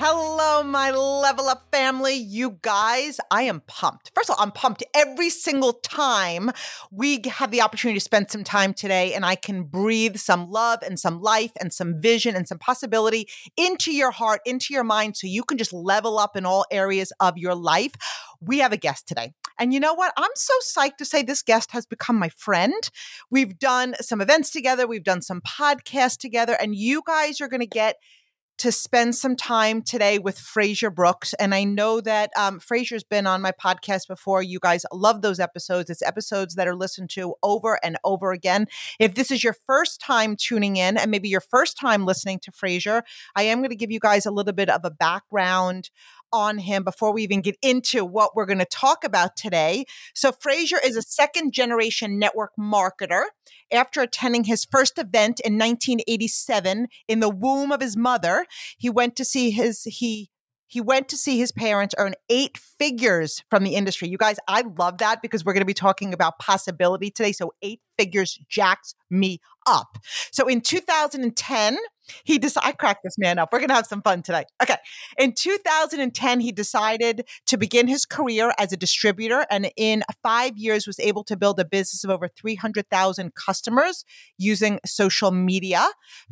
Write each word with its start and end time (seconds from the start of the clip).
Hello, 0.00 0.62
my 0.62 0.92
level 0.92 1.48
up 1.48 1.66
family. 1.72 2.14
You 2.14 2.58
guys, 2.62 3.18
I 3.32 3.42
am 3.42 3.62
pumped. 3.66 4.12
First 4.14 4.30
of 4.30 4.36
all, 4.36 4.44
I'm 4.44 4.52
pumped 4.52 4.84
every 4.94 5.28
single 5.28 5.72
time 5.72 6.52
we 6.92 7.20
have 7.28 7.50
the 7.50 7.62
opportunity 7.62 7.98
to 7.98 8.04
spend 8.04 8.30
some 8.30 8.44
time 8.44 8.74
today 8.74 9.12
and 9.12 9.26
I 9.26 9.34
can 9.34 9.64
breathe 9.64 10.16
some 10.18 10.52
love 10.52 10.84
and 10.86 11.00
some 11.00 11.20
life 11.20 11.50
and 11.60 11.72
some 11.72 12.00
vision 12.00 12.36
and 12.36 12.46
some 12.46 12.60
possibility 12.60 13.26
into 13.56 13.90
your 13.90 14.12
heart, 14.12 14.40
into 14.46 14.72
your 14.72 14.84
mind, 14.84 15.16
so 15.16 15.26
you 15.26 15.42
can 15.42 15.58
just 15.58 15.72
level 15.72 16.20
up 16.20 16.36
in 16.36 16.46
all 16.46 16.64
areas 16.70 17.12
of 17.18 17.36
your 17.36 17.56
life. 17.56 17.94
We 18.40 18.58
have 18.58 18.72
a 18.72 18.76
guest 18.76 19.08
today. 19.08 19.32
And 19.58 19.74
you 19.74 19.80
know 19.80 19.94
what? 19.94 20.12
I'm 20.16 20.30
so 20.36 20.54
psyched 20.62 20.98
to 20.98 21.04
say 21.04 21.24
this 21.24 21.42
guest 21.42 21.72
has 21.72 21.86
become 21.86 22.20
my 22.20 22.28
friend. 22.28 22.88
We've 23.32 23.58
done 23.58 23.96
some 24.00 24.20
events 24.20 24.50
together, 24.50 24.86
we've 24.86 25.02
done 25.02 25.22
some 25.22 25.40
podcasts 25.40 26.18
together, 26.18 26.56
and 26.60 26.76
you 26.76 27.02
guys 27.04 27.40
are 27.40 27.48
going 27.48 27.62
to 27.62 27.66
get 27.66 27.96
to 28.58 28.72
spend 28.72 29.14
some 29.14 29.36
time 29.36 29.82
today 29.82 30.18
with 30.18 30.38
Frazer 30.38 30.90
Brookes. 30.90 31.32
And 31.34 31.54
I 31.54 31.64
know 31.64 32.00
that 32.00 32.30
um, 32.36 32.58
Frazer's 32.58 33.04
been 33.04 33.26
on 33.26 33.40
my 33.40 33.52
podcast 33.52 34.08
before. 34.08 34.42
You 34.42 34.58
guys 34.60 34.84
love 34.92 35.22
those 35.22 35.38
episodes. 35.38 35.90
It's 35.90 36.02
episodes 36.02 36.56
that 36.56 36.66
are 36.66 36.74
listened 36.74 37.10
to 37.10 37.34
over 37.42 37.78
and 37.84 37.96
over 38.04 38.32
again. 38.32 38.66
If 38.98 39.14
this 39.14 39.30
is 39.30 39.44
your 39.44 39.54
first 39.66 40.00
time 40.00 40.36
tuning 40.36 40.76
in 40.76 40.96
and 40.96 41.10
maybe 41.10 41.28
your 41.28 41.40
first 41.40 41.78
time 41.78 42.04
listening 42.04 42.40
to 42.40 42.52
Frazer, 42.52 43.04
I 43.36 43.44
am 43.44 43.58
going 43.58 43.70
to 43.70 43.76
give 43.76 43.92
you 43.92 44.00
guys 44.00 44.26
a 44.26 44.32
little 44.32 44.52
bit 44.52 44.70
of 44.70 44.84
a 44.84 44.90
background 44.90 45.90
on 46.32 46.58
him 46.58 46.84
before 46.84 47.12
we 47.12 47.22
even 47.22 47.40
get 47.40 47.56
into 47.62 48.04
what 48.04 48.34
we're 48.34 48.46
going 48.46 48.58
to 48.58 48.64
talk 48.64 49.04
about 49.04 49.36
today. 49.36 49.84
So, 50.14 50.32
Frazer 50.32 50.78
is 50.84 50.96
a 50.96 51.02
second 51.02 51.52
generation 51.52 52.18
network 52.18 52.52
marketer. 52.58 53.24
After 53.70 54.00
attending 54.00 54.44
his 54.44 54.64
first 54.64 54.98
event 54.98 55.40
in 55.40 55.54
1987 55.54 56.88
in 57.06 57.20
the 57.20 57.28
womb 57.28 57.70
of 57.70 57.80
his 57.80 57.96
mother, 57.96 58.46
he 58.78 58.88
went 58.88 59.14
to 59.16 59.24
see 59.24 59.50
his, 59.50 59.84
he 59.84 60.30
he 60.68 60.82
went 60.82 61.08
to 61.08 61.16
see 61.16 61.38
his 61.38 61.50
parents 61.50 61.94
earn 61.98 62.12
eight 62.28 62.58
figures 62.58 63.42
from 63.48 63.64
the 63.64 63.74
industry. 63.74 64.08
You 64.08 64.18
guys, 64.18 64.36
I 64.46 64.62
love 64.78 64.98
that 64.98 65.22
because 65.22 65.44
we're 65.44 65.54
going 65.54 65.62
to 65.62 65.66
be 65.66 65.74
talking 65.74 66.12
about 66.12 66.38
possibility 66.38 67.10
today. 67.10 67.32
So, 67.32 67.52
eight 67.62 67.80
figures 67.98 68.38
jacks 68.48 68.94
me 69.10 69.40
up. 69.66 69.98
So, 70.30 70.46
in 70.46 70.60
2010, 70.60 71.78
he 72.24 72.38
decided, 72.38 72.68
I 72.68 72.72
cracked 72.72 73.02
this 73.04 73.18
man 73.18 73.38
up. 73.38 73.52
We're 73.52 73.58
going 73.58 73.68
to 73.68 73.74
have 73.74 73.86
some 73.86 74.02
fun 74.02 74.22
today. 74.22 74.44
Okay. 74.62 74.76
In 75.18 75.32
2010, 75.32 76.40
he 76.40 76.52
decided 76.52 77.26
to 77.46 77.56
begin 77.56 77.86
his 77.86 78.06
career 78.06 78.52
as 78.58 78.72
a 78.72 78.76
distributor 78.76 79.46
and 79.50 79.70
in 79.76 80.02
five 80.22 80.56
years 80.56 80.86
was 80.86 81.00
able 81.00 81.24
to 81.24 81.36
build 81.36 81.60
a 81.60 81.64
business 81.64 82.04
of 82.04 82.10
over 82.10 82.28
300,000 82.28 83.34
customers 83.34 84.04
using 84.36 84.80
social 84.84 85.30
media. 85.30 85.86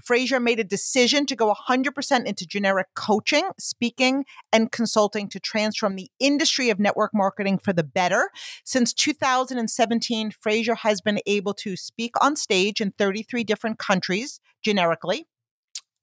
Frazer 0.05 0.41
made 0.41 0.61
a 0.61 0.65
decision 0.65 1.27
to 1.27 1.37
go 1.37 1.55
100% 1.69 2.25
into 2.25 2.47
generic 2.47 2.89
coaching, 2.95 3.51
speaking, 3.59 4.25
and 4.53 4.73
consulting 4.73 5.29
to 5.29 5.41
transform 5.41 5.97
the 5.97 6.11
industry 6.19 6.71
of 6.71 6.79
network 6.79 7.13
marketing 7.15 7.59
for 7.59 7.73
the 7.73 7.85
better. 7.85 8.31
Since 8.65 8.93
2017, 8.95 10.33
Frazer 10.41 10.75
has 10.77 11.01
been 11.01 11.21
able 11.27 11.55
to 11.55 11.77
speak 11.77 12.13
on 12.23 12.37
stage 12.37 12.81
in 12.81 12.93
33 12.99 13.45
different 13.45 13.79
countries 13.79 14.41
generically 14.63 15.27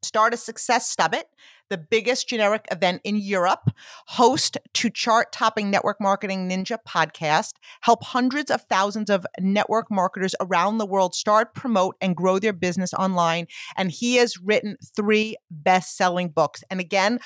Start 0.03 0.33
a 0.33 0.37
Success 0.37 0.93
Summit, 0.93 1.27
the 1.69 1.77
biggest 1.77 2.27
generic 2.27 2.67
event 2.71 3.01
in 3.03 3.15
Europe, 3.15 3.71
host 4.07 4.57
to 4.73 4.89
chart 4.89 5.31
topping 5.31 5.71
network 5.71 5.99
marketing 5.99 6.49
ninja 6.49 6.77
podcast, 6.87 7.53
help 7.81 8.03
hundreds 8.03 8.51
of 8.51 8.61
thousands 8.63 9.09
of 9.09 9.25
network 9.39 9.89
marketers 9.89 10.35
around 10.39 10.77
the 10.77 10.85
world 10.85 11.15
start, 11.15 11.55
promote, 11.55 11.95
and 12.01 12.15
grow 12.15 12.37
their 12.37 12.53
business 12.53 12.93
online. 12.93 13.47
And 13.77 13.91
he 13.91 14.15
has 14.15 14.37
written 14.39 14.77
three 14.95 15.35
best 15.49 15.97
selling 15.97 16.29
books. 16.29 16.63
And 16.69 16.79
again, 16.79 17.19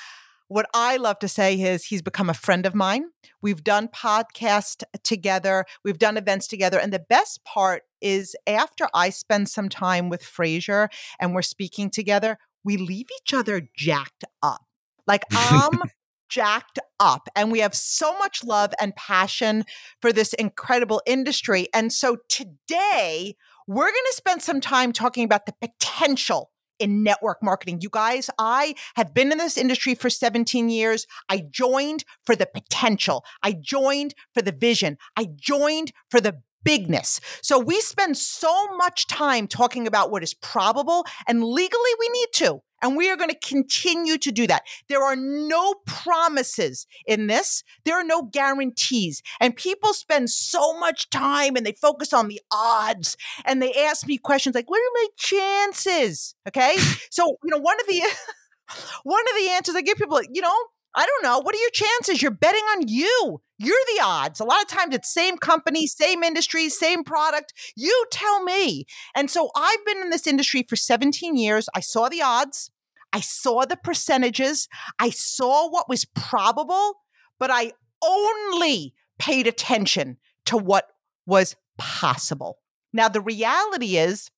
what 0.48 0.66
I 0.72 0.96
love 0.96 1.18
to 1.18 1.28
say 1.28 1.60
is 1.60 1.84
he's 1.84 2.00
become 2.00 2.30
a 2.30 2.34
friend 2.34 2.64
of 2.64 2.74
mine. 2.74 3.10
We've 3.42 3.62
done 3.62 3.88
podcasts 3.88 4.82
together, 5.04 5.66
we've 5.84 5.98
done 5.98 6.16
events 6.16 6.46
together. 6.46 6.78
And 6.78 6.90
the 6.90 6.98
best 6.98 7.44
part 7.44 7.82
is 8.00 8.34
after 8.46 8.88
I 8.94 9.10
spend 9.10 9.50
some 9.50 9.68
time 9.68 10.08
with 10.08 10.22
Frazer 10.22 10.88
and 11.20 11.34
we're 11.34 11.42
speaking 11.42 11.90
together, 11.90 12.38
we 12.68 12.76
leave 12.76 13.06
each 13.22 13.32
other 13.32 13.66
jacked 13.74 14.26
up. 14.42 14.66
Like 15.06 15.22
I'm 15.32 15.80
jacked 16.28 16.78
up 17.00 17.26
and 17.34 17.50
we 17.50 17.60
have 17.60 17.74
so 17.74 18.18
much 18.18 18.44
love 18.44 18.74
and 18.78 18.94
passion 18.94 19.64
for 20.02 20.12
this 20.12 20.34
incredible 20.34 21.00
industry. 21.06 21.68
And 21.72 21.90
so 21.90 22.18
today 22.28 23.36
we're 23.66 23.90
going 23.90 23.94
to 24.10 24.14
spend 24.14 24.42
some 24.42 24.60
time 24.60 24.92
talking 24.92 25.24
about 25.24 25.46
the 25.46 25.54
potential 25.62 26.50
in 26.78 27.02
network 27.02 27.42
marketing. 27.42 27.78
You 27.80 27.88
guys, 27.90 28.28
I 28.38 28.74
have 28.96 29.14
been 29.14 29.32
in 29.32 29.38
this 29.38 29.56
industry 29.56 29.94
for 29.94 30.10
17 30.10 30.68
years. 30.68 31.06
I 31.30 31.44
joined 31.50 32.04
for 32.26 32.36
the 32.36 32.46
potential. 32.46 33.24
I 33.42 33.52
joined 33.52 34.14
for 34.34 34.42
the 34.42 34.52
vision. 34.52 34.98
I 35.16 35.28
joined 35.34 35.92
for 36.10 36.20
the 36.20 36.42
bigness. 36.68 37.18
So 37.40 37.58
we 37.58 37.80
spend 37.80 38.18
so 38.18 38.76
much 38.76 39.06
time 39.06 39.48
talking 39.48 39.86
about 39.86 40.10
what 40.10 40.22
is 40.22 40.34
probable 40.34 41.06
and 41.26 41.42
legally 41.42 41.92
we 41.98 42.08
need 42.10 42.28
to. 42.34 42.60
And 42.82 42.94
we 42.94 43.10
are 43.10 43.16
going 43.16 43.30
to 43.30 43.48
continue 43.48 44.18
to 44.18 44.30
do 44.30 44.46
that. 44.48 44.64
There 44.90 45.02
are 45.02 45.16
no 45.16 45.76
promises 45.86 46.86
in 47.06 47.26
this. 47.26 47.64
There 47.86 47.98
are 47.98 48.04
no 48.04 48.22
guarantees. 48.22 49.22
And 49.40 49.56
people 49.56 49.94
spend 49.94 50.28
so 50.28 50.78
much 50.78 51.08
time 51.08 51.56
and 51.56 51.64
they 51.64 51.72
focus 51.72 52.12
on 52.12 52.28
the 52.28 52.40
odds 52.52 53.16
and 53.46 53.62
they 53.62 53.72
ask 53.72 54.06
me 54.06 54.18
questions 54.18 54.54
like, 54.54 54.68
what 54.68 54.78
are 54.78 54.94
my 54.94 55.06
chances? 55.16 56.34
Okay. 56.46 56.76
so, 57.10 57.38
you 57.42 57.50
know, 57.50 57.58
one 57.58 57.80
of 57.80 57.86
the, 57.86 58.02
one 59.04 59.24
of 59.26 59.40
the 59.40 59.50
answers 59.52 59.74
I 59.74 59.80
give 59.80 59.96
people, 59.96 60.20
you 60.30 60.42
know, 60.42 60.56
I 60.94 61.06
don't 61.06 61.22
know. 61.22 61.38
What 61.38 61.54
are 61.54 61.58
your 61.58 61.70
chances? 61.70 62.22
You're 62.22 62.30
betting 62.30 62.64
on 62.76 62.88
you. 62.88 63.40
You're 63.58 63.76
the 63.96 64.02
odds. 64.02 64.40
A 64.40 64.44
lot 64.44 64.62
of 64.62 64.68
times 64.68 64.94
it's 64.94 65.12
same 65.12 65.36
company, 65.36 65.86
same 65.86 66.22
industry, 66.22 66.68
same 66.68 67.04
product. 67.04 67.52
You 67.76 68.06
tell 68.10 68.42
me. 68.42 68.86
And 69.14 69.30
so 69.30 69.50
I've 69.56 69.84
been 69.84 69.98
in 69.98 70.10
this 70.10 70.26
industry 70.26 70.64
for 70.68 70.76
17 70.76 71.36
years. 71.36 71.68
I 71.74 71.80
saw 71.80 72.08
the 72.08 72.22
odds. 72.22 72.70
I 73.12 73.20
saw 73.20 73.64
the 73.64 73.76
percentages. 73.76 74.68
I 74.98 75.10
saw 75.10 75.68
what 75.68 75.88
was 75.88 76.04
probable, 76.04 77.00
but 77.38 77.50
I 77.50 77.72
only 78.02 78.94
paid 79.18 79.46
attention 79.46 80.18
to 80.46 80.56
what 80.56 80.86
was 81.26 81.56
possible. 81.78 82.58
Now, 82.92 83.08
the 83.08 83.20
reality 83.20 83.96
is, 83.96 84.30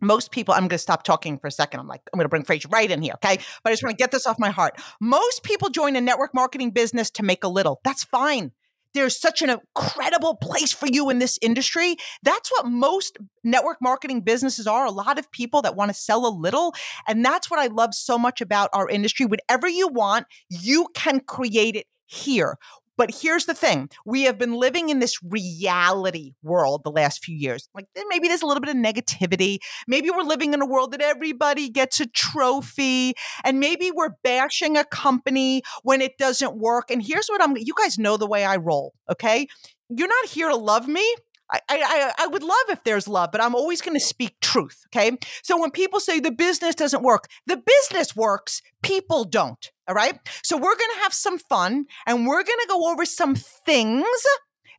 most 0.00 0.30
people, 0.30 0.54
I'm 0.54 0.62
going 0.62 0.70
to 0.70 0.78
stop 0.78 1.02
talking 1.02 1.38
for 1.38 1.46
a 1.46 1.52
second. 1.52 1.80
I'm 1.80 1.88
like, 1.88 2.02
I'm 2.12 2.18
going 2.18 2.24
to 2.24 2.28
bring 2.28 2.44
Frazer 2.44 2.68
right 2.68 2.90
in 2.90 3.02
here. 3.02 3.14
Okay. 3.14 3.38
But 3.62 3.70
I 3.70 3.72
just 3.72 3.82
want 3.82 3.96
to 3.96 4.02
get 4.02 4.10
this 4.10 4.26
off 4.26 4.38
my 4.38 4.50
heart. 4.50 4.80
Most 5.00 5.42
people 5.42 5.68
join 5.68 5.96
a 5.96 6.00
network 6.00 6.34
marketing 6.34 6.70
business 6.70 7.10
to 7.12 7.22
make 7.22 7.44
a 7.44 7.48
little. 7.48 7.80
That's 7.84 8.04
fine. 8.04 8.52
There's 8.94 9.18
such 9.18 9.40
an 9.40 9.48
incredible 9.48 10.36
place 10.36 10.72
for 10.72 10.86
you 10.86 11.08
in 11.08 11.18
this 11.18 11.38
industry. 11.40 11.96
That's 12.22 12.50
what 12.50 12.66
most 12.66 13.16
network 13.42 13.78
marketing 13.80 14.20
businesses 14.20 14.66
are. 14.66 14.84
A 14.84 14.90
lot 14.90 15.18
of 15.18 15.30
people 15.30 15.62
that 15.62 15.76
want 15.76 15.90
to 15.90 15.94
sell 15.94 16.26
a 16.26 16.28
little. 16.28 16.74
And 17.08 17.24
that's 17.24 17.50
what 17.50 17.58
I 17.58 17.68
love 17.68 17.94
so 17.94 18.18
much 18.18 18.40
about 18.40 18.68
our 18.74 18.88
industry. 18.88 19.24
Whatever 19.24 19.66
you 19.68 19.88
want, 19.88 20.26
you 20.50 20.88
can 20.94 21.20
create 21.20 21.74
it 21.74 21.86
here. 22.06 22.58
But 22.96 23.10
here's 23.22 23.46
the 23.46 23.54
thing 23.54 23.88
we 24.04 24.22
have 24.22 24.38
been 24.38 24.54
living 24.54 24.88
in 24.90 24.98
this 24.98 25.18
reality 25.22 26.34
world 26.42 26.82
the 26.84 26.90
last 26.90 27.24
few 27.24 27.36
years. 27.36 27.68
Like 27.74 27.86
eh, 27.96 28.02
maybe 28.08 28.28
there's 28.28 28.42
a 28.42 28.46
little 28.46 28.60
bit 28.60 28.70
of 28.70 28.76
negativity. 28.76 29.58
Maybe 29.88 30.10
we're 30.10 30.22
living 30.22 30.52
in 30.52 30.60
a 30.60 30.66
world 30.66 30.92
that 30.92 31.00
everybody 31.00 31.68
gets 31.68 32.00
a 32.00 32.06
trophy. 32.06 33.14
And 33.44 33.60
maybe 33.60 33.90
we're 33.90 34.14
bashing 34.22 34.76
a 34.76 34.84
company 34.84 35.62
when 35.82 36.00
it 36.00 36.18
doesn't 36.18 36.56
work. 36.56 36.90
And 36.90 37.02
here's 37.02 37.28
what 37.28 37.42
I'm, 37.42 37.56
you 37.56 37.74
guys 37.78 37.98
know 37.98 38.16
the 38.16 38.26
way 38.26 38.44
I 38.44 38.56
roll, 38.56 38.92
okay? 39.10 39.46
You're 39.88 40.08
not 40.08 40.28
here 40.28 40.48
to 40.48 40.56
love 40.56 40.88
me. 40.88 41.14
I, 41.52 41.60
I, 41.68 42.12
I 42.18 42.26
would 42.28 42.42
love 42.42 42.64
if 42.70 42.82
there's 42.84 43.06
love, 43.06 43.30
but 43.30 43.42
I'm 43.42 43.54
always 43.54 43.80
going 43.80 43.98
to 43.98 44.04
speak 44.04 44.40
truth. 44.40 44.86
Okay. 44.88 45.16
So 45.42 45.60
when 45.60 45.70
people 45.70 46.00
say 46.00 46.18
the 46.18 46.30
business 46.30 46.74
doesn't 46.74 47.02
work, 47.02 47.28
the 47.46 47.56
business 47.56 48.16
works, 48.16 48.62
people 48.82 49.24
don't. 49.24 49.70
All 49.88 49.94
right. 49.94 50.18
So 50.42 50.56
we're 50.56 50.76
going 50.76 50.90
to 50.96 51.02
have 51.02 51.12
some 51.12 51.38
fun 51.38 51.86
and 52.06 52.26
we're 52.26 52.42
going 52.42 52.58
to 52.60 52.68
go 52.68 52.90
over 52.90 53.04
some 53.04 53.34
things 53.34 54.06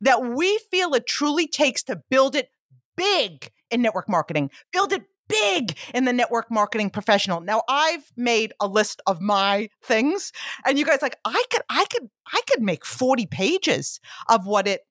that 0.01 0.23
we 0.23 0.59
feel 0.71 0.93
it 0.93 1.07
truly 1.07 1.47
takes 1.47 1.83
to 1.83 2.01
build 2.09 2.35
it 2.35 2.49
big 2.95 3.51
in 3.69 3.81
network 3.81 4.09
marketing, 4.09 4.49
build 4.71 4.93
it 4.93 5.03
big 5.27 5.77
in 5.93 6.05
the 6.05 6.13
network 6.13 6.51
marketing 6.51 6.89
professional. 6.89 7.41
Now 7.41 7.63
I've 7.67 8.11
made 8.15 8.53
a 8.59 8.67
list 8.67 9.01
of 9.07 9.21
my 9.21 9.69
things 9.83 10.31
and 10.65 10.77
you 10.77 10.85
guys 10.85 11.01
like 11.01 11.17
I 11.25 11.43
could 11.49 11.61
I 11.69 11.85
could 11.91 12.09
I 12.27 12.41
could 12.49 12.61
make 12.61 12.85
40 12.85 13.25
pages 13.27 13.99
of 14.29 14.45
what 14.45 14.67
it 14.67 14.81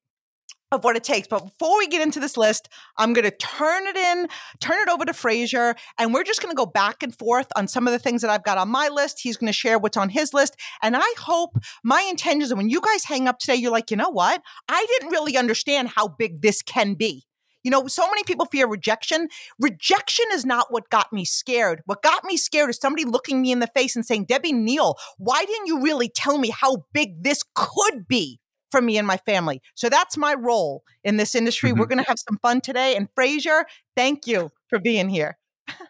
of 0.73 0.83
what 0.83 0.95
it 0.95 1.03
takes. 1.03 1.27
But 1.27 1.45
before 1.45 1.77
we 1.77 1.87
get 1.87 2.01
into 2.01 2.19
this 2.19 2.37
list, 2.37 2.69
I'm 2.97 3.13
going 3.13 3.25
to 3.25 3.31
turn 3.31 3.87
it 3.87 3.95
in, 3.95 4.27
turn 4.59 4.81
it 4.81 4.89
over 4.89 5.05
to 5.05 5.13
Frazer, 5.13 5.75
and 5.97 6.13
we're 6.13 6.23
just 6.23 6.41
going 6.41 6.51
to 6.51 6.57
go 6.57 6.65
back 6.65 7.03
and 7.03 7.15
forth 7.15 7.47
on 7.55 7.67
some 7.67 7.87
of 7.87 7.93
the 7.93 7.99
things 7.99 8.21
that 8.21 8.31
I've 8.31 8.43
got 8.43 8.57
on 8.57 8.69
my 8.69 8.89
list. 8.89 9.19
He's 9.21 9.37
going 9.37 9.47
to 9.47 9.53
share 9.53 9.79
what's 9.79 9.97
on 9.97 10.09
his 10.09 10.33
list. 10.33 10.55
And 10.81 10.95
I 10.97 11.13
hope 11.17 11.57
my 11.83 12.01
intentions, 12.09 12.51
and 12.51 12.57
when 12.57 12.69
you 12.69 12.81
guys 12.81 13.05
hang 13.05 13.27
up 13.27 13.39
today, 13.39 13.55
you're 13.55 13.71
like, 13.71 13.91
you 13.91 13.97
know 13.97 14.09
what? 14.09 14.41
I 14.67 14.85
didn't 14.89 15.11
really 15.11 15.37
understand 15.37 15.89
how 15.89 16.07
big 16.07 16.41
this 16.41 16.61
can 16.61 16.95
be. 16.95 17.25
You 17.63 17.71
know, 17.71 17.87
so 17.87 18.05
many 18.09 18.23
people 18.23 18.45
fear 18.45 18.67
rejection. 18.67 19.29
Rejection 19.57 20.25
is 20.33 20.45
not 20.45 20.67
what 20.69 20.89
got 20.89 21.13
me 21.13 21.23
scared. 21.23 21.81
What 21.85 22.01
got 22.01 22.25
me 22.25 22.35
scared 22.35 22.69
is 22.69 22.77
somebody 22.77 23.05
looking 23.05 23.41
me 23.41 23.53
in 23.53 23.59
the 23.59 23.67
face 23.67 23.95
and 23.95 24.05
saying, 24.05 24.25
Debbie 24.25 24.51
Neal, 24.51 24.97
why 25.17 25.45
didn't 25.45 25.67
you 25.67 25.81
really 25.81 26.09
tell 26.09 26.37
me 26.37 26.49
how 26.49 26.85
big 26.93 27.23
this 27.23 27.41
could 27.55 28.05
be? 28.05 28.41
For 28.73 28.81
me 28.81 28.97
and 28.97 29.05
my 29.05 29.17
family. 29.17 29.61
So 29.75 29.87
that's 29.87 30.17
my 30.17 30.33
role 30.33 30.83
in 31.03 31.17
this 31.17 31.35
industry. 31.35 31.69
Mm-hmm. 31.69 31.79
We're 31.79 31.85
going 31.85 32.03
to 32.03 32.07
have 32.07 32.17
some 32.17 32.39
fun 32.41 32.59
today. 32.59 32.95
And 32.95 33.07
Frazer, 33.13 33.67
thank 33.95 34.25
you 34.25 34.49
for 34.67 34.79
being 34.79 35.09
here. 35.09 35.37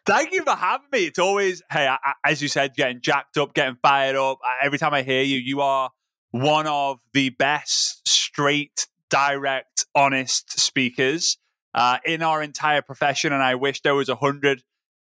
Thank 0.06 0.34
you 0.34 0.44
for 0.44 0.54
having 0.54 0.88
me. 0.92 1.06
It's 1.06 1.18
always, 1.18 1.64
hey, 1.72 1.88
I, 1.88 1.94
I, 2.04 2.14
as 2.26 2.42
you 2.42 2.50
said, 2.50 2.76
getting 2.76 3.00
jacked 3.00 3.38
up, 3.38 3.54
getting 3.54 3.78
fired 3.82 4.18
up. 4.18 4.40
Every 4.62 4.78
time 4.78 4.94
I 4.94 5.02
hear 5.02 5.24
you, 5.24 5.38
you 5.38 5.62
are 5.62 5.92
one 6.32 6.68
of 6.68 6.98
the 7.14 7.30
best, 7.30 8.06
straight, 8.06 8.88
direct, 9.10 9.86
honest 9.96 10.60
speakers 10.60 11.38
uh, 11.74 12.00
in 12.06 12.22
our 12.22 12.44
entire 12.44 12.82
profession. 12.82 13.32
And 13.32 13.42
I 13.42 13.56
wish 13.56 13.82
there 13.82 13.96
was 13.96 14.10
a 14.10 14.18
hundred, 14.18 14.62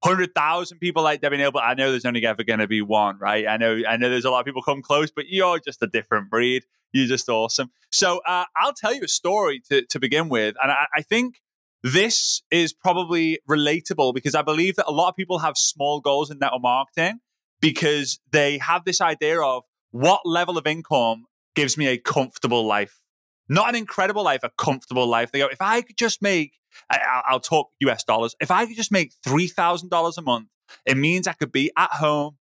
hundred 0.04 0.36
thousand 0.36 0.80
people 0.80 1.04
like 1.04 1.22
Debbie 1.22 1.38
Neal, 1.38 1.52
but 1.52 1.64
I 1.64 1.74
know 1.74 1.92
there's 1.92 2.06
only 2.06 2.26
ever 2.26 2.44
going 2.44 2.60
to 2.60 2.68
be 2.68 2.82
one, 2.82 3.18
right? 3.20 3.48
I 3.48 3.58
know, 3.58 3.82
I 3.88 3.98
know 3.98 4.10
there's 4.10 4.26
a 4.26 4.32
lot 4.32 4.40
of 4.40 4.46
people 4.46 4.62
come 4.62 4.82
close, 4.82 5.12
but 5.12 5.26
you're 5.28 5.60
just 5.60 5.82
a 5.82 5.88
different 5.88 6.30
breed. 6.30 6.64
You're 6.94 7.08
just 7.08 7.28
awesome. 7.30 7.72
So 7.92 8.22
uh, 8.26 8.46
I'll 8.56 8.74
tell 8.74 8.94
you 8.94 9.02
a 9.04 9.08
story 9.08 9.62
to, 9.70 9.84
to 9.86 10.00
begin 10.00 10.30
with. 10.30 10.56
And 10.62 10.72
I, 10.72 10.86
I 10.96 11.02
think 11.02 11.42
this 11.84 12.42
is 12.52 12.74
probably 12.74 13.40
relatable 13.50 14.14
because 14.14 14.36
I 14.36 14.42
believe 14.42 14.76
that 14.76 14.88
a 14.88 14.92
lot 14.92 15.10
of 15.10 15.16
people 15.16 15.40
have 15.40 15.58
small 15.58 16.00
goals 16.00 16.32
in 16.32 16.40
network 16.40 16.62
marketing 16.62 17.20
because 17.60 18.20
they 18.32 18.58
have 18.60 18.86
this 18.86 19.02
idea 19.02 19.42
of 19.42 19.64
what 19.92 20.22
level 20.26 20.58
of 20.58 20.68
income 20.68 21.26
gives 21.56 21.78
me 21.78 21.88
a 21.88 21.98
comfortable 21.98 22.66
life. 22.66 23.02
Not 23.50 23.70
an 23.70 23.76
incredible 23.76 24.24
life, 24.24 24.42
a 24.44 24.52
comfortable 24.58 25.08
life. 25.08 25.32
They 25.32 25.40
go, 25.40 25.48
if 25.48 25.62
I 25.62 25.82
could 25.82 25.98
just 25.98 26.22
make, 26.22 26.54
I, 26.90 27.24
will 27.32 27.40
talk 27.40 27.70
US 27.82 28.04
dollars, 28.04 28.36
if 28.40 28.52
I 28.52 28.66
could 28.66 28.76
just 28.76 28.92
make 28.92 29.14
$3,000 29.26 30.18
a 30.18 30.22
month, 30.22 30.48
it 30.86 30.98
means 30.98 31.28
I 31.28 31.34
could 31.34 31.52
be 31.52 31.72
at 31.78 31.92
home 31.92 32.38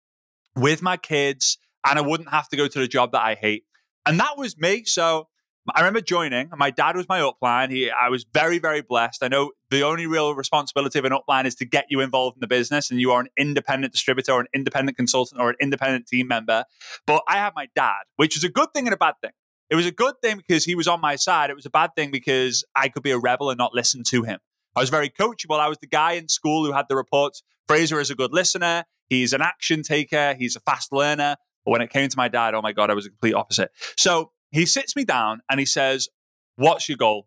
with 0.56 0.82
my 0.82 0.96
kids 0.96 1.58
and 1.86 1.98
I 1.98 2.02
wouldn't 2.02 2.31
have 2.31 2.48
to 2.48 2.56
go 2.56 2.69
to 2.69 2.78
the 2.78 2.88
job 2.88 3.12
that 3.12 3.22
I 3.22 3.34
hate. 3.34 3.64
And 4.06 4.19
that 4.20 4.36
was 4.36 4.58
me. 4.58 4.84
So 4.84 5.28
I 5.75 5.81
remember 5.81 6.02
joining. 6.02 6.50
My 6.56 6.70
dad 6.70 6.94
was 6.94 7.08
my 7.08 7.20
upline. 7.20 7.70
He, 7.70 7.90
I 7.90 8.10
was 8.10 8.25
very, 8.34 8.58
very 8.58 8.82
blessed. 8.82 9.22
I 9.22 9.28
know 9.28 9.52
the 9.70 9.82
only 9.82 10.06
real 10.06 10.34
responsibility 10.34 10.98
of 10.98 11.06
an 11.06 11.12
upline 11.12 11.46
is 11.46 11.54
to 11.56 11.64
get 11.64 11.86
you 11.88 12.00
involved 12.00 12.36
in 12.36 12.40
the 12.40 12.46
business, 12.46 12.90
and 12.90 13.00
you 13.00 13.12
are 13.12 13.20
an 13.20 13.28
independent 13.38 13.92
distributor, 13.92 14.32
or 14.32 14.40
an 14.40 14.46
independent 14.52 14.98
consultant, 14.98 15.40
or 15.40 15.50
an 15.50 15.56
independent 15.60 16.06
team 16.06 16.28
member. 16.28 16.64
But 17.06 17.22
I 17.26 17.36
had 17.36 17.54
my 17.56 17.69
dad, 17.75 18.02
which 18.16 18.36
is 18.36 18.44
a 18.44 18.50
good 18.50 18.75
thing 18.75 18.86
and 18.86 18.92
a 18.92 18.98
bad 18.98 19.14
thing. 19.22 19.31
It 19.70 19.76
was 19.76 19.87
a 19.87 19.93
good 19.93 20.14
thing 20.22 20.37
because 20.37 20.64
he 20.64 20.75
was 20.75 20.87
on 20.87 21.00
my 21.00 21.16
side. 21.16 21.50
It 21.50 21.56
was 21.56 21.67
a 21.67 21.70
bad 21.70 21.91
thing 21.96 22.10
because 22.10 22.65
I 22.77 22.88
could 22.88 23.03
be 23.03 23.10
a 23.10 23.19
rebel 23.19 23.50
and 23.50 23.58
not 23.58 23.74
listen 23.74 24.03
to 24.08 24.22
him. 24.22 24.38
I 24.77 24.81
was 24.81 24.91
very 24.91 25.08
coachable. 25.08 25.58
I 25.58 25.69
was 25.69 25.79
the 25.79 25.86
guy 25.86 26.12
in 26.12 26.29
school 26.29 26.65
who 26.65 26.72
had 26.72 26.86
the 26.88 26.96
reports. 26.96 27.43
Frazer 27.67 28.00
is 28.00 28.10
a 28.10 28.15
good 28.15 28.32
listener. 28.32 28.84
He's 29.08 29.32
an 29.32 29.41
action 29.41 29.82
taker. 29.82 30.34
He's 30.38 30.56
a 30.56 30.60
fast 30.60 30.93
learner. 30.93 31.36
But 31.65 31.70
when 31.70 31.81
it 31.81 31.91
came 31.91 32.08
to 32.08 32.17
my 32.17 32.29
dad, 32.29 32.55
oh 32.55 32.62
my 32.62 32.72
God, 32.72 32.91
I 32.91 32.94
was 32.94 33.06
a 33.06 33.10
complete 33.10 33.34
opposite. 33.34 33.70
So 33.96 34.32
he 34.50 34.67
sits 34.67 34.94
me 34.94 35.05
down 35.05 35.41
and 35.48 35.58
he 35.58 35.67
says, 35.67 36.08
What's 36.56 36.88
your 36.88 36.96
goal? 36.96 37.27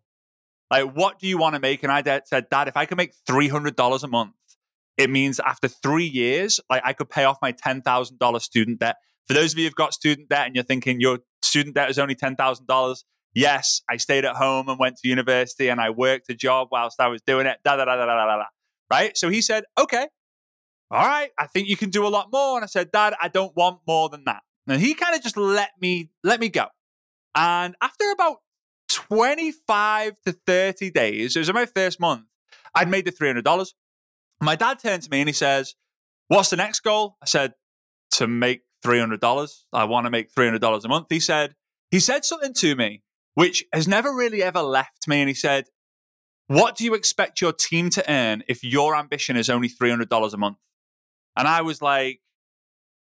Like, 0.70 0.94
what 0.94 1.18
do 1.18 1.26
you 1.26 1.38
want 1.38 1.54
to 1.54 1.60
make? 1.60 1.82
And 1.82 1.92
I 1.92 2.02
said, 2.24 2.48
Dad, 2.50 2.68
if 2.68 2.76
I 2.76 2.86
can 2.86 2.96
make 2.96 3.12
$300 3.28 4.02
a 4.02 4.08
month, 4.08 4.32
it 4.96 5.10
means 5.10 5.40
after 5.40 5.68
three 5.68 6.06
years, 6.06 6.60
like 6.68 6.82
I 6.84 6.92
could 6.92 7.08
pay 7.08 7.24
off 7.24 7.38
my 7.40 7.52
$10,000 7.52 8.40
student 8.40 8.80
debt. 8.80 8.96
For 9.26 9.34
those 9.34 9.52
of 9.52 9.58
you 9.58 9.66
who've 9.66 9.74
got 9.74 9.94
student 9.94 10.28
debt 10.28 10.46
and 10.46 10.54
you're 10.54 10.64
thinking 10.64 11.00
your 11.00 11.18
student 11.42 11.74
debt 11.74 11.90
is 11.90 11.98
only 11.98 12.14
$10,000, 12.14 13.04
yes, 13.34 13.82
I 13.90 13.96
stayed 13.96 14.24
at 14.24 14.36
home 14.36 14.68
and 14.68 14.78
went 14.78 14.96
to 14.98 15.08
university 15.08 15.68
and 15.68 15.80
I 15.80 15.90
worked 15.90 16.28
a 16.30 16.34
job 16.34 16.68
whilst 16.70 17.00
I 17.00 17.08
was 17.08 17.22
doing 17.22 17.46
it. 17.46 17.58
Da 17.64 17.76
da 17.76 17.84
da 17.84 17.96
da 17.96 18.06
da 18.06 18.16
da 18.16 18.36
da. 18.36 18.44
Right? 18.90 19.16
So 19.16 19.28
he 19.28 19.42
said, 19.42 19.64
okay, 19.78 20.08
all 20.90 21.06
right, 21.06 21.30
I 21.38 21.46
think 21.46 21.68
you 21.68 21.76
can 21.76 21.90
do 21.90 22.06
a 22.06 22.08
lot 22.08 22.28
more. 22.32 22.56
And 22.56 22.64
I 22.64 22.66
said, 22.66 22.90
Dad, 22.90 23.14
I 23.20 23.28
don't 23.28 23.54
want 23.54 23.80
more 23.86 24.08
than 24.08 24.24
that. 24.24 24.42
And 24.66 24.80
he 24.80 24.94
kind 24.94 25.14
of 25.14 25.22
just 25.22 25.36
let 25.36 25.70
me 25.80 26.10
let 26.24 26.40
me 26.40 26.48
go. 26.48 26.66
And 27.34 27.76
after 27.82 28.10
about 28.10 28.38
25 28.88 30.14
to 30.26 30.32
30 30.32 30.90
days, 30.90 31.36
it 31.36 31.40
was 31.40 31.52
my 31.52 31.66
first 31.66 32.00
month, 32.00 32.24
I'd 32.74 32.88
made 32.88 33.04
the 33.04 33.12
$300. 33.12 33.68
My 34.40 34.56
dad 34.56 34.78
turned 34.78 35.02
to 35.02 35.10
me 35.10 35.20
and 35.20 35.28
he 35.28 35.32
says, 35.32 35.74
What's 36.28 36.50
the 36.50 36.56
next 36.56 36.80
goal? 36.80 37.16
I 37.22 37.26
said, 37.26 37.54
To 38.12 38.26
make 38.26 38.62
$300. 38.84 39.62
I 39.72 39.84
want 39.84 40.06
to 40.06 40.10
make 40.10 40.32
$300 40.32 40.84
a 40.84 40.88
month. 40.88 41.06
He 41.10 41.20
said, 41.20 41.54
He 41.90 42.00
said 42.00 42.24
something 42.24 42.54
to 42.54 42.76
me 42.76 43.02
which 43.38 43.64
has 43.72 43.86
never 43.86 44.12
really 44.12 44.42
ever 44.42 44.60
left 44.60 45.06
me. 45.06 45.20
And 45.20 45.28
he 45.28 45.34
said, 45.34 45.66
What 46.48 46.74
do 46.76 46.82
you 46.82 46.94
expect 46.94 47.40
your 47.40 47.52
team 47.52 47.88
to 47.90 48.12
earn 48.12 48.42
if 48.48 48.64
your 48.64 48.96
ambition 48.96 49.36
is 49.36 49.48
only 49.48 49.68
$300 49.68 50.32
a 50.32 50.36
month? 50.36 50.56
And 51.36 51.46
I 51.46 51.62
was 51.62 51.80
like, 51.80 52.20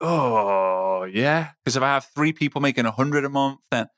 oh, 0.02 1.04
yeah. 1.04 1.52
Because 1.64 1.78
if 1.78 1.84
I 1.84 1.90
have 1.94 2.08
three 2.16 2.34
people 2.34 2.62
making 2.62 2.86
100 2.86 3.26
a 3.26 3.30
month, 3.30 3.60
then 3.70 3.90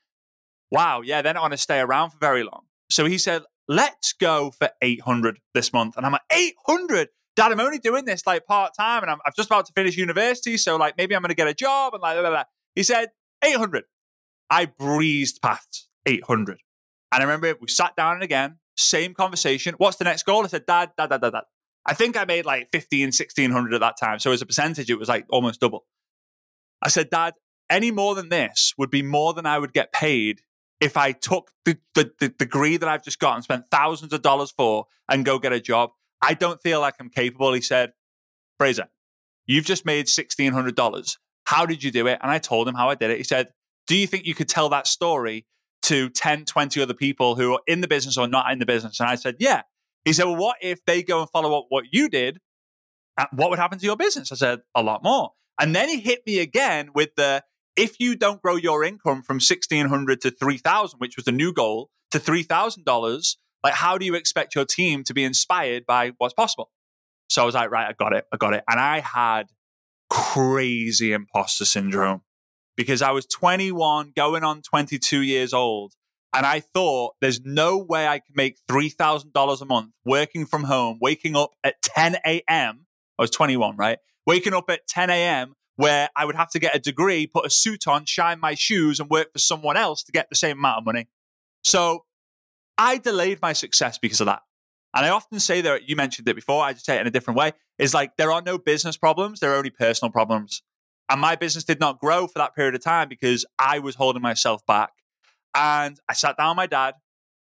wow, 0.70 1.00
yeah, 1.00 1.22
they're 1.22 1.32
not 1.32 1.40
going 1.40 1.52
to 1.52 1.56
stay 1.56 1.80
around 1.80 2.10
for 2.10 2.18
very 2.18 2.42
long. 2.42 2.66
So 2.90 3.06
he 3.06 3.16
said, 3.16 3.42
let's 3.66 4.12
go 4.12 4.50
for 4.50 4.68
800 4.82 5.38
this 5.54 5.72
month. 5.72 5.96
And 5.96 6.04
I'm 6.04 6.12
like, 6.12 6.20
800? 6.30 7.08
Dad, 7.36 7.52
I'm 7.52 7.60
only 7.60 7.78
doing 7.78 8.04
this 8.04 8.26
like 8.26 8.46
part 8.46 8.72
time 8.76 9.02
and 9.02 9.10
I'm, 9.10 9.18
I'm, 9.24 9.32
just 9.36 9.48
about 9.48 9.66
to 9.66 9.72
finish 9.74 9.96
university. 9.96 10.56
So, 10.56 10.76
like, 10.76 10.96
maybe 10.96 11.14
I'm 11.14 11.22
going 11.22 11.28
to 11.28 11.34
get 11.34 11.48
a 11.48 11.54
job. 11.54 11.94
And 11.94 12.02
like, 12.02 12.14
blah, 12.14 12.22
blah, 12.22 12.30
blah. 12.30 12.44
he 12.74 12.82
said, 12.82 13.10
800. 13.44 13.84
I 14.48 14.66
breezed 14.66 15.42
past 15.42 15.88
800. 16.06 16.58
And 17.12 17.22
I 17.22 17.24
remember 17.24 17.54
we 17.60 17.68
sat 17.68 17.94
down 17.94 18.14
and 18.14 18.22
again, 18.22 18.58
same 18.76 19.14
conversation. 19.14 19.74
What's 19.78 19.96
the 19.96 20.04
next 20.04 20.24
goal? 20.24 20.44
I 20.44 20.48
said, 20.48 20.66
Dad, 20.66 20.92
dad, 20.96 21.10
dad, 21.10 21.20
dad, 21.20 21.32
dad. 21.32 21.44
I 21.86 21.94
think 21.94 22.16
I 22.16 22.24
made 22.24 22.44
like 22.44 22.68
15, 22.72 23.06
1600 23.06 23.74
at 23.74 23.80
that 23.80 23.96
time. 23.98 24.18
So 24.18 24.32
as 24.32 24.42
a 24.42 24.46
percentage, 24.46 24.90
it 24.90 24.98
was 24.98 25.08
like 25.08 25.24
almost 25.30 25.60
double. 25.60 25.84
I 26.82 26.88
said, 26.88 27.10
Dad, 27.10 27.34
any 27.70 27.90
more 27.90 28.14
than 28.14 28.28
this 28.28 28.74
would 28.76 28.90
be 28.90 29.02
more 29.02 29.32
than 29.32 29.46
I 29.46 29.58
would 29.58 29.72
get 29.72 29.92
paid 29.92 30.42
if 30.80 30.96
I 30.96 31.12
took 31.12 31.52
the, 31.64 31.78
the, 31.94 32.10
the 32.18 32.28
degree 32.28 32.76
that 32.76 32.88
I've 32.88 33.04
just 33.04 33.18
got 33.18 33.36
and 33.36 33.44
spent 33.44 33.64
thousands 33.70 34.12
of 34.12 34.22
dollars 34.22 34.50
for 34.50 34.86
and 35.08 35.24
go 35.24 35.38
get 35.38 35.52
a 35.52 35.60
job. 35.60 35.90
I 36.26 36.34
don't 36.34 36.60
feel 36.60 36.80
like 36.80 36.94
I'm 36.98 37.08
capable. 37.08 37.52
He 37.52 37.60
said, 37.60 37.92
Frazer, 38.58 38.88
you've 39.46 39.64
just 39.64 39.86
made 39.86 40.06
$1,600. 40.06 41.16
How 41.44 41.66
did 41.66 41.84
you 41.84 41.92
do 41.92 42.08
it? 42.08 42.18
And 42.20 42.32
I 42.32 42.38
told 42.38 42.66
him 42.66 42.74
how 42.74 42.88
I 42.88 42.96
did 42.96 43.10
it. 43.12 43.18
He 43.18 43.22
said, 43.22 43.52
Do 43.86 43.96
you 43.96 44.08
think 44.08 44.26
you 44.26 44.34
could 44.34 44.48
tell 44.48 44.68
that 44.70 44.88
story 44.88 45.46
to 45.82 46.10
10, 46.10 46.44
20 46.44 46.82
other 46.82 46.94
people 46.94 47.36
who 47.36 47.54
are 47.54 47.60
in 47.68 47.80
the 47.80 47.86
business 47.86 48.18
or 48.18 48.26
not 48.26 48.50
in 48.50 48.58
the 48.58 48.66
business? 48.66 48.98
And 48.98 49.08
I 49.08 49.14
said, 49.14 49.36
Yeah. 49.38 49.62
He 50.04 50.12
said, 50.12 50.24
Well, 50.24 50.36
what 50.36 50.56
if 50.60 50.84
they 50.84 51.04
go 51.04 51.20
and 51.20 51.30
follow 51.30 51.56
up 51.56 51.66
what 51.68 51.84
you 51.92 52.08
did? 52.08 52.38
What 53.32 53.50
would 53.50 53.60
happen 53.60 53.78
to 53.78 53.86
your 53.86 53.96
business? 53.96 54.32
I 54.32 54.34
said, 54.34 54.60
A 54.74 54.82
lot 54.82 55.04
more. 55.04 55.30
And 55.60 55.76
then 55.76 55.88
he 55.88 56.00
hit 56.00 56.26
me 56.26 56.40
again 56.40 56.90
with 56.92 57.10
the 57.16 57.44
if 57.76 58.00
you 58.00 58.16
don't 58.16 58.42
grow 58.42 58.56
your 58.56 58.82
income 58.82 59.22
from 59.22 59.36
1600 59.36 60.20
to 60.22 60.30
3000 60.30 60.98
which 60.98 61.14
was 61.16 61.24
the 61.24 61.32
new 61.32 61.52
goal 61.52 61.90
to 62.10 62.18
$3000 62.18 63.36
like 63.62 63.74
how 63.74 63.98
do 63.98 64.06
you 64.06 64.14
expect 64.14 64.54
your 64.54 64.64
team 64.64 65.04
to 65.04 65.14
be 65.14 65.24
inspired 65.24 65.84
by 65.86 66.12
what's 66.18 66.34
possible 66.34 66.70
so 67.28 67.42
i 67.42 67.44
was 67.44 67.54
like 67.54 67.70
right 67.70 67.88
i 67.88 67.92
got 67.92 68.12
it 68.12 68.24
i 68.32 68.36
got 68.36 68.54
it 68.54 68.64
and 68.68 68.80
i 68.80 69.00
had 69.00 69.44
crazy 70.10 71.12
imposter 71.12 71.64
syndrome 71.64 72.22
because 72.76 73.02
i 73.02 73.10
was 73.10 73.26
21 73.26 74.12
going 74.14 74.44
on 74.44 74.62
22 74.62 75.22
years 75.22 75.52
old 75.52 75.92
and 76.34 76.44
I 76.44 76.60
thought 76.60 77.14
there's 77.22 77.40
no 77.40 77.78
way 77.78 78.06
I 78.06 78.18
can 78.18 78.34
make 78.34 78.58
$3,000 78.68 79.60
a 79.60 79.64
month 79.64 79.92
working 80.04 80.44
from 80.44 80.64
home, 80.64 80.98
waking 81.00 81.34
up 81.34 81.52
at 81.64 81.80
10 81.80 82.16
a.m. 82.26 82.86
I 83.18 83.22
was 83.22 83.30
21, 83.30 83.76
right? 83.76 83.98
Waking 84.26 84.52
up 84.52 84.68
at 84.68 84.86
10 84.86 85.08
a.m 85.08 85.54
where 85.76 86.08
I 86.16 86.24
would 86.24 86.34
have 86.34 86.50
to 86.50 86.58
get 86.58 86.74
a 86.74 86.78
degree, 86.78 87.26
put 87.26 87.46
a 87.46 87.50
suit 87.50 87.86
on, 87.86 88.06
shine 88.06 88.40
my 88.40 88.54
shoes, 88.54 88.98
and 88.98 89.08
work 89.08 89.32
for 89.32 89.38
someone 89.38 89.76
else 89.76 90.02
to 90.04 90.12
get 90.12 90.28
the 90.28 90.36
same 90.36 90.58
amount 90.58 90.78
of 90.78 90.84
money. 90.86 91.06
So 91.62 92.04
I 92.78 92.98
delayed 92.98 93.40
my 93.40 93.52
success 93.52 93.98
because 93.98 94.20
of 94.20 94.26
that. 94.26 94.42
And 94.94 95.04
I 95.04 95.10
often 95.10 95.40
say 95.40 95.60
that 95.60 95.88
you 95.88 95.96
mentioned 95.96 96.28
it 96.28 96.34
before, 96.34 96.62
I 96.62 96.72
just 96.72 96.86
say 96.86 96.96
it 96.96 97.02
in 97.02 97.06
a 97.06 97.10
different 97.10 97.38
way, 97.38 97.52
is 97.78 97.92
like 97.92 98.16
there 98.16 98.32
are 98.32 98.42
no 98.42 98.56
business 98.58 98.96
problems, 98.96 99.40
there 99.40 99.52
are 99.52 99.56
only 99.56 99.70
personal 99.70 100.10
problems. 100.10 100.62
And 101.08 101.20
my 101.20 101.36
business 101.36 101.64
did 101.64 101.80
not 101.80 102.00
grow 102.00 102.26
for 102.26 102.38
that 102.38 102.54
period 102.54 102.74
of 102.74 102.82
time 102.82 103.08
because 103.08 103.44
I 103.58 103.78
was 103.78 103.94
holding 103.94 104.22
myself 104.22 104.64
back. 104.66 104.90
And 105.54 105.98
I 106.08 106.14
sat 106.14 106.36
down 106.36 106.50
with 106.50 106.56
my 106.56 106.66
dad 106.66 106.94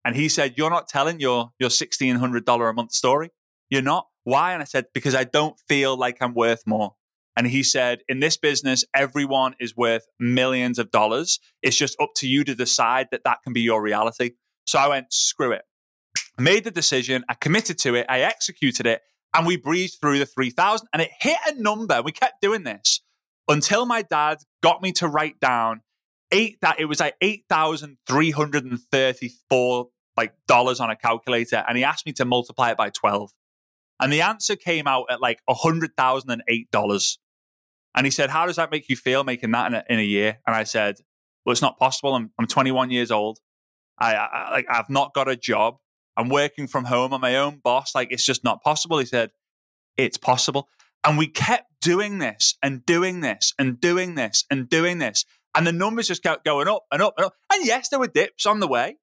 and 0.05 0.15
he 0.15 0.29
said, 0.29 0.55
You're 0.57 0.71
not 0.71 0.89
telling 0.89 1.21
your 1.21 1.53
your 1.59 1.71
$1,600 1.71 2.71
a 2.71 2.73
month 2.73 2.93
story. 2.93 3.31
You're 3.71 3.83
not. 3.83 4.07
Why? 4.25 4.53
And 4.53 4.63
I 4.63 4.65
said, 4.65 4.87
Because 4.95 5.15
I 5.15 5.25
don't 5.25 5.59
feel 5.69 5.97
like 5.97 6.19
I'm 6.21 6.35
worth 6.35 6.63
more. 6.67 6.95
And 7.39 7.47
he 7.47 7.63
said, 7.63 8.01
in 8.09 8.19
this 8.19 8.37
business, 8.37 8.85
everyone 8.93 9.55
is 9.61 9.77
worth 9.77 10.09
millions 10.19 10.77
of 10.77 10.91
dollars. 10.91 11.39
It's 11.63 11.77
just 11.77 11.97
up 12.01 12.11
to 12.17 12.27
you 12.27 12.43
to 12.43 12.53
decide 12.53 13.07
that 13.13 13.23
that 13.23 13.45
can 13.45 13.53
be 13.53 13.61
your 13.61 13.81
reality. 13.81 14.33
So 14.69 14.79
I 14.79 14.87
went, 14.87 15.13
screw 15.15 15.53
it. 15.53 15.63
Made 16.39 16.65
the 16.65 16.71
decision. 16.71 17.25
I 17.27 17.35
committed 17.35 17.79
to 17.79 17.95
it. 17.95 18.05
I 18.07 18.21
executed 18.21 18.87
it. 18.87 19.01
And 19.35 19.47
we 19.47 19.57
breezed 19.57 19.99
through 19.99 20.19
the 20.19 20.27
3000 20.27 20.87
and 20.93 21.01
it 21.01 21.09
hit 21.19 21.39
a 21.47 21.55
number. 21.55 22.03
We 22.03 22.13
kept 22.13 22.43
doing 22.43 22.65
this 22.65 23.01
until 23.49 23.87
my 23.87 24.03
dad 24.03 24.41
got 24.63 24.83
me 24.83 24.93
to 24.93 25.09
write 25.09 25.41
down 25.41 25.81
eight 26.33 26.59
that 26.61 26.79
it 26.79 26.85
was 26.85 27.01
like 27.01 27.15
8,334 27.23 29.89
like 30.19 30.35
dollars 30.47 30.81
on 30.81 30.91
a 30.91 30.97
calculator. 30.97 31.65
And 31.67 31.79
he 31.79 31.85
asked 31.85 32.05
me 32.05 32.13
to 32.13 32.27
multiply 32.27 32.73
it 32.73 32.77
by 32.77 32.91
12. 32.91 33.31
And 34.01 34.13
the 34.13 34.21
answer 34.21 34.55
came 34.55 34.87
out 34.87 35.07
at 35.09 35.23
like 35.23 35.41
$100,008. 35.49 37.19
And 37.95 38.07
he 38.07 38.11
said, 38.11 38.29
How 38.29 38.45
does 38.45 38.57
that 38.57 38.71
make 38.71 38.91
you 38.91 38.97
feel 38.97 39.25
making 39.25 39.53
that 39.53 39.69
in 39.69 39.75
a, 39.77 39.83
in 39.89 39.99
a 39.99 40.05
year? 40.05 40.41
And 40.47 40.55
I 40.55 40.65
said, 40.65 40.97
Well, 41.47 41.53
it's 41.53 41.63
not 41.63 41.79
possible. 41.79 42.15
I'm, 42.15 42.33
I'm 42.39 42.47
21 42.47 42.91
years 42.91 43.11
old. 43.11 43.39
I, 43.99 44.15
I, 44.15 44.51
like, 44.51 44.67
I've 44.69 44.91
not 44.91 45.15
got 45.15 45.29
a 45.29 45.37
job. 45.37 45.79
I'm 46.17 46.29
working 46.29 46.67
from 46.67 46.85
home. 46.85 47.13
I'm 47.13 47.21
my 47.21 47.37
own 47.37 47.61
boss. 47.63 47.95
Like, 47.95 48.09
it's 48.11 48.25
just 48.25 48.45
not 48.45 48.63
possible. 48.63 48.99
He 48.99 49.07
said, 49.07 49.31
It's 49.97 50.17
possible. 50.17 50.69
And 51.05 51.17
we 51.17 51.29
kept 51.29 51.81
doing 51.81 52.19
this 52.19 52.57
and 52.63 52.85
doing 52.85 53.21
this 53.21 53.55
and 53.59 53.81
doing 53.81 54.15
this 54.15 54.45
and 54.51 54.69
doing 54.69 54.99
this. 54.99 55.25
And 55.55 55.67
the 55.67 55.73
numbers 55.73 56.09
just 56.09 56.23
kept 56.23 56.45
going 56.45 56.69
up 56.69 56.85
and 56.93 57.01
up 57.03 57.15
and 57.17 57.27
up. 57.27 57.35
And 57.53 57.65
yes, 57.65 57.89
there 57.89 57.99
were 57.99 58.09
dips 58.09 58.47
on 58.47 58.61
the 58.61 58.69
way, 58.69 58.97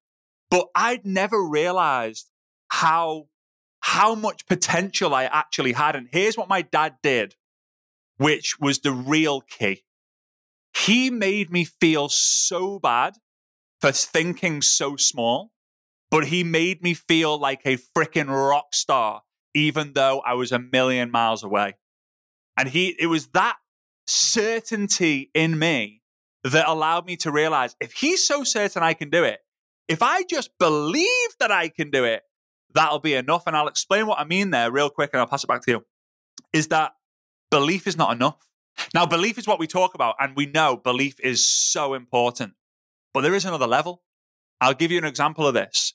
but 0.50 0.68
I'd 0.74 1.04
never 1.04 1.42
realized 1.42 2.30
how 2.68 3.28
how 3.80 4.14
much 4.14 4.46
potential 4.46 5.14
I 5.14 5.24
actually 5.24 5.72
had. 5.72 5.96
And 5.96 6.08
here's 6.10 6.36
what 6.36 6.48
my 6.48 6.62
dad 6.62 6.96
did 7.02 7.34
which 8.18 8.58
was 8.60 8.80
the 8.80 8.92
real 8.92 9.40
key. 9.40 9.82
He 10.74 11.10
made 11.10 11.50
me 11.50 11.64
feel 11.64 12.08
so 12.08 12.78
bad 12.78 13.14
for 13.80 13.92
thinking 13.92 14.62
so 14.62 14.96
small, 14.96 15.52
but 16.10 16.26
he 16.26 16.44
made 16.44 16.82
me 16.82 16.94
feel 16.94 17.38
like 17.38 17.62
a 17.64 17.76
freaking 17.76 18.28
rock 18.28 18.74
star, 18.74 19.22
even 19.54 19.92
though 19.92 20.22
I 20.24 20.34
was 20.34 20.52
a 20.52 20.58
million 20.58 21.10
miles 21.10 21.42
away. 21.42 21.74
And 22.56 22.68
he, 22.68 22.96
it 22.98 23.06
was 23.06 23.28
that 23.28 23.56
certainty 24.06 25.30
in 25.34 25.58
me 25.58 26.02
that 26.44 26.68
allowed 26.68 27.06
me 27.06 27.16
to 27.16 27.30
realize 27.30 27.76
if 27.80 27.92
he's 27.92 28.26
so 28.26 28.44
certain 28.44 28.82
I 28.82 28.94
can 28.94 29.10
do 29.10 29.24
it, 29.24 29.40
if 29.88 30.02
I 30.02 30.22
just 30.22 30.50
believe 30.58 31.30
that 31.40 31.50
I 31.50 31.68
can 31.68 31.90
do 31.90 32.04
it, 32.04 32.22
that'll 32.72 33.00
be 33.00 33.14
enough. 33.14 33.44
And 33.46 33.56
I'll 33.56 33.68
explain 33.68 34.06
what 34.06 34.18
I 34.18 34.24
mean 34.24 34.50
there 34.50 34.70
real 34.70 34.90
quick 34.90 35.10
and 35.12 35.20
I'll 35.20 35.26
pass 35.26 35.44
it 35.44 35.48
back 35.48 35.62
to 35.62 35.70
you. 35.70 35.84
Is 36.52 36.68
that 36.68 36.92
belief 37.50 37.86
is 37.86 37.96
not 37.96 38.12
enough. 38.12 38.36
Now, 38.94 39.06
belief 39.06 39.38
is 39.38 39.46
what 39.46 39.58
we 39.58 39.66
talk 39.66 39.94
about, 39.94 40.16
and 40.20 40.36
we 40.36 40.46
know 40.46 40.76
belief 40.76 41.18
is 41.20 41.48
so 41.48 41.94
important. 41.94 42.52
But 43.16 43.22
there 43.22 43.34
is 43.34 43.46
another 43.46 43.66
level. 43.66 44.02
I'll 44.60 44.74
give 44.74 44.92
you 44.92 44.98
an 44.98 45.06
example 45.06 45.46
of 45.46 45.54
this. 45.54 45.94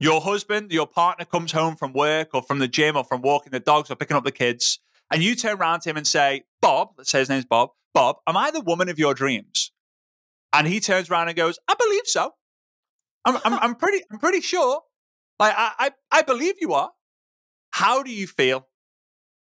Your 0.00 0.22
husband, 0.22 0.72
your 0.72 0.86
partner 0.86 1.26
comes 1.26 1.52
home 1.52 1.76
from 1.76 1.92
work 1.92 2.30
or 2.32 2.40
from 2.40 2.60
the 2.60 2.66
gym 2.66 2.96
or 2.96 3.04
from 3.04 3.20
walking 3.20 3.50
the 3.50 3.60
dogs 3.60 3.90
or 3.90 3.94
picking 3.94 4.16
up 4.16 4.24
the 4.24 4.32
kids, 4.32 4.78
and 5.12 5.22
you 5.22 5.34
turn 5.34 5.58
around 5.58 5.80
to 5.80 5.90
him 5.90 5.98
and 5.98 6.06
say, 6.06 6.44
Bob, 6.62 6.92
let's 6.96 7.10
say 7.10 7.18
his 7.18 7.28
name's 7.28 7.44
Bob, 7.44 7.72
Bob, 7.92 8.16
am 8.26 8.38
I 8.38 8.50
the 8.50 8.62
woman 8.62 8.88
of 8.88 8.98
your 8.98 9.12
dreams? 9.12 9.70
And 10.54 10.66
he 10.66 10.80
turns 10.80 11.10
around 11.10 11.28
and 11.28 11.36
goes, 11.36 11.58
I 11.68 11.74
believe 11.78 12.06
so. 12.06 12.32
I'm, 13.26 13.36
I'm, 13.44 13.58
I'm 13.58 13.74
pretty, 13.74 14.02
I'm 14.10 14.18
pretty 14.18 14.40
sure. 14.40 14.80
Like, 15.38 15.52
I, 15.54 15.72
I, 15.78 15.90
I 16.10 16.22
believe 16.22 16.54
you 16.58 16.72
are. 16.72 16.92
How 17.72 18.02
do 18.02 18.10
you 18.10 18.26
feel? 18.26 18.66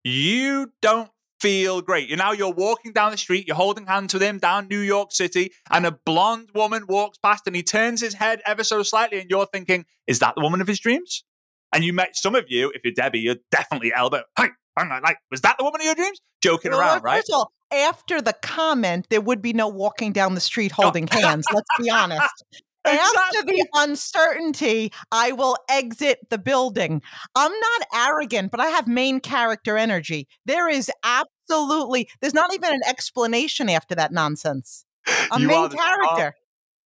you 0.03 0.73
don't 0.81 1.11
feel 1.41 1.81
great. 1.81 2.09
You 2.09 2.17
now 2.17 2.33
you're 2.33 2.53
walking 2.53 2.93
down 2.93 3.11
the 3.11 3.17
street, 3.17 3.47
you're 3.47 3.57
holding 3.57 3.87
hands 3.87 4.13
with 4.13 4.23
him 4.23 4.39
down 4.39 4.69
New 4.69 4.81
York 4.81 5.13
City, 5.13 5.53
and 5.71 5.87
a 5.87 5.93
blonde 5.93 6.51
woman 6.55 6.85
walks 6.89 7.19
past 7.19 7.47
and 7.47 7.57
he 7.57 7.63
turns 7.63 8.01
his 8.01 8.15
head 8.15 8.41
ever 8.47 8.65
so 8.65 8.83
slightly, 8.83 9.21
and 9.21 9.31
you're 9.31 9.47
thinking, 9.47 9.85
is 10.07 10.19
that 10.21 10.35
the 10.37 10.43
woman 10.43 10.61
of 10.61 10.69
his 10.69 10.79
dreams? 10.79 11.25
And 11.73 11.85
you 11.85 11.93
met 11.93 12.17
some 12.17 12.35
of 12.35 12.47
you, 12.49 12.73
if 12.75 12.83
you're 12.85 12.95
Debbie, 12.95 13.21
you're 13.21 13.37
definitely 13.51 13.93
elbow. 13.95 14.23
Hey, 14.37 14.49
I'm 14.77 14.89
not 14.89 15.03
like, 15.03 15.19
was 15.31 15.41
that 15.43 15.57
the 15.59 15.65
woman 15.65 15.81
of 15.81 15.85
your 15.85 15.95
dreams? 15.95 16.21
Joking 16.43 16.73
well, 16.73 16.81
around, 16.81 17.03
right? 17.03 17.23
All, 17.33 17.53
after 17.73 18.21
the 18.21 18.33
comment, 18.43 19.07
there 19.11 19.21
would 19.21 19.41
be 19.41 19.53
no 19.53 19.69
walking 19.69 20.13
down 20.13 20.35
the 20.35 20.41
street 20.41 20.73
holding 20.73 21.07
hands. 21.07 21.47
Let's 21.53 21.69
be 21.79 21.91
honest. 21.91 22.45
After 22.85 23.43
the 23.43 23.67
uncertainty, 23.75 24.93
I 25.13 25.33
will 25.33 25.57
exit 25.69 26.19
the 26.31 26.39
building. 26.39 27.03
I'm 27.35 27.53
not 27.53 28.09
arrogant, 28.09 28.51
but 28.51 28.61
I 28.61 28.67
have 28.67 28.89
main 28.89 29.21
character 29.21 29.77
energy. 29.77 30.29
There 30.47 30.69
is 30.69 30.91
absolutely, 31.05 32.09
there's 32.21 32.35
not 32.35 32.55
even 32.55 32.73
an 32.73 32.81
explanation 32.89 33.69
after 33.69 33.95
that 33.97 34.13
nonsense. 34.13 34.85
I'm 35.31 35.47
main 35.47 35.69
character. 35.69 36.15
Star. 36.15 36.35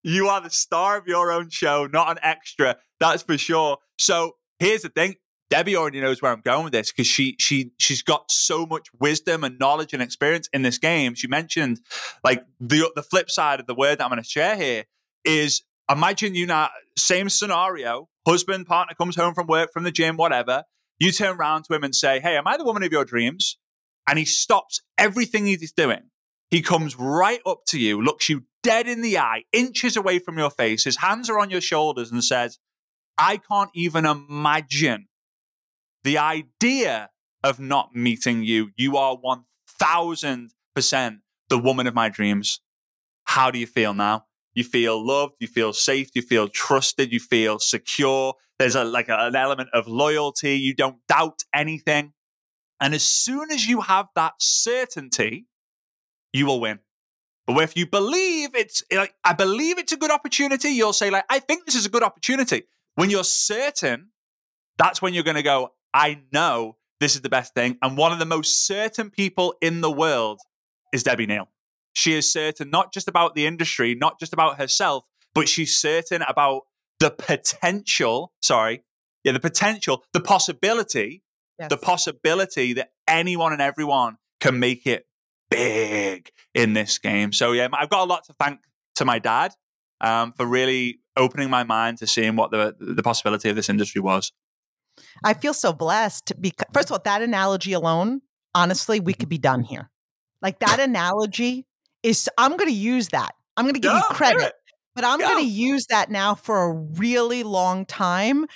You 0.03 0.29
are 0.29 0.41
the 0.41 0.51
star 0.51 0.99
of 0.99 1.07
your 1.07 1.33
own 1.33 1.49
show, 1.49 1.89
not 1.91 2.11
an 2.11 2.19
extra. 2.23 2.77
That's 3.01 3.23
for 3.23 3.39
sure. 3.39 3.79
So 3.97 4.37
here's 4.59 4.83
the 4.83 4.91
thing. 4.91 5.15
Debbie 5.51 5.77
already 5.77 6.01
knows 6.01 6.21
where 6.21 6.33
I'm 6.33 6.41
going 6.41 6.65
with 6.65 6.73
this 6.73 6.91
because 6.91 7.07
she 7.07 7.37
she 7.39 7.73
she's 7.79 8.03
got 8.03 8.31
so 8.31 8.67
much 8.67 8.89
wisdom 8.99 9.45
and 9.45 9.59
knowledge 9.59 9.93
and 9.93 10.03
experience 10.03 10.49
in 10.53 10.63
this 10.63 10.79
game. 10.79 11.15
She 11.15 11.29
mentioned 11.29 11.81
like 12.25 12.45
the 12.61 12.91
the 12.97 13.03
flip 13.03 13.31
side 13.31 13.61
of 13.61 13.67
the 13.67 13.75
word 13.75 13.99
that 13.99 14.05
I'm 14.05 14.11
going 14.11 14.23
to 14.23 14.29
share 14.29 14.57
here 14.57 14.85
is 15.25 15.63
imagine 15.91 16.35
you 16.35 16.47
now, 16.47 16.71
same 16.97 17.29
scenario, 17.29 18.09
husband, 18.27 18.67
partner 18.67 18.95
comes 18.95 19.17
home 19.17 19.35
from 19.35 19.47
work, 19.47 19.73
from 19.73 19.85
the 19.85 19.93
gym, 19.93 20.17
whatever. 20.17 20.65
You 20.99 21.13
turn 21.13 21.37
around 21.37 21.65
to 21.65 21.75
him 21.75 21.85
and 21.85 21.95
say, 21.95 22.21
Hey, 22.21 22.37
am 22.37 22.47
I 22.47 22.57
the 22.57 22.65
woman 22.65 22.83
of 22.83 22.93
your 22.93 23.05
dreams? 23.05 23.59
And 24.07 24.19
he 24.19 24.25
stops 24.25 24.81
everything 24.99 25.47
he's 25.47 25.73
doing. 25.73 26.11
He 26.51 26.63
comes 26.63 26.97
right 26.97 27.41
up 27.47 27.61
to 27.69 27.79
you, 27.81 28.01
looks 28.01 28.29
you 28.29 28.45
dead 28.63 28.87
in 28.87 29.01
the 29.03 29.19
eye, 29.19 29.45
inches 29.53 29.97
away 29.97 30.19
from 30.19 30.39
your 30.39 30.51
face. 30.51 30.85
His 30.85 30.99
hands 30.99 31.29
are 31.29 31.39
on 31.39 31.51
your 31.51 31.61
shoulders 31.61 32.13
and 32.13 32.23
says, 32.23 32.59
I 33.19 33.39
can't 33.39 33.71
even 33.75 34.05
imagine 34.07 35.09
the 36.03 36.19
idea 36.19 37.11
of 37.43 37.61
not 37.61 37.95
meeting 37.95 38.43
you. 38.43 38.71
You 38.77 38.97
are 38.97 39.17
1000% 39.81 40.51
the 41.49 41.59
woman 41.59 41.87
of 41.87 41.95
my 41.95 42.09
dreams. 42.09 42.61
How 43.25 43.51
do 43.51 43.59
you 43.59 43.67
feel 43.67 43.95
now? 43.95 44.27
You 44.55 44.65
feel 44.65 45.05
loved, 45.05 45.35
you 45.41 45.49
feel 45.49 45.73
safe, 45.73 46.11
you 46.15 46.23
feel 46.23 46.49
trusted, 46.49 47.13
you 47.13 47.21
feel 47.21 47.59
secure. 47.59 48.35
There's 48.59 48.77
a, 48.77 48.85
like 48.85 49.09
a, 49.09 49.17
an 49.19 49.35
element 49.35 49.71
of 49.73 49.89
loyalty. 49.89 50.57
You 50.57 50.75
don't 50.75 50.99
doubt 51.09 51.43
anything. 51.53 52.13
And 52.81 52.95
as 52.95 53.03
soon 53.03 53.51
as 53.51 53.67
you 53.67 53.81
have 53.81 54.07
that 54.15 54.35
certainty, 54.39 55.47
you 56.33 56.47
will 56.47 56.61
win. 56.61 56.81
But 57.47 57.63
if 57.63 57.77
you 57.77 57.87
believe 57.87 58.55
it's 58.55 58.83
like, 58.93 59.15
I 59.25 59.33
believe 59.33 59.79
it's 59.79 59.93
a 59.93 59.97
good 59.97 60.11
opportunity, 60.11 60.71
you'll 60.71 60.93
say, 60.93 61.11
like, 61.11 61.25
I 61.29 61.41
think 61.41 61.67
this 61.67 61.75
is 61.75 61.87
a 61.87 61.91
good 61.91 62.03
opportunity. 62.03 62.65
When 62.95 63.11
you're 63.11 63.25
certain, 63.25 64.11
that's 64.79 65.03
when 65.03 65.15
you're 65.15 65.25
going 65.25 65.37
to 65.37 65.43
go, 65.43 65.73
I 65.93 66.21
know 66.33 66.77
this 67.01 67.15
is 67.15 67.21
the 67.21 67.29
best 67.29 67.55
thing. 67.55 67.77
And 67.83 67.99
one 67.99 68.13
of 68.13 68.19
the 68.19 68.27
most 68.27 68.67
certain 68.67 69.11
people 69.11 69.55
in 69.61 69.81
the 69.81 69.91
world 69.91 70.41
is 70.93 71.03
Debbie 71.03 71.27
Neal. 71.27 71.49
She 71.95 72.15
is 72.15 72.31
certain 72.31 72.71
not 72.71 72.93
just 72.93 73.09
about 73.09 73.35
the 73.35 73.47
industry, 73.47 73.95
not 73.95 74.21
just 74.21 74.33
about 74.33 74.59
herself, 74.59 75.07
but 75.35 75.49
she's 75.49 75.79
certain 75.79 76.23
about 76.23 76.63
the 77.01 77.11
potential, 77.11 78.33
sorry, 78.43 78.83
yeah, 79.25 79.33
the 79.33 79.41
potential, 79.41 80.05
the 80.13 80.21
possibility, 80.21 81.23
yes. 81.59 81.71
the 81.71 81.77
possibility 81.77 82.75
that 82.75 82.91
anyone 83.09 83.53
and 83.53 83.63
everyone 83.63 84.17
can 84.41 84.59
make 84.59 84.87
it 84.87 85.07
big 85.51 86.31
in 86.55 86.73
this 86.73 86.99
game. 86.99 87.33
So 87.33 87.53
yeah, 87.53 87.69
I've 87.73 87.91
got 87.91 88.03
a 88.03 88.09
lot 88.09 88.25
to 88.25 88.33
thank 88.35 88.61
to 88.97 89.05
my 89.05 89.19
dad 89.19 89.53
um, 90.01 90.33
for 90.33 90.47
really 90.47 91.01
opening 91.17 91.51
my 91.51 91.65
mind 91.65 91.99
to 91.99 92.07
seeing 92.07 92.37
what 92.37 92.51
the 92.51 92.75
the 92.79 93.03
possibility 93.03 93.49
of 93.49 93.57
this 93.57 93.69
industry 93.69 94.01
was. 94.01 94.33
I 95.25 95.35
feel 95.35 95.55
so 95.55 95.73
blessed 95.73 96.33
because 96.41 96.67
first 96.73 96.89
of 96.89 96.93
all, 96.93 97.01
that 97.05 97.23
analogy 97.23 97.73
alone, 97.73 98.23
honestly, 98.55 99.01
we 99.01 99.15
could 99.15 99.29
be 99.29 99.39
done 99.39 99.65
here. 99.65 99.91
Like 100.43 100.59
that 100.61 100.81
analogy 100.89 101.67
is 102.05 102.29
I'm 102.39 102.57
going 102.57 102.71
to 102.71 102.77
use 102.77 103.09
that. 103.09 103.35
I'm 103.57 103.65
going 103.65 103.75
to 103.75 103.81
give 103.81 103.93
you 103.93 104.03
credit. 104.11 104.53
But 104.95 105.05
I'm 105.05 105.19
going 105.19 105.45
to 105.45 105.51
use 105.51 105.87
that 105.87 106.09
now 106.09 106.37
for 106.37 106.63
a 106.63 106.73
really 106.73 107.43
long 107.43 107.85
time 107.85 108.47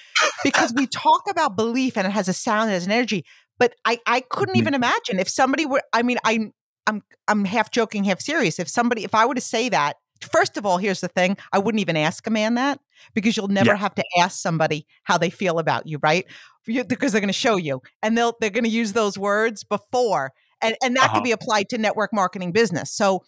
because 0.45 0.73
we 0.73 0.87
talk 0.87 1.29
about 1.29 1.57
belief 1.57 1.97
and 1.97 2.07
it 2.07 2.11
has 2.11 2.29
a 2.29 2.33
sound, 2.33 2.71
it 2.71 2.75
has 2.75 2.87
an 2.87 2.93
energy. 2.93 3.25
But 3.59 3.75
I, 3.85 3.99
I 4.07 4.21
couldn't 4.21 4.55
mm-hmm. 4.55 4.61
even 4.61 4.75
imagine 4.75 5.19
if 5.19 5.29
somebody 5.29 5.67
were, 5.67 5.83
I 5.93 6.03
mean, 6.03 6.19
I, 6.25 6.53
I'm, 6.87 7.03
I'm 7.27 7.45
half 7.45 7.73
joking, 7.73 8.05
half 8.05 8.21
serious. 8.21 8.61
If 8.61 8.69
somebody, 8.69 9.03
if 9.03 9.17
I 9.17 9.27
were 9.27 9.35
to 9.35 9.41
say 9.41 9.69
that, 9.71 9.97
first 10.21 10.57
of 10.57 10.65
all, 10.65 10.79
here's 10.79 11.01
the 11.01 11.09
thing 11.09 11.37
I 11.53 11.59
wouldn't 11.59 11.81
even 11.81 11.97
ask 11.97 12.25
a 12.29 12.31
man 12.31 12.55
that 12.55 12.79
because 13.15 13.37
you'll 13.37 13.49
never 13.49 13.71
yeah. 13.71 13.77
have 13.77 13.97
to 13.97 14.05
ask 14.21 14.41
somebody 14.41 14.87
how 15.03 15.19
they 15.19 15.31
feel 15.31 15.59
about 15.59 15.89
you, 15.89 15.99
right? 16.03 16.25
because 16.87 17.13
they're 17.13 17.21
going 17.21 17.29
to 17.29 17.33
show 17.33 17.57
you 17.57 17.81
and 18.03 18.17
they'll, 18.17 18.37
they're 18.41 18.51
going 18.51 18.65
to 18.65 18.71
use 18.71 18.93
those 18.93 19.19
words 19.19 19.65
before. 19.65 20.33
And, 20.61 20.77
and 20.83 20.97
that 20.97 21.05
uh-huh. 21.05 21.15
can 21.15 21.23
be 21.23 21.33
applied 21.33 21.69
to 21.71 21.79
network 21.79 22.13
marketing 22.13 22.53
business. 22.53 22.93
So, 22.93 23.23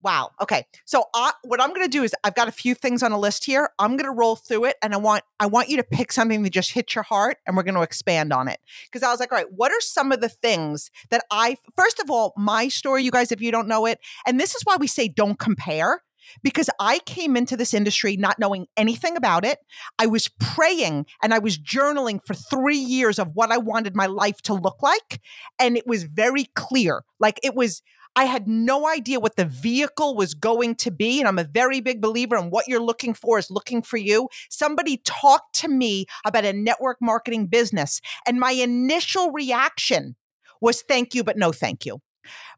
Wow. 0.00 0.30
Okay. 0.40 0.64
So 0.84 1.06
uh, 1.12 1.32
what 1.42 1.60
I'm 1.60 1.70
going 1.70 1.82
to 1.82 1.88
do 1.88 2.04
is 2.04 2.14
I've 2.22 2.36
got 2.36 2.46
a 2.46 2.52
few 2.52 2.76
things 2.76 3.02
on 3.02 3.10
a 3.10 3.18
list 3.18 3.44
here. 3.44 3.70
I'm 3.80 3.96
going 3.96 4.04
to 4.04 4.16
roll 4.16 4.36
through 4.36 4.66
it, 4.66 4.76
and 4.80 4.94
I 4.94 4.96
want 4.96 5.24
I 5.40 5.46
want 5.46 5.68
you 5.68 5.76
to 5.78 5.82
pick 5.82 6.12
something 6.12 6.42
that 6.44 6.52
just 6.52 6.72
hits 6.72 6.94
your 6.94 7.02
heart, 7.02 7.38
and 7.46 7.56
we're 7.56 7.64
going 7.64 7.74
to 7.74 7.82
expand 7.82 8.32
on 8.32 8.46
it. 8.46 8.60
Because 8.86 9.02
I 9.02 9.10
was 9.10 9.18
like, 9.18 9.32
all 9.32 9.38
right, 9.38 9.48
what 9.50 9.72
are 9.72 9.80
some 9.80 10.12
of 10.12 10.20
the 10.20 10.28
things 10.28 10.92
that 11.10 11.24
I? 11.32 11.56
First 11.76 11.98
of 11.98 12.10
all, 12.10 12.32
my 12.36 12.68
story, 12.68 13.02
you 13.02 13.10
guys, 13.10 13.32
if 13.32 13.40
you 13.40 13.50
don't 13.50 13.66
know 13.66 13.86
it, 13.86 13.98
and 14.24 14.38
this 14.38 14.54
is 14.54 14.62
why 14.62 14.76
we 14.76 14.86
say 14.86 15.08
don't 15.08 15.38
compare. 15.38 16.02
Because 16.42 16.70
I 16.80 17.00
came 17.00 17.36
into 17.36 17.56
this 17.56 17.74
industry 17.74 18.16
not 18.16 18.38
knowing 18.38 18.66
anything 18.76 19.16
about 19.16 19.44
it. 19.44 19.58
I 19.98 20.06
was 20.06 20.28
praying 20.40 21.06
and 21.22 21.34
I 21.34 21.38
was 21.38 21.58
journaling 21.58 22.20
for 22.24 22.34
three 22.34 22.78
years 22.78 23.18
of 23.18 23.34
what 23.34 23.50
I 23.50 23.58
wanted 23.58 23.96
my 23.96 24.06
life 24.06 24.40
to 24.42 24.54
look 24.54 24.82
like. 24.82 25.20
And 25.58 25.76
it 25.76 25.86
was 25.86 26.04
very 26.04 26.44
clear. 26.54 27.04
Like 27.18 27.40
it 27.42 27.54
was, 27.54 27.82
I 28.16 28.24
had 28.24 28.48
no 28.48 28.88
idea 28.88 29.20
what 29.20 29.36
the 29.36 29.44
vehicle 29.44 30.16
was 30.16 30.34
going 30.34 30.74
to 30.76 30.90
be. 30.90 31.20
And 31.20 31.28
I'm 31.28 31.38
a 31.38 31.44
very 31.44 31.80
big 31.80 32.00
believer 32.00 32.36
in 32.36 32.50
what 32.50 32.66
you're 32.66 32.82
looking 32.82 33.14
for 33.14 33.38
is 33.38 33.50
looking 33.50 33.82
for 33.82 33.96
you. 33.96 34.28
Somebody 34.50 35.00
talked 35.04 35.54
to 35.56 35.68
me 35.68 36.06
about 36.24 36.44
a 36.44 36.52
network 36.52 36.98
marketing 37.00 37.46
business, 37.46 38.00
and 38.26 38.40
my 38.40 38.50
initial 38.50 39.30
reaction 39.30 40.16
was 40.60 40.82
thank 40.82 41.14
you, 41.14 41.22
but 41.22 41.36
no 41.36 41.52
thank 41.52 41.86
you. 41.86 42.00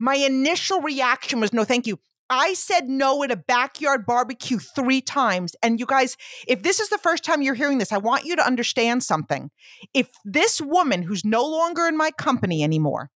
My 0.00 0.14
initial 0.14 0.80
reaction 0.80 1.40
was 1.40 1.52
no 1.52 1.64
thank 1.64 1.86
you. 1.86 1.98
I 2.30 2.54
said 2.54 2.88
no 2.88 3.22
at 3.24 3.32
a 3.32 3.36
backyard 3.36 4.06
barbecue 4.06 4.58
three 4.58 5.00
times. 5.00 5.56
And 5.62 5.80
you 5.80 5.86
guys, 5.86 6.16
if 6.46 6.62
this 6.62 6.78
is 6.78 6.88
the 6.88 6.98
first 6.98 7.24
time 7.24 7.42
you're 7.42 7.54
hearing 7.54 7.78
this, 7.78 7.92
I 7.92 7.98
want 7.98 8.24
you 8.24 8.36
to 8.36 8.46
understand 8.46 9.02
something. 9.02 9.50
If 9.92 10.08
this 10.24 10.60
woman 10.60 11.02
who's 11.02 11.24
no 11.24 11.44
longer 11.44 11.86
in 11.86 11.96
my 11.96 12.12
company 12.12 12.62
anymore 12.62 13.10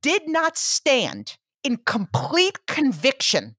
did 0.00 0.28
not 0.28 0.56
stand 0.56 1.36
in 1.64 1.78
complete 1.78 2.66
conviction 2.66 3.56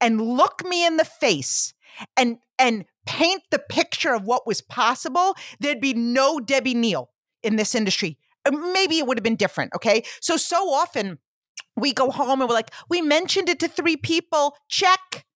and 0.00 0.20
look 0.20 0.64
me 0.64 0.86
in 0.86 0.96
the 0.96 1.04
face 1.04 1.74
and 2.16 2.38
and 2.58 2.86
paint 3.04 3.42
the 3.50 3.58
picture 3.58 4.14
of 4.14 4.24
what 4.24 4.46
was 4.46 4.62
possible, 4.62 5.36
there'd 5.60 5.80
be 5.80 5.94
no 5.94 6.40
Debbie 6.40 6.74
Neal 6.74 7.10
in 7.42 7.56
this 7.56 7.74
industry. 7.74 8.18
Maybe 8.50 8.98
it 8.98 9.06
would 9.06 9.18
have 9.18 9.24
been 9.24 9.36
different. 9.36 9.72
Okay. 9.74 10.02
So, 10.20 10.36
so 10.36 10.70
often 10.70 11.18
we 11.76 11.92
go 11.92 12.10
home 12.10 12.40
and 12.40 12.48
we're 12.48 12.54
like, 12.54 12.72
we 12.88 13.00
mentioned 13.02 13.48
it 13.48 13.60
to 13.60 13.68
three 13.68 13.96
people. 13.96 14.56
Check 14.68 15.26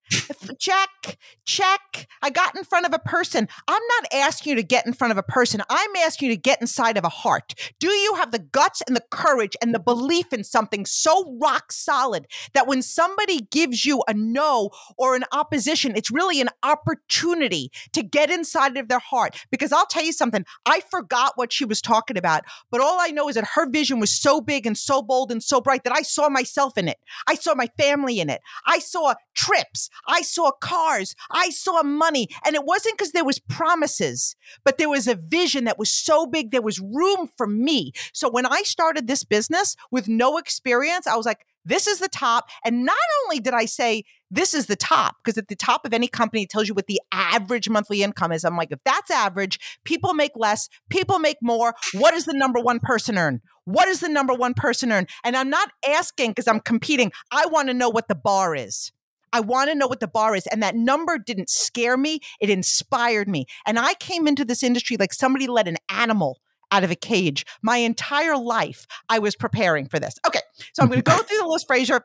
check, 0.58 1.18
check. 1.44 2.08
I 2.22 2.30
got 2.30 2.56
in 2.56 2.64
front 2.64 2.86
of 2.86 2.92
a 2.92 2.98
person. 2.98 3.48
I'm 3.68 3.82
not 4.00 4.12
asking 4.12 4.50
you 4.50 4.56
to 4.56 4.62
get 4.62 4.86
in 4.86 4.92
front 4.92 5.12
of 5.12 5.18
a 5.18 5.22
person. 5.22 5.62
I'm 5.68 5.96
asking 5.96 6.30
you 6.30 6.36
to 6.36 6.40
get 6.40 6.60
inside 6.60 6.96
of 6.96 7.04
a 7.04 7.08
heart. 7.08 7.54
Do 7.78 7.88
you 7.88 8.14
have 8.14 8.30
the 8.30 8.38
guts 8.38 8.82
and 8.86 8.96
the 8.96 9.04
courage 9.10 9.56
and 9.62 9.74
the 9.74 9.80
belief 9.80 10.32
in 10.32 10.44
something 10.44 10.86
so 10.86 11.36
rock 11.40 11.72
solid 11.72 12.26
that 12.54 12.66
when 12.66 12.82
somebody 12.82 13.40
gives 13.50 13.84
you 13.84 14.02
a 14.08 14.14
no 14.14 14.70
or 14.96 15.14
an 15.14 15.24
opposition, 15.32 15.96
it's 15.96 16.10
really 16.10 16.40
an 16.40 16.50
opportunity 16.62 17.70
to 17.92 18.02
get 18.02 18.30
inside 18.30 18.76
of 18.76 18.88
their 18.88 18.98
heart? 18.98 19.36
Because 19.50 19.72
I'll 19.72 19.86
tell 19.86 20.04
you 20.04 20.12
something, 20.12 20.44
I 20.66 20.80
forgot 20.90 21.32
what 21.36 21.52
she 21.52 21.64
was 21.64 21.80
talking 21.80 22.16
about, 22.16 22.44
but 22.70 22.80
all 22.80 22.98
I 23.00 23.08
know 23.08 23.28
is 23.28 23.34
that 23.36 23.50
her 23.54 23.68
vision 23.68 24.00
was 24.00 24.10
so 24.10 24.40
big 24.40 24.66
and 24.66 24.76
so 24.76 25.02
bold 25.02 25.30
and 25.30 25.42
so 25.42 25.60
bright 25.60 25.84
that 25.84 25.94
I 25.96 26.02
saw 26.02 26.28
myself 26.28 26.76
in 26.76 26.88
it. 26.88 26.98
I 27.26 27.34
saw 27.34 27.54
my 27.54 27.68
family 27.78 28.20
in 28.20 28.30
it. 28.30 28.40
I 28.66 28.78
saw 28.78 29.14
trips. 29.34 29.88
I 30.06 30.22
saw 30.22 30.50
cars. 30.50 31.14
I 31.30 31.50
saw 31.50 31.82
money. 31.82 32.28
And 32.44 32.54
it 32.54 32.64
wasn't 32.64 32.96
because 32.96 33.12
there 33.12 33.24
was 33.24 33.38
promises, 33.38 34.36
but 34.64 34.78
there 34.78 34.88
was 34.88 35.06
a 35.06 35.14
vision 35.16 35.64
that 35.64 35.78
was 35.78 35.90
so 35.90 36.26
big. 36.26 36.50
There 36.50 36.62
was 36.62 36.80
room 36.80 37.28
for 37.36 37.46
me. 37.46 37.92
So 38.12 38.30
when 38.30 38.46
I 38.46 38.62
started 38.62 39.06
this 39.06 39.24
business 39.24 39.76
with 39.90 40.08
no 40.08 40.38
experience, 40.38 41.06
I 41.06 41.16
was 41.16 41.26
like, 41.26 41.46
this 41.64 41.86
is 41.86 41.98
the 41.98 42.08
top. 42.08 42.48
And 42.64 42.84
not 42.84 42.96
only 43.24 43.38
did 43.40 43.54
I 43.54 43.66
say, 43.66 44.04
this 44.30 44.54
is 44.54 44.66
the 44.66 44.76
top, 44.76 45.16
because 45.22 45.36
at 45.36 45.48
the 45.48 45.56
top 45.56 45.84
of 45.84 45.92
any 45.92 46.06
company, 46.06 46.42
it 46.42 46.50
tells 46.50 46.68
you 46.68 46.74
what 46.74 46.86
the 46.86 47.00
average 47.12 47.68
monthly 47.68 48.02
income 48.02 48.32
is. 48.32 48.44
I'm 48.44 48.56
like, 48.56 48.70
if 48.70 48.78
that's 48.84 49.10
average, 49.10 49.58
people 49.84 50.14
make 50.14 50.32
less, 50.36 50.68
people 50.88 51.18
make 51.18 51.38
more. 51.42 51.74
What 51.92 52.12
does 52.12 52.26
the 52.26 52.32
number 52.32 52.60
one 52.60 52.78
person 52.78 53.18
earn? 53.18 53.40
What 53.64 53.86
does 53.86 54.00
the 54.00 54.08
number 54.08 54.32
one 54.32 54.54
person 54.54 54.92
earn? 54.92 55.06
And 55.24 55.36
I'm 55.36 55.50
not 55.50 55.70
asking 55.86 56.30
because 56.30 56.48
I'm 56.48 56.60
competing. 56.60 57.12
I 57.30 57.46
want 57.46 57.68
to 57.68 57.74
know 57.74 57.88
what 57.88 58.08
the 58.08 58.14
bar 58.14 58.54
is. 58.54 58.92
I 59.32 59.40
want 59.40 59.70
to 59.70 59.74
know 59.74 59.86
what 59.86 60.00
the 60.00 60.08
bar 60.08 60.34
is. 60.34 60.46
And 60.46 60.62
that 60.62 60.74
number 60.74 61.18
didn't 61.18 61.50
scare 61.50 61.96
me, 61.96 62.20
it 62.40 62.50
inspired 62.50 63.28
me. 63.28 63.46
And 63.66 63.78
I 63.78 63.94
came 63.94 64.26
into 64.26 64.44
this 64.44 64.62
industry 64.62 64.96
like 64.96 65.12
somebody 65.12 65.46
let 65.46 65.68
an 65.68 65.76
animal 65.90 66.40
out 66.72 66.84
of 66.84 66.90
a 66.90 66.96
cage. 66.96 67.44
My 67.62 67.78
entire 67.78 68.36
life, 68.36 68.86
I 69.08 69.18
was 69.18 69.34
preparing 69.34 69.88
for 69.88 69.98
this. 69.98 70.14
Okay, 70.26 70.40
so 70.72 70.82
I'm 70.82 70.88
going 70.88 71.02
to 71.02 71.10
go 71.10 71.16
through 71.22 71.38
the 71.38 71.46
list, 71.46 71.66
Frazer. 71.66 72.02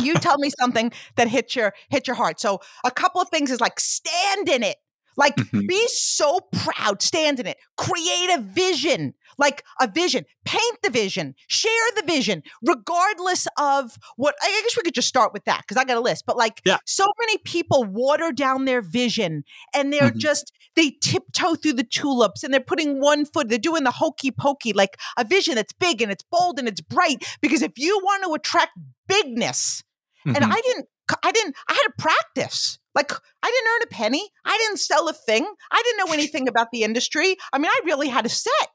You 0.00 0.14
tell 0.14 0.36
me 0.38 0.50
something 0.58 0.92
that 1.16 1.28
hit 1.28 1.56
your 1.56 1.72
hit 1.88 2.06
your 2.06 2.16
heart. 2.16 2.38
So 2.38 2.60
a 2.84 2.90
couple 2.90 3.20
of 3.20 3.30
things 3.30 3.50
is 3.50 3.60
like 3.60 3.80
stand 3.80 4.48
in 4.48 4.62
it. 4.62 4.76
Like, 5.16 5.36
mm-hmm. 5.36 5.66
be 5.66 5.86
so 5.88 6.40
proud, 6.52 7.02
stand 7.02 7.40
in 7.40 7.46
it, 7.46 7.56
create 7.76 8.30
a 8.34 8.40
vision, 8.40 9.14
like 9.38 9.62
a 9.80 9.86
vision, 9.86 10.24
paint 10.44 10.78
the 10.82 10.90
vision, 10.90 11.34
share 11.48 11.70
the 11.96 12.02
vision, 12.06 12.42
regardless 12.62 13.46
of 13.58 13.98
what. 14.16 14.34
I 14.42 14.60
guess 14.62 14.76
we 14.76 14.82
could 14.82 14.94
just 14.94 15.08
start 15.08 15.32
with 15.32 15.44
that 15.44 15.62
because 15.62 15.76
I 15.76 15.84
got 15.84 15.96
a 15.96 16.00
list. 16.00 16.24
But 16.26 16.36
like, 16.36 16.60
yeah. 16.64 16.78
so 16.84 17.06
many 17.20 17.38
people 17.38 17.84
water 17.84 18.32
down 18.32 18.64
their 18.64 18.82
vision 18.82 19.44
and 19.74 19.92
they're 19.92 20.10
mm-hmm. 20.10 20.18
just, 20.18 20.52
they 20.74 20.90
tiptoe 21.02 21.54
through 21.54 21.74
the 21.74 21.84
tulips 21.84 22.44
and 22.44 22.52
they're 22.52 22.60
putting 22.60 23.00
one 23.00 23.24
foot, 23.24 23.48
they're 23.48 23.58
doing 23.58 23.84
the 23.84 23.92
hokey 23.92 24.30
pokey, 24.30 24.72
like 24.72 24.98
a 25.16 25.24
vision 25.24 25.54
that's 25.54 25.72
big 25.72 26.02
and 26.02 26.12
it's 26.12 26.24
bold 26.30 26.58
and 26.58 26.68
it's 26.68 26.80
bright. 26.80 27.24
Because 27.40 27.62
if 27.62 27.72
you 27.76 27.98
want 28.02 28.24
to 28.24 28.34
attract 28.34 28.72
bigness, 29.08 29.82
mm-hmm. 30.26 30.36
and 30.36 30.44
I 30.44 30.60
didn't, 30.60 30.86
I 31.22 31.32
didn't, 31.32 31.54
I 31.68 31.74
had 31.74 31.82
to 31.82 31.92
practice. 31.98 32.78
Like, 32.94 33.12
I 33.12 33.50
didn't 33.50 33.68
earn 33.68 33.82
a 33.82 33.86
penny. 33.88 34.30
I 34.44 34.56
didn't 34.58 34.78
sell 34.78 35.08
a 35.08 35.12
thing. 35.12 35.46
I 35.70 35.82
didn't 35.82 36.06
know 36.06 36.14
anything 36.14 36.48
about 36.48 36.68
the 36.72 36.82
industry. 36.82 37.36
I 37.52 37.58
mean, 37.58 37.70
I 37.70 37.80
really 37.84 38.08
had 38.08 38.26
a 38.26 38.30
set. 38.30 38.70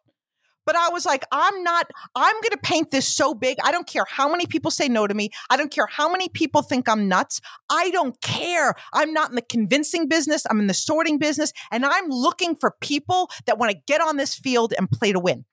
But 0.64 0.76
I 0.76 0.90
was 0.90 1.08
like, 1.08 1.26
I'm 1.32 1.64
not, 1.64 1.90
I'm 2.14 2.36
going 2.36 2.52
to 2.52 2.60
paint 2.62 2.92
this 2.92 3.08
so 3.08 3.34
big. 3.34 3.58
I 3.64 3.72
don't 3.72 3.88
care 3.88 4.06
how 4.08 4.30
many 4.30 4.46
people 4.46 4.70
say 4.70 4.88
no 4.88 5.08
to 5.08 5.14
me. 5.14 5.32
I 5.50 5.58
don't 5.58 5.72
care 5.72 5.88
how 5.88 6.10
many 6.10 6.30
people 6.30 6.62
think 6.62 6.88
I'm 6.88 7.08
nuts. 7.08 7.42
I 7.70 7.90
don't 7.90 8.22
care. 8.22 8.76
I'm 8.94 9.12
not 9.12 9.30
in 9.30 9.36
the 9.36 9.42
convincing 9.42 10.08
business. 10.08 10.46
I'm 10.50 10.60
in 10.60 10.68
the 10.68 10.76
sorting 10.76 11.18
business. 11.18 11.52
And 11.72 11.84
I'm 11.84 12.10
looking 12.10 12.56
for 12.56 12.76
people 12.80 13.30
that 13.48 13.58
want 13.58 13.72
to 13.72 13.78
get 13.88 14.02
on 14.02 14.18
this 14.18 14.36
field 14.36 14.72
and 14.78 14.90
play 14.90 15.12
to 15.12 15.20
win. 15.20 15.46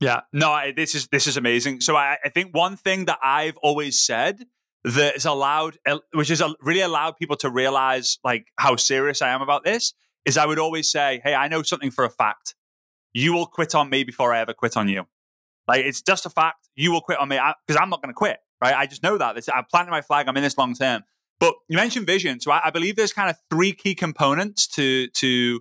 Yeah, 0.00 0.20
no, 0.32 0.50
I, 0.50 0.72
this 0.72 0.94
is 0.94 1.08
this 1.08 1.26
is 1.26 1.36
amazing. 1.36 1.80
So 1.80 1.96
I, 1.96 2.18
I 2.24 2.28
think 2.28 2.54
one 2.54 2.76
thing 2.76 3.06
that 3.06 3.18
I've 3.20 3.56
always 3.58 3.98
said 3.98 4.44
that 4.94 5.14
has 5.14 5.24
allowed, 5.24 5.78
which 6.12 6.28
has 6.28 6.42
really 6.60 6.80
allowed 6.80 7.16
people 7.16 7.36
to 7.36 7.50
realize 7.50 8.18
like 8.24 8.46
how 8.56 8.76
serious 8.76 9.22
I 9.22 9.30
am 9.30 9.42
about 9.42 9.64
this, 9.64 9.94
is 10.24 10.36
I 10.36 10.46
would 10.46 10.58
always 10.58 10.90
say, 10.90 11.20
"Hey, 11.22 11.34
I 11.34 11.48
know 11.48 11.62
something 11.62 11.90
for 11.90 12.04
a 12.04 12.10
fact. 12.10 12.54
You 13.12 13.32
will 13.32 13.46
quit 13.46 13.74
on 13.74 13.90
me 13.90 14.04
before 14.04 14.32
I 14.32 14.40
ever 14.40 14.52
quit 14.52 14.76
on 14.76 14.88
you. 14.88 15.06
Like 15.66 15.84
it's 15.84 16.02
just 16.02 16.26
a 16.26 16.30
fact. 16.30 16.68
You 16.76 16.92
will 16.92 17.00
quit 17.00 17.18
on 17.18 17.28
me 17.28 17.38
because 17.66 17.80
I'm 17.80 17.90
not 17.90 18.02
going 18.02 18.12
to 18.12 18.16
quit. 18.16 18.38
Right? 18.62 18.74
I 18.74 18.86
just 18.86 19.02
know 19.02 19.16
that. 19.18 19.36
I'm 19.54 19.64
planting 19.70 19.90
my 19.90 20.02
flag. 20.02 20.28
I'm 20.28 20.36
in 20.36 20.42
this 20.42 20.58
long 20.58 20.74
term. 20.74 21.04
But 21.40 21.54
you 21.68 21.76
mentioned 21.76 22.06
vision, 22.06 22.40
so 22.40 22.50
I, 22.50 22.62
I 22.64 22.70
believe 22.70 22.96
there's 22.96 23.12
kind 23.12 23.30
of 23.30 23.36
three 23.50 23.72
key 23.72 23.94
components 23.94 24.66
to 24.68 25.08
to 25.08 25.60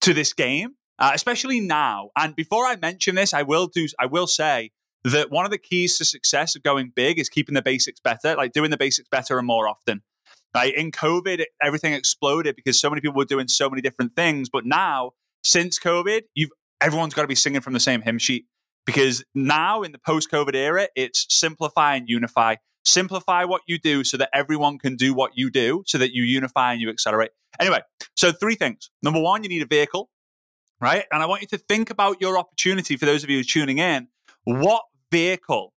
to 0.00 0.14
this 0.14 0.32
game 0.32 0.76
uh, 0.98 1.12
especially 1.14 1.60
now. 1.60 2.10
And 2.16 2.34
before 2.34 2.66
I 2.66 2.76
mention 2.76 3.14
this, 3.14 3.34
I 3.34 3.42
will 3.42 3.66
do. 3.66 3.86
I 3.98 4.06
will 4.06 4.26
say 4.26 4.72
that 5.10 5.30
one 5.30 5.44
of 5.44 5.50
the 5.50 5.58
keys 5.58 5.98
to 5.98 6.04
success 6.04 6.56
of 6.56 6.62
going 6.62 6.92
big 6.94 7.18
is 7.18 7.28
keeping 7.28 7.54
the 7.54 7.62
basics 7.62 8.00
better, 8.00 8.34
like 8.36 8.52
doing 8.52 8.70
the 8.70 8.76
basics 8.76 9.08
better 9.08 9.38
and 9.38 9.46
more 9.46 9.68
often. 9.68 10.02
Right? 10.54 10.74
In 10.74 10.90
COVID, 10.90 11.44
everything 11.60 11.92
exploded 11.92 12.56
because 12.56 12.80
so 12.80 12.88
many 12.88 13.00
people 13.00 13.16
were 13.16 13.26
doing 13.26 13.48
so 13.48 13.68
many 13.68 13.82
different 13.82 14.16
things. 14.16 14.48
But 14.48 14.64
now, 14.64 15.12
since 15.44 15.78
COVID, 15.78 16.22
you've 16.34 16.50
everyone's 16.80 17.14
got 17.14 17.22
to 17.22 17.28
be 17.28 17.34
singing 17.34 17.60
from 17.60 17.72
the 17.72 17.80
same 17.80 18.02
hymn 18.02 18.18
sheet 18.18 18.46
because 18.84 19.24
now 19.34 19.82
in 19.82 19.92
the 19.92 19.98
post-COVID 19.98 20.54
era, 20.54 20.88
it's 20.96 21.26
simplify 21.28 21.96
and 21.96 22.08
unify. 22.08 22.56
Simplify 22.84 23.44
what 23.44 23.62
you 23.66 23.78
do 23.78 24.04
so 24.04 24.16
that 24.16 24.30
everyone 24.32 24.78
can 24.78 24.94
do 24.96 25.12
what 25.12 25.32
you 25.34 25.50
do, 25.50 25.82
so 25.86 25.98
that 25.98 26.14
you 26.14 26.22
unify 26.22 26.72
and 26.72 26.80
you 26.80 26.88
accelerate. 26.88 27.30
Anyway, 27.60 27.80
so 28.14 28.30
three 28.30 28.54
things. 28.54 28.90
Number 29.02 29.20
one, 29.20 29.42
you 29.42 29.48
need 29.48 29.62
a 29.62 29.66
vehicle 29.66 30.08
right? 30.80 31.04
And 31.10 31.22
I 31.22 31.26
want 31.26 31.42
you 31.42 31.48
to 31.48 31.58
think 31.58 31.90
about 31.90 32.20
your 32.20 32.38
opportunity 32.38 32.96
for 32.96 33.06
those 33.06 33.24
of 33.24 33.30
you 33.30 33.42
tuning 33.42 33.78
in. 33.78 34.08
What 34.44 34.82
vehicle, 35.10 35.72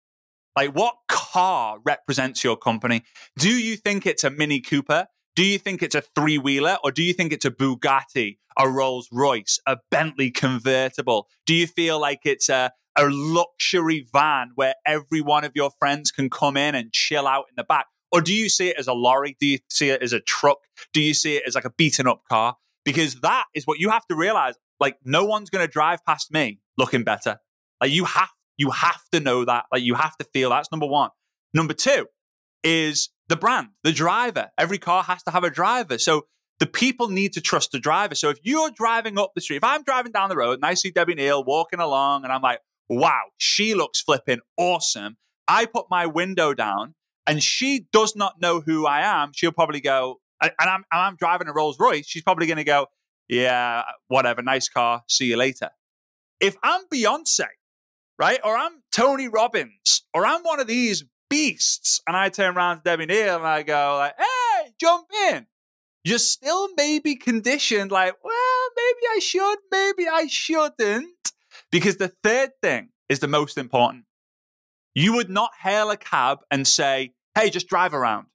like 0.57 0.71
what 0.71 0.97
car 1.09 1.79
represents 1.85 2.43
your 2.43 2.57
company? 2.57 3.05
Do 3.39 3.51
you 3.51 3.77
think 3.77 4.07
it's 4.07 4.25
a 4.25 4.31
Mini 4.31 4.61
Cooper? 4.61 5.07
Do 5.37 5.45
you 5.45 5.59
think 5.59 5.85
it's 5.85 5.95
a 5.95 6.01
three 6.01 6.37
wheeler 6.37 6.79
or 6.83 6.91
do 6.91 7.03
you 7.03 7.13
think 7.13 7.33
it's 7.33 7.45
a 7.45 7.51
Bugatti, 7.51 8.39
a 8.59 8.69
Rolls 8.69 9.09
Royce, 9.13 9.61
a 9.67 9.79
Bentley 9.91 10.33
convertible? 10.33 11.29
Do 11.47 11.55
you 11.55 11.69
feel 11.69 12.01
like 12.01 12.23
it's 12.25 12.49
a, 12.49 12.73
a 12.99 13.07
luxury 13.09 14.05
van 14.13 14.51
where 14.57 14.75
every 14.85 15.21
one 15.21 15.45
of 15.45 15.53
your 15.55 15.71
friends 15.79 16.11
can 16.11 16.29
come 16.29 16.57
in 16.57 16.75
and 16.75 16.93
chill 16.93 17.29
out 17.29 17.45
in 17.49 17.55
the 17.57 17.63
back? 17.63 17.87
Or 18.11 18.21
do 18.21 18.35
you 18.35 18.49
see 18.49 18.71
it 18.71 18.77
as 18.79 18.89
a 18.89 18.95
lorry? 18.95 19.37
Do 19.39 19.47
you 19.47 19.59
see 19.71 19.91
it 19.91 20.03
as 20.03 20.13
a 20.13 20.19
truck? 20.19 20.59
Do 20.93 21.01
you 21.01 21.15
see 21.15 21.37
it 21.37 21.45
as 21.47 21.55
like 21.55 21.67
a 21.67 21.71
beaten 21.71 22.09
up 22.09 22.23
car? 22.29 22.57
Because 22.85 23.21
that 23.21 23.45
is 23.55 23.65
what 23.65 23.79
you 23.79 23.91
have 23.91 24.07
to 24.09 24.17
realize. 24.17 24.55
Like 24.81 24.97
no 25.05 25.25
one's 25.25 25.51
going 25.51 25.65
to 25.65 25.71
drive 25.71 26.05
past 26.05 26.33
me 26.33 26.59
looking 26.77 27.05
better. 27.05 27.39
Like 27.81 27.93
you 27.93 28.07
have 28.07 28.31
you 28.59 28.71
have 28.71 29.01
to 29.13 29.21
know 29.21 29.47
that. 29.47 29.65
Like 29.73 29.83
you 29.83 29.95
have 29.95 30.17
to 30.19 30.25
feel 30.35 30.51
that's 30.51 30.71
number 30.71 30.87
1. 30.87 31.11
Number 31.55 31.73
2 31.73 32.07
is 32.63 33.09
the 33.29 33.37
brand, 33.37 33.69
the 33.85 33.93
driver. 33.93 34.49
Every 34.59 34.79
car 34.79 35.05
has 35.05 35.23
to 35.23 35.31
have 35.31 35.45
a 35.45 35.51
driver. 35.51 35.97
So 35.97 36.27
the 36.59 36.67
people 36.67 37.09
need 37.09 37.33
to 37.35 37.41
trust 37.41 37.71
the 37.73 37.79
driver. 37.79 38.15
So 38.15 38.31
if 38.31 38.39
you're 38.43 38.71
driving 38.71 39.19
up 39.19 39.33
the 39.35 39.41
street, 39.41 39.57
if 39.57 39.65
I'm 39.65 39.85
driving 39.85 40.13
down 40.13 40.29
the 40.29 40.37
road 40.37 40.55
and 40.55 40.65
I 40.67 40.75
see 40.75 40.91
Debbie 40.91 41.15
Neal 41.15 41.45
walking 41.45 41.81
along 41.81 42.25
and 42.25 42.33
I'm 42.33 42.43
like, 42.43 42.59
wow, 42.89 43.23
she 43.37 43.75
looks 43.75 44.03
flipping 44.03 44.41
awesome. 44.57 45.17
I 45.47 45.67
put 45.67 45.87
my 45.89 46.07
window 46.07 46.53
down 46.53 46.95
and 47.27 47.43
she 47.43 47.87
does 47.93 48.17
not 48.17 48.41
know 48.41 48.61
who 48.61 48.87
I 48.87 49.03
am. 49.03 49.31
She'll 49.35 49.53
probably 49.53 49.81
go, 49.81 50.17
and 50.41 50.53
I'm, 50.59 50.85
and 50.91 51.01
I'm 51.01 51.17
driving 51.17 51.47
a 51.49 51.53
Rolls 51.53 51.79
Royce. 51.79 52.07
She's 52.07 52.23
probably 52.23 52.47
going 52.47 52.57
to 52.57 52.65
go, 52.65 52.87
yeah, 53.29 53.83
whatever, 54.09 54.43
nice 54.43 54.69
car, 54.69 55.03
see 55.09 55.27
you 55.27 55.37
later. 55.37 55.71
If 56.41 56.57
I'm 56.63 56.83
Beyonce, 56.93 57.47
right, 58.19 58.41
or 58.45 58.57
I'm 58.57 58.83
Tony 58.93 59.29
Robbins, 59.29 60.03
or 60.13 60.27
I'm 60.27 60.43
one 60.43 60.61
of 60.61 60.67
these 60.67 61.05
beasts, 61.31 62.01
and 62.07 62.17
I 62.17 62.29
turn 62.29 62.57
around 62.57 62.77
to 62.79 62.83
Debbie 62.85 63.07
Neal 63.07 63.37
and 63.37 63.47
I 63.47 63.63
go 63.63 63.97
like, 63.99 64.15
hey, 64.19 64.73
jump 64.81 65.07
in. 65.31 65.47
You're 66.05 66.19
still 66.19 66.69
maybe 66.77 67.17
conditioned 67.17 67.91
like, 67.91 68.15
well, 68.25 68.69
maybe 68.77 69.17
I 69.17 69.19
should, 69.19 69.59
maybe 69.71 70.09
I 70.09 70.27
shouldn't. 70.27 71.33
Because 71.71 71.97
the 71.97 72.13
third 72.23 72.51
thing 72.63 72.91
is 73.09 73.21
the 73.21 73.29
most 73.29 73.59
important. 73.59 74.05
You 74.95 75.13
would 75.15 75.29
not 75.29 75.51
hail 75.61 75.91
a 75.91 75.97
cab 75.97 76.39
and 76.51 76.67
say, 76.67 77.13
hey, 77.35 77.51
just 77.51 77.69
drive 77.69 77.93
around. 77.93 78.27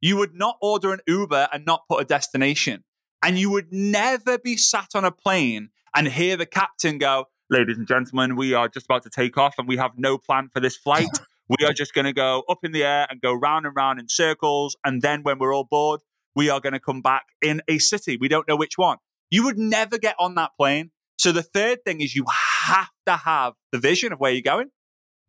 You 0.00 0.16
would 0.16 0.34
not 0.34 0.56
order 0.60 0.92
an 0.92 1.00
Uber 1.06 1.48
and 1.52 1.64
not 1.64 1.86
put 1.88 2.02
a 2.02 2.04
destination. 2.04 2.84
And 3.22 3.38
you 3.38 3.50
would 3.50 3.72
never 3.72 4.38
be 4.38 4.56
sat 4.56 4.88
on 4.94 5.04
a 5.04 5.12
plane 5.12 5.70
and 5.94 6.08
hear 6.08 6.36
the 6.36 6.46
captain 6.46 6.98
go, 6.98 7.26
Ladies 7.52 7.78
and 7.78 7.88
gentlemen, 7.88 8.36
we 8.36 8.54
are 8.54 8.68
just 8.68 8.86
about 8.86 9.02
to 9.02 9.10
take 9.10 9.36
off 9.36 9.56
and 9.58 9.66
we 9.66 9.76
have 9.76 9.98
no 9.98 10.16
plan 10.18 10.48
for 10.52 10.60
this 10.60 10.76
flight. 10.76 11.08
we 11.48 11.66
are 11.66 11.72
just 11.72 11.92
going 11.92 12.04
to 12.04 12.12
go 12.12 12.44
up 12.48 12.58
in 12.62 12.70
the 12.70 12.84
air 12.84 13.08
and 13.10 13.20
go 13.20 13.34
round 13.34 13.66
and 13.66 13.74
round 13.74 13.98
in 13.98 14.08
circles. 14.08 14.76
And 14.84 15.02
then 15.02 15.24
when 15.24 15.40
we're 15.40 15.52
all 15.52 15.66
bored, 15.68 16.00
we 16.36 16.48
are 16.48 16.60
going 16.60 16.74
to 16.74 16.78
come 16.78 17.02
back 17.02 17.24
in 17.42 17.60
a 17.66 17.78
city. 17.78 18.16
We 18.16 18.28
don't 18.28 18.46
know 18.46 18.54
which 18.54 18.78
one. 18.78 18.98
You 19.32 19.42
would 19.42 19.58
never 19.58 19.98
get 19.98 20.14
on 20.20 20.36
that 20.36 20.52
plane. 20.56 20.92
So 21.18 21.32
the 21.32 21.42
third 21.42 21.84
thing 21.84 22.00
is 22.00 22.14
you 22.14 22.24
have 22.28 22.90
to 23.06 23.16
have 23.16 23.54
the 23.72 23.78
vision 23.78 24.12
of 24.12 24.20
where 24.20 24.30
you're 24.30 24.42
going. 24.42 24.70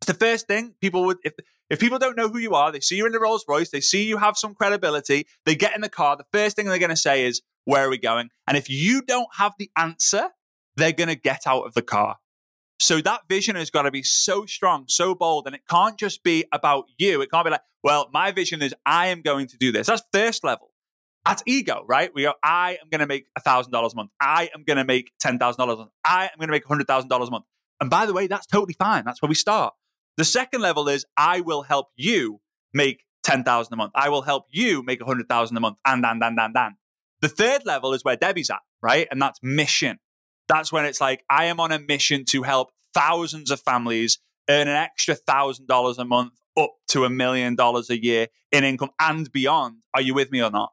It's 0.00 0.06
the 0.06 0.14
first 0.14 0.46
thing 0.46 0.76
people 0.80 1.04
would, 1.06 1.16
if, 1.24 1.32
if 1.70 1.80
people 1.80 1.98
don't 1.98 2.16
know 2.16 2.28
who 2.28 2.38
you 2.38 2.54
are, 2.54 2.70
they 2.70 2.78
see 2.78 2.98
you 2.98 3.06
in 3.06 3.10
the 3.10 3.18
Rolls 3.18 3.44
Royce, 3.48 3.70
they 3.70 3.80
see 3.80 4.04
you 4.04 4.18
have 4.18 4.36
some 4.36 4.54
credibility, 4.54 5.26
they 5.44 5.56
get 5.56 5.74
in 5.74 5.80
the 5.80 5.88
car, 5.88 6.16
the 6.16 6.26
first 6.32 6.54
thing 6.54 6.66
they're 6.66 6.78
going 6.78 6.90
to 6.90 6.96
say 6.96 7.24
is, 7.24 7.42
where 7.64 7.86
are 7.86 7.90
we 7.90 7.98
going? 7.98 8.30
And 8.46 8.56
if 8.56 8.70
you 8.70 9.02
don't 9.02 9.28
have 9.38 9.54
the 9.58 9.70
answer, 9.76 10.28
they're 10.76 10.92
going 10.92 11.08
to 11.08 11.14
get 11.14 11.46
out 11.46 11.66
of 11.66 11.74
the 11.74 11.82
car. 11.82 12.16
So 12.80 13.00
that 13.02 13.22
vision 13.28 13.54
has 13.56 13.70
got 13.70 13.82
to 13.82 13.90
be 13.90 14.02
so 14.02 14.44
strong, 14.46 14.86
so 14.88 15.14
bold, 15.14 15.46
and 15.46 15.54
it 15.54 15.62
can't 15.70 15.96
just 15.96 16.24
be 16.24 16.44
about 16.52 16.86
you. 16.98 17.20
It 17.20 17.30
can't 17.30 17.44
be 17.44 17.50
like, 17.50 17.60
well, 17.84 18.08
my 18.12 18.32
vision 18.32 18.60
is 18.62 18.74
I 18.84 19.08
am 19.08 19.22
going 19.22 19.46
to 19.48 19.56
do 19.56 19.70
this. 19.70 19.86
That's 19.86 20.02
first 20.12 20.42
level. 20.42 20.72
That's 21.24 21.42
ego, 21.46 21.84
right? 21.86 22.10
We 22.12 22.22
go, 22.22 22.34
I 22.42 22.78
am 22.82 22.88
going 22.90 23.00
to 23.00 23.06
make 23.06 23.26
$1,000 23.38 23.72
a 23.72 23.96
month. 23.96 24.10
I 24.20 24.50
am 24.54 24.64
going 24.64 24.78
to 24.78 24.84
make 24.84 25.12
$10,000 25.22 25.38
a 25.38 25.76
month. 25.76 25.90
I 26.04 26.24
am 26.24 26.38
going 26.38 26.48
to 26.48 26.52
make 26.52 26.64
$100,000 26.64 27.28
a 27.28 27.30
month. 27.30 27.44
And 27.80 27.88
by 27.88 28.06
the 28.06 28.12
way, 28.12 28.26
that's 28.26 28.46
totally 28.46 28.74
fine. 28.74 29.04
That's 29.04 29.22
where 29.22 29.28
we 29.28 29.36
start. 29.36 29.74
The 30.16 30.24
second 30.24 30.60
level 30.60 30.88
is 30.88 31.06
I 31.16 31.40
will 31.40 31.62
help 31.62 31.88
you 31.96 32.40
make 32.74 33.04
10,000 33.22 33.72
a 33.72 33.76
month. 33.76 33.92
I 33.94 34.08
will 34.08 34.22
help 34.22 34.46
you 34.50 34.82
make 34.82 35.00
100,000 35.00 35.56
a 35.56 35.60
month 35.60 35.78
and, 35.86 36.04
and, 36.04 36.22
and, 36.22 36.38
and, 36.38 36.56
and. 36.56 36.74
The 37.20 37.28
third 37.28 37.64
level 37.64 37.94
is 37.94 38.04
where 38.04 38.16
Debbie's 38.16 38.50
at, 38.50 38.60
right? 38.82 39.06
And 39.10 39.22
that's 39.22 39.38
mission. 39.42 39.98
That's 40.48 40.72
when 40.72 40.84
it's 40.84 41.00
like, 41.00 41.24
I 41.30 41.46
am 41.46 41.60
on 41.60 41.72
a 41.72 41.78
mission 41.78 42.24
to 42.26 42.42
help 42.42 42.72
thousands 42.94 43.50
of 43.50 43.60
families 43.60 44.18
earn 44.48 44.68
an 44.68 44.76
extra 44.76 45.14
thousand 45.14 45.66
dollars 45.66 45.98
a 45.98 46.04
month 46.04 46.32
up 46.56 46.72
to 46.88 47.04
a 47.04 47.10
million 47.10 47.54
dollars 47.54 47.88
a 47.90 48.02
year 48.02 48.28
in 48.50 48.64
income 48.64 48.90
and 49.00 49.30
beyond. 49.32 49.76
Are 49.94 50.02
you 50.02 50.14
with 50.14 50.30
me 50.30 50.42
or 50.42 50.50
not? 50.50 50.72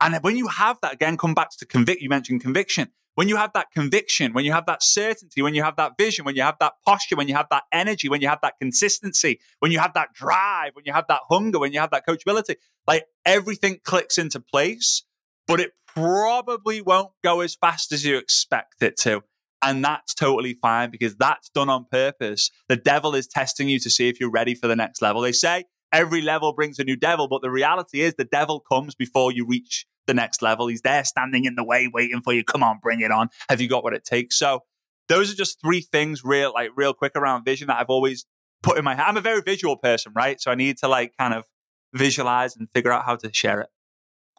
And 0.00 0.16
when 0.22 0.36
you 0.36 0.48
have 0.48 0.78
that, 0.82 0.94
again, 0.94 1.16
come 1.16 1.34
back 1.34 1.50
to 1.58 1.66
convict, 1.66 2.00
you 2.00 2.08
mentioned 2.08 2.40
conviction. 2.40 2.88
When 3.16 3.28
you 3.28 3.36
have 3.36 3.52
that 3.52 3.70
conviction, 3.72 4.32
when 4.32 4.46
you 4.46 4.52
have 4.52 4.64
that 4.66 4.82
certainty, 4.82 5.42
when 5.42 5.54
you 5.54 5.62
have 5.62 5.76
that 5.76 5.98
vision, 5.98 6.24
when 6.24 6.36
you 6.36 6.42
have 6.42 6.56
that 6.60 6.74
posture, 6.86 7.16
when 7.16 7.28
you 7.28 7.34
have 7.34 7.48
that 7.50 7.64
energy, 7.70 8.08
when 8.08 8.22
you 8.22 8.28
have 8.28 8.40
that 8.40 8.54
consistency, 8.58 9.40
when 9.58 9.72
you 9.72 9.78
have 9.78 9.92
that 9.94 10.14
drive, 10.14 10.74
when 10.74 10.86
you 10.86 10.92
have 10.92 11.06
that 11.08 11.20
hunger, 11.28 11.58
when 11.58 11.72
you 11.72 11.80
have 11.80 11.90
that 11.90 12.06
coachability, 12.06 12.54
like 12.86 13.04
everything 13.26 13.80
clicks 13.84 14.16
into 14.16 14.40
place 14.40 15.02
but 15.50 15.58
it 15.58 15.72
probably 15.96 16.80
won't 16.80 17.10
go 17.24 17.40
as 17.40 17.56
fast 17.56 17.90
as 17.90 18.04
you 18.04 18.16
expect 18.16 18.82
it 18.82 18.96
to. 18.98 19.22
And 19.60 19.84
that's 19.84 20.14
totally 20.14 20.54
fine 20.54 20.90
because 20.90 21.16
that's 21.16 21.48
done 21.50 21.68
on 21.68 21.86
purpose. 21.90 22.52
The 22.68 22.76
devil 22.76 23.16
is 23.16 23.26
testing 23.26 23.68
you 23.68 23.80
to 23.80 23.90
see 23.90 24.08
if 24.08 24.20
you're 24.20 24.30
ready 24.30 24.54
for 24.54 24.68
the 24.68 24.76
next 24.76 25.02
level. 25.02 25.20
They 25.20 25.32
say 25.32 25.64
every 25.92 26.22
level 26.22 26.52
brings 26.52 26.78
a 26.78 26.84
new 26.84 26.94
devil, 26.94 27.26
but 27.26 27.42
the 27.42 27.50
reality 27.50 28.00
is 28.00 28.14
the 28.14 28.24
devil 28.24 28.60
comes 28.60 28.94
before 28.94 29.32
you 29.32 29.44
reach 29.44 29.86
the 30.06 30.14
next 30.14 30.40
level. 30.40 30.68
He's 30.68 30.82
there 30.82 31.02
standing 31.02 31.44
in 31.46 31.56
the 31.56 31.64
way, 31.64 31.90
waiting 31.92 32.22
for 32.22 32.32
you. 32.32 32.44
Come 32.44 32.62
on, 32.62 32.78
bring 32.80 33.00
it 33.00 33.10
on. 33.10 33.28
Have 33.48 33.60
you 33.60 33.68
got 33.68 33.82
what 33.82 33.92
it 33.92 34.04
takes? 34.04 34.38
So 34.38 34.60
those 35.08 35.32
are 35.32 35.36
just 35.36 35.60
three 35.60 35.80
things 35.80 36.22
real, 36.24 36.52
like 36.54 36.70
real 36.76 36.94
quick 36.94 37.12
around 37.16 37.44
vision 37.44 37.66
that 37.66 37.80
I've 37.80 37.90
always 37.90 38.24
put 38.62 38.78
in 38.78 38.84
my 38.84 38.94
head. 38.94 39.06
I'm 39.08 39.16
a 39.16 39.20
very 39.20 39.42
visual 39.42 39.76
person, 39.76 40.12
right? 40.14 40.40
So 40.40 40.52
I 40.52 40.54
need 40.54 40.78
to 40.78 40.86
like 40.86 41.12
kind 41.18 41.34
of 41.34 41.44
visualize 41.92 42.56
and 42.56 42.68
figure 42.72 42.92
out 42.92 43.04
how 43.04 43.16
to 43.16 43.32
share 43.32 43.60
it. 43.62 43.68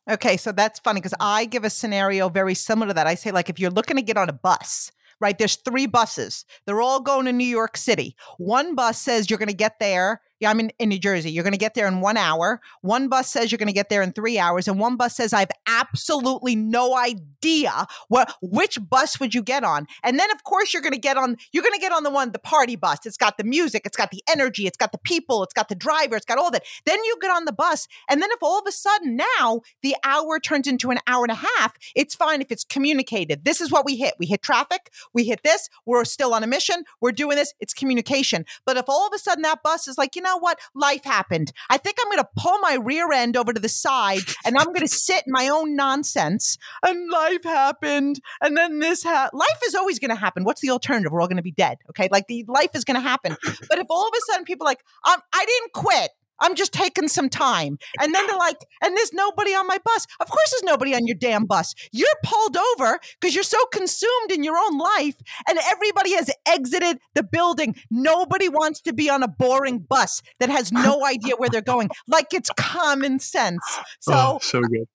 Okay, 0.10 0.38
so 0.38 0.52
that's 0.52 0.80
funny 0.80 1.00
because 1.00 1.14
I 1.20 1.46
give 1.46 1.64
a 1.64 1.70
scenario 1.70 2.30
very 2.30 2.56
similar 2.56 2.88
to 2.88 2.94
that. 2.96 3.08
I 3.08 3.16
say, 3.16 3.32
like, 3.32 3.50
if 3.50 3.60
you're 3.60 3.72
looking 3.72 3.98
to 3.98 4.02
get 4.02 4.18
on 4.18 4.30
a 4.30 4.34
bus, 4.34 4.92
right? 5.20 5.38
There's 5.38 5.56
three 5.58 5.86
buses. 5.86 6.46
They're 6.66 6.82
all 6.82 7.00
going 7.00 7.26
to 7.26 7.32
New 7.32 7.44
York 7.44 7.78
City. 7.78 8.16
One 8.38 8.74
bus 8.76 9.00
says 9.00 9.30
you're 9.30 9.40
going 9.40 9.50
to 9.50 9.56
get 9.56 9.80
there 9.80 10.22
Yeah, 10.42 10.50
I'm 10.50 10.60
in, 10.60 10.72
in 10.80 10.90
New 10.90 10.98
Jersey. 10.98 11.32
You're 11.32 11.44
going 11.44 11.54
to 11.54 11.60
get 11.60 11.76
there 11.76 11.88
in 11.88 12.02
one 12.02 12.18
hour. 12.18 12.62
One 12.82 13.10
bus 13.10 13.30
says 13.30 13.52
you're 13.52 13.60
going 13.60 13.68
to 13.68 13.74
get 13.74 13.90
there 13.90 14.02
in 14.02 14.12
three 14.12 14.40
hours, 14.40 14.68
and 14.68 14.80
one 14.80 14.98
bus 14.98 15.16
says 15.16 15.34
I 15.34 15.42
have 15.42 15.52
absolutely 15.68 16.56
no 16.56 16.98
idea 16.98 17.86
what 18.08 18.34
which 18.42 18.80
bus 18.90 19.20
would 19.20 19.36
you 19.36 19.44
get 19.44 19.64
on. 19.64 19.86
And 20.04 20.18
then 20.18 20.32
of 20.32 20.44
course 20.44 20.74
you're 20.74 20.82
going 20.82 20.94
to 20.94 21.00
get 21.00 21.16
on 21.16 21.38
you're 21.52 21.62
going 21.62 21.76
to 21.76 21.80
get 21.80 21.92
on 21.92 22.02
the 22.02 22.10
one 22.10 22.32
the 22.32 22.40
party 22.40 22.76
bus. 22.76 23.06
It's 23.06 23.18
got 23.18 23.38
the 23.38 23.44
music, 23.44 23.84
it's 23.86 23.96
got 23.96 24.10
the 24.10 24.24
energy, 24.28 24.66
it's 24.66 24.78
got 24.78 24.92
the 24.92 24.98
people, 24.98 25.44
it's 25.44 25.54
got 25.54 25.70
the 25.70 25.76
driver, 25.76 26.16
it's 26.16 26.26
got 26.26 26.40
all 26.40 26.50
that. 26.50 26.64
Then 26.88 26.98
you 27.04 27.18
get 27.22 27.30
on 27.30 27.46
the 27.46 27.54
bus, 27.54 27.88
and 28.10 28.20
then 28.20 28.32
if 28.32 28.40
all 28.42 28.58
of 28.58 28.66
a 28.68 28.72
sudden 28.72 29.16
now 29.16 29.62
the 29.84 29.96
hour 30.04 30.40
turns 30.40 30.66
into 30.66 30.90
an 30.90 30.98
hour 31.06 31.24
and 31.24 31.32
a 31.32 31.36
half, 31.60 31.78
it's 31.96 32.16
fine 32.16 32.42
if 32.42 32.52
it's 32.52 32.64
communicated. 32.64 33.46
This 33.46 33.62
is 33.62 33.72
what 33.72 33.86
we 33.86 33.96
hit. 33.96 34.16
We 34.18 34.26
hit 34.26 34.42
traffic. 34.42 34.90
We 35.14 35.24
hit 35.26 35.44
this. 35.44 35.70
We're 35.86 36.04
still 36.04 36.34
on 36.34 36.44
a 36.44 36.48
mission. 36.48 36.84
We're 37.00 37.12
doing 37.12 37.38
this. 37.38 37.54
It's 37.60 37.76
communication. 37.76 38.46
But 38.66 38.78
if 38.78 38.86
all 38.88 39.06
of 39.06 39.14
a 39.14 39.20
sudden 39.20 39.44
that 39.44 39.62
bus 39.62 39.88
is 39.88 40.00
like, 40.00 40.16
you 40.16 40.24
know 40.24 40.31
what? 40.38 40.60
Life 40.76 41.04
happened. 41.04 41.52
I 41.70 41.78
think 41.78 41.98
I'm 42.02 42.12
going 42.12 42.20
to 42.20 42.30
pull 42.38 42.60
my 42.60 42.76
rear 42.82 43.12
end 43.12 43.38
over 43.38 43.54
to 43.54 43.60
the 43.60 43.70
side 43.70 44.22
and 44.46 44.58
I'm 44.58 44.67
going 44.67 44.82
to 44.82 44.88
sit 44.88 45.24
in 45.26 45.32
my 45.32 45.50
own 45.50 45.76
nonsense. 45.76 46.58
And 46.84 47.10
life 47.12 47.44
happened. 47.44 48.20
And 48.41 48.58
then 48.58 48.80
this 48.80 49.04
ha- 49.04 49.30
life 49.34 49.60
is 49.65 49.76
always 49.76 50.00
going 50.00 50.10
to 50.10 50.15
happen. 50.15 50.44
What's 50.44 50.62
the 50.62 50.70
alternative? 50.70 51.12
We're 51.12 51.22
all 51.22 51.28
going 51.28 51.38
to 51.38 51.44
be 51.44 51.52
dead. 51.52 51.78
Okay. 51.89 52.10
Like 52.12 52.28
the 52.28 52.46
life 52.48 52.72
is 52.76 52.84
going 52.84 52.96
to 52.96 53.02
happen. 53.02 53.36
But 53.70 53.80
if 53.80 53.88
all 53.89 54.08
of 54.08 54.13
a 54.13 54.32
sudden 54.32 54.46
people 54.46 54.65
like, 54.65 54.84
um, 55.08 55.22
I 55.34 55.46
didn't 55.46 55.74
quit. 55.74 56.12
I'm 56.42 56.56
just 56.56 56.74
taking 56.74 57.08
some 57.08 57.30
time. 57.30 57.78
And 58.00 58.14
then 58.14 58.28
they're 58.28 58.38
like, 58.38 58.58
and 58.84 58.96
there's 58.98 59.14
nobody 59.14 59.52
on 59.52 59.68
my 59.68 59.78
bus. 59.84 60.08
Of 60.20 60.30
course, 60.30 60.52
there's 60.52 60.64
nobody 60.64 60.94
on 60.96 61.06
your 61.06 61.18
damn 61.20 61.46
bus. 61.46 61.74
You're 61.92 62.08
pulled 62.24 62.58
over 62.58 63.00
because 63.20 63.36
you're 63.36 63.44
so 63.44 63.64
consumed 63.72 64.32
in 64.32 64.44
your 64.44 64.58
own 64.58 64.78
life, 64.78 65.16
and 65.48 65.60
everybody 65.70 66.14
has 66.16 66.30
exited 66.48 67.00
the 67.16 67.24
building. 67.24 67.76
Nobody 67.90 68.50
wants 68.50 68.82
to 68.82 68.94
be 68.94 69.10
on 69.10 69.24
a 69.24 69.28
boring 69.28 69.80
bus 69.80 70.22
that 70.40 70.50
has 70.50 70.72
no 70.72 71.06
idea 71.06 71.36
where 71.38 71.50
they're 71.50 71.62
going. 71.62 71.90
Like 72.08 72.34
it's 72.34 72.50
common 72.58 73.20
sense. 73.20 73.62
So, 74.00 74.14
oh, 74.14 74.40
so 74.42 74.62
good. 74.62 74.88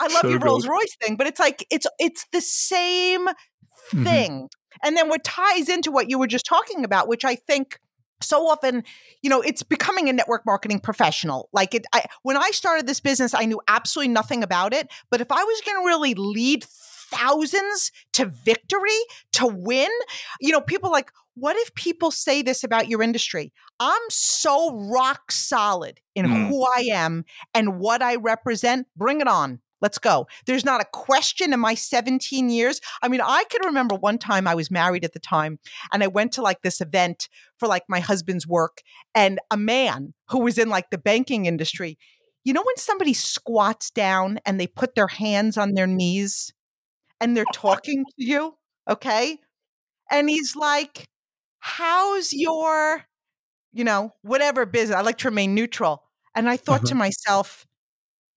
I 0.00 0.06
love 0.06 0.22
so 0.22 0.28
your 0.28 0.38
Rolls 0.38 0.66
Royce 0.66 0.96
thing, 1.02 1.16
but 1.16 1.26
it's 1.26 1.40
like 1.40 1.66
it's 1.70 1.86
it's 1.98 2.26
the 2.32 2.40
same 2.40 3.26
mm-hmm. 3.26 4.04
thing. 4.04 4.32
Mm-hmm. 4.32 4.46
And 4.82 4.96
then 4.96 5.08
what 5.08 5.24
ties 5.24 5.68
into 5.68 5.90
what 5.90 6.08
you 6.08 6.18
were 6.18 6.26
just 6.26 6.46
talking 6.46 6.84
about, 6.84 7.08
which 7.08 7.24
I 7.24 7.34
think 7.34 7.78
so 8.22 8.46
often 8.48 8.84
you 9.22 9.30
know 9.30 9.40
it's 9.40 9.62
becoming 9.62 10.08
a 10.08 10.12
network 10.12 10.44
marketing 10.46 10.80
professional. 10.80 11.48
Like 11.52 11.74
it 11.74 11.86
I, 11.92 12.04
when 12.22 12.36
i 12.36 12.50
started 12.50 12.86
this 12.86 13.00
business 13.00 13.34
i 13.34 13.44
knew 13.44 13.60
absolutely 13.68 14.12
nothing 14.12 14.42
about 14.42 14.72
it 14.72 14.88
but 15.10 15.20
if 15.20 15.30
i 15.30 15.42
was 15.42 15.60
going 15.64 15.82
to 15.82 15.86
really 15.86 16.14
lead 16.14 16.64
thousands 16.64 17.90
to 18.12 18.26
victory 18.26 18.98
to 19.32 19.46
win 19.46 19.90
you 20.40 20.52
know 20.52 20.60
people 20.60 20.90
like 20.90 21.10
what 21.34 21.56
if 21.56 21.74
people 21.74 22.10
say 22.10 22.42
this 22.42 22.64
about 22.64 22.88
your 22.88 23.02
industry? 23.02 23.52
I'm 23.78 24.02
so 24.10 24.76
rock 24.90 25.32
solid 25.32 26.00
in 26.14 26.26
mm. 26.26 26.48
who 26.48 26.64
i 26.64 26.88
am 26.92 27.24
and 27.54 27.78
what 27.78 28.02
i 28.02 28.16
represent. 28.16 28.86
Bring 28.96 29.20
it 29.20 29.28
on 29.28 29.60
Let's 29.80 29.98
go. 29.98 30.26
There's 30.46 30.64
not 30.64 30.80
a 30.80 30.86
question 30.92 31.52
in 31.52 31.60
my 31.60 31.74
17 31.74 32.50
years. 32.50 32.80
I 33.02 33.08
mean, 33.08 33.20
I 33.22 33.44
can 33.44 33.64
remember 33.64 33.94
one 33.94 34.18
time 34.18 34.46
I 34.46 34.54
was 34.54 34.70
married 34.70 35.04
at 35.04 35.12
the 35.12 35.18
time 35.20 35.58
and 35.92 36.02
I 36.02 36.06
went 36.06 36.32
to 36.32 36.42
like 36.42 36.62
this 36.62 36.80
event 36.80 37.28
for 37.58 37.66
like 37.66 37.84
my 37.88 38.00
husband's 38.00 38.46
work 38.46 38.82
and 39.14 39.38
a 39.50 39.56
man 39.56 40.14
who 40.28 40.40
was 40.40 40.58
in 40.58 40.68
like 40.68 40.90
the 40.90 40.98
banking 40.98 41.46
industry. 41.46 41.98
You 42.44 42.52
know, 42.52 42.62
when 42.62 42.76
somebody 42.76 43.14
squats 43.14 43.90
down 43.90 44.38
and 44.46 44.58
they 44.58 44.66
put 44.66 44.94
their 44.94 45.08
hands 45.08 45.56
on 45.56 45.74
their 45.74 45.86
knees 45.86 46.52
and 47.20 47.36
they're 47.36 47.44
talking 47.52 48.04
to 48.04 48.24
you, 48.24 48.54
okay? 48.88 49.38
And 50.10 50.28
he's 50.28 50.56
like, 50.56 51.06
How's 51.60 52.32
your, 52.32 53.04
you 53.72 53.84
know, 53.84 54.14
whatever 54.22 54.64
business? 54.64 54.96
I 54.96 55.02
like 55.02 55.18
to 55.18 55.28
remain 55.28 55.54
neutral. 55.54 56.02
And 56.34 56.48
I 56.48 56.56
thought 56.56 56.80
uh-huh. 56.80 56.88
to 56.88 56.94
myself, 56.94 57.66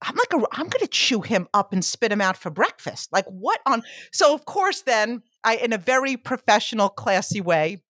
I'm 0.03 0.15
like, 0.15 0.33
a, 0.33 0.45
I'm 0.51 0.67
going 0.67 0.81
to 0.81 0.87
chew 0.87 1.21
him 1.21 1.47
up 1.53 1.71
and 1.71 1.83
spit 1.83 2.11
him 2.11 2.21
out 2.21 2.37
for 2.37 2.49
breakfast. 2.49 3.11
Like, 3.13 3.25
what 3.25 3.61
on? 3.65 3.83
So, 4.11 4.33
of 4.33 4.45
course, 4.45 4.81
then 4.81 5.23
I, 5.43 5.55
in 5.55 5.73
a 5.73 5.77
very 5.77 6.17
professional, 6.17 6.89
classy 6.89 7.41
way, 7.41 7.82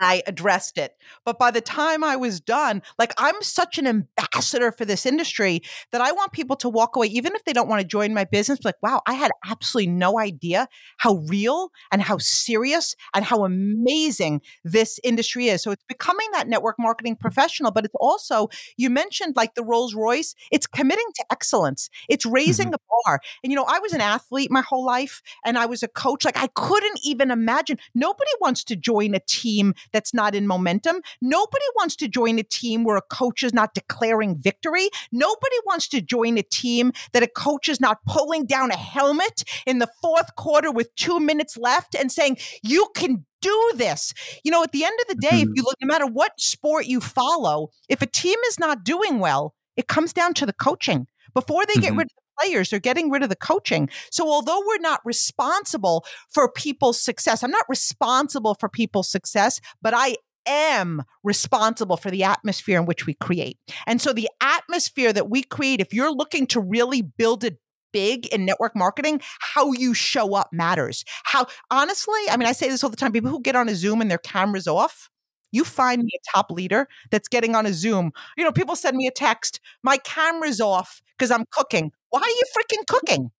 I 0.00 0.22
addressed 0.26 0.78
it. 0.78 0.94
But 1.24 1.38
by 1.38 1.50
the 1.50 1.60
time 1.60 2.04
I 2.04 2.16
was 2.16 2.40
done, 2.40 2.82
like 2.98 3.12
I'm 3.18 3.40
such 3.42 3.78
an 3.78 3.86
ambassador 3.86 4.72
for 4.72 4.84
this 4.84 5.06
industry 5.06 5.62
that 5.92 6.00
I 6.00 6.12
want 6.12 6.32
people 6.32 6.56
to 6.56 6.68
walk 6.68 6.96
away, 6.96 7.06
even 7.08 7.34
if 7.34 7.44
they 7.44 7.52
don't 7.52 7.68
want 7.68 7.80
to 7.80 7.86
join 7.86 8.12
my 8.12 8.24
business, 8.24 8.58
like, 8.64 8.76
wow, 8.82 9.02
I 9.06 9.14
had 9.14 9.30
absolutely 9.46 9.92
no 9.92 10.18
idea 10.18 10.68
how 10.98 11.16
real 11.28 11.70
and 11.90 12.02
how 12.02 12.18
serious 12.18 12.94
and 13.14 13.24
how 13.24 13.44
amazing 13.44 14.42
this 14.64 15.00
industry 15.02 15.48
is. 15.48 15.62
So 15.62 15.70
it's 15.70 15.84
becoming 15.88 16.28
that 16.32 16.48
network 16.48 16.76
marketing 16.78 17.16
professional, 17.16 17.70
but 17.70 17.84
it's 17.84 17.94
also, 18.00 18.48
you 18.76 18.90
mentioned 18.90 19.34
like 19.36 19.54
the 19.54 19.64
Rolls 19.64 19.94
Royce, 19.94 20.34
it's 20.50 20.66
committing 20.66 21.06
to 21.16 21.24
excellence, 21.30 21.88
it's 22.08 22.26
raising 22.26 22.66
mm-hmm. 22.66 22.72
the 22.72 22.78
bar. 23.04 23.20
And, 23.42 23.52
you 23.52 23.56
know, 23.56 23.66
I 23.68 23.78
was 23.78 23.92
an 23.92 24.00
athlete 24.00 24.50
my 24.50 24.62
whole 24.62 24.84
life 24.84 25.22
and 25.44 25.56
I 25.58 25.66
was 25.66 25.82
a 25.82 25.88
coach. 25.88 26.24
Like, 26.24 26.38
I 26.38 26.48
couldn't 26.48 27.00
even 27.02 27.30
imagine, 27.30 27.78
nobody 27.94 28.30
wants 28.40 28.64
to 28.64 28.76
join 28.76 29.14
a 29.14 29.20
team 29.20 29.74
that's 29.92 30.14
not 30.14 30.34
in 30.34 30.46
momentum. 30.46 31.00
Nobody 31.20 31.64
wants 31.76 31.96
to 31.96 32.08
join 32.08 32.38
a 32.38 32.42
team 32.42 32.84
where 32.84 32.96
a 32.96 33.02
coach 33.02 33.42
is 33.42 33.52
not 33.52 33.74
declaring 33.74 34.36
victory. 34.36 34.88
Nobody 35.12 35.56
wants 35.66 35.88
to 35.88 36.00
join 36.00 36.38
a 36.38 36.42
team 36.42 36.92
that 37.12 37.22
a 37.22 37.28
coach 37.28 37.68
is 37.68 37.80
not 37.80 37.98
pulling 38.06 38.46
down 38.46 38.70
a 38.70 38.76
helmet 38.76 39.44
in 39.66 39.78
the 39.78 39.88
fourth 40.02 40.34
quarter 40.36 40.70
with 40.70 40.94
two 40.96 41.20
minutes 41.20 41.56
left 41.56 41.94
and 41.94 42.10
saying, 42.10 42.38
You 42.62 42.88
can 42.94 43.24
do 43.40 43.72
this. 43.76 44.12
You 44.44 44.50
know, 44.50 44.62
at 44.62 44.72
the 44.72 44.84
end 44.84 44.98
of 45.02 45.08
the 45.08 45.20
day, 45.20 45.40
if 45.40 45.44
mm-hmm. 45.44 45.52
you 45.56 45.62
look, 45.62 45.76
no 45.80 45.86
matter 45.86 46.06
what 46.06 46.32
sport 46.38 46.86
you 46.86 47.00
follow, 47.00 47.70
if 47.88 48.02
a 48.02 48.06
team 48.06 48.38
is 48.48 48.58
not 48.58 48.84
doing 48.84 49.18
well, 49.18 49.54
it 49.76 49.88
comes 49.88 50.12
down 50.12 50.34
to 50.34 50.46
the 50.46 50.52
coaching. 50.52 51.06
Before 51.34 51.64
they 51.66 51.74
get 51.74 51.90
mm-hmm. 51.90 51.98
rid 51.98 52.06
of 52.06 52.16
the 52.16 52.25
players. 52.38 52.70
They're 52.70 52.80
getting 52.80 53.10
rid 53.10 53.22
of 53.22 53.28
the 53.28 53.36
coaching. 53.36 53.88
So 54.10 54.28
although 54.28 54.62
we're 54.66 54.78
not 54.78 55.00
responsible 55.04 56.04
for 56.30 56.50
people's 56.50 57.00
success, 57.00 57.42
I'm 57.42 57.50
not 57.50 57.66
responsible 57.68 58.54
for 58.54 58.68
people's 58.68 59.08
success, 59.08 59.60
but 59.82 59.94
I 59.94 60.16
am 60.46 61.02
responsible 61.24 61.96
for 61.96 62.10
the 62.10 62.24
atmosphere 62.24 62.78
in 62.78 62.86
which 62.86 63.06
we 63.06 63.14
create. 63.14 63.58
And 63.86 64.00
so 64.00 64.12
the 64.12 64.28
atmosphere 64.40 65.12
that 65.12 65.28
we 65.28 65.42
create, 65.42 65.80
if 65.80 65.92
you're 65.92 66.12
looking 66.12 66.46
to 66.48 66.60
really 66.60 67.02
build 67.02 67.44
it 67.44 67.58
big 67.92 68.26
in 68.26 68.44
network 68.44 68.76
marketing, 68.76 69.20
how 69.40 69.72
you 69.72 69.94
show 69.94 70.34
up 70.34 70.50
matters. 70.52 71.04
How 71.24 71.46
honestly, 71.70 72.20
I 72.30 72.36
mean, 72.36 72.48
I 72.48 72.52
say 72.52 72.68
this 72.68 72.84
all 72.84 72.90
the 72.90 72.96
time 72.96 73.12
people 73.12 73.30
who 73.30 73.40
get 73.40 73.56
on 73.56 73.68
a 73.68 73.74
Zoom 73.74 74.00
and 74.00 74.10
their 74.10 74.18
cameras 74.18 74.66
off, 74.68 75.08
you 75.52 75.64
find 75.64 76.02
me 76.02 76.10
a 76.14 76.36
top 76.36 76.50
leader 76.50 76.88
that's 77.10 77.28
getting 77.28 77.54
on 77.54 77.64
a 77.66 77.72
Zoom. 77.72 78.12
You 78.36 78.44
know, 78.44 78.52
people 78.52 78.76
send 78.76 78.96
me 78.96 79.06
a 79.06 79.10
text, 79.10 79.60
my 79.82 79.96
camera's 79.98 80.60
off 80.60 81.00
because 81.16 81.30
I'm 81.30 81.44
cooking. 81.50 81.90
Why 82.16 82.22
are 82.22 82.28
you 82.28 82.42
freaking 82.56 82.86
cooking? 82.86 83.30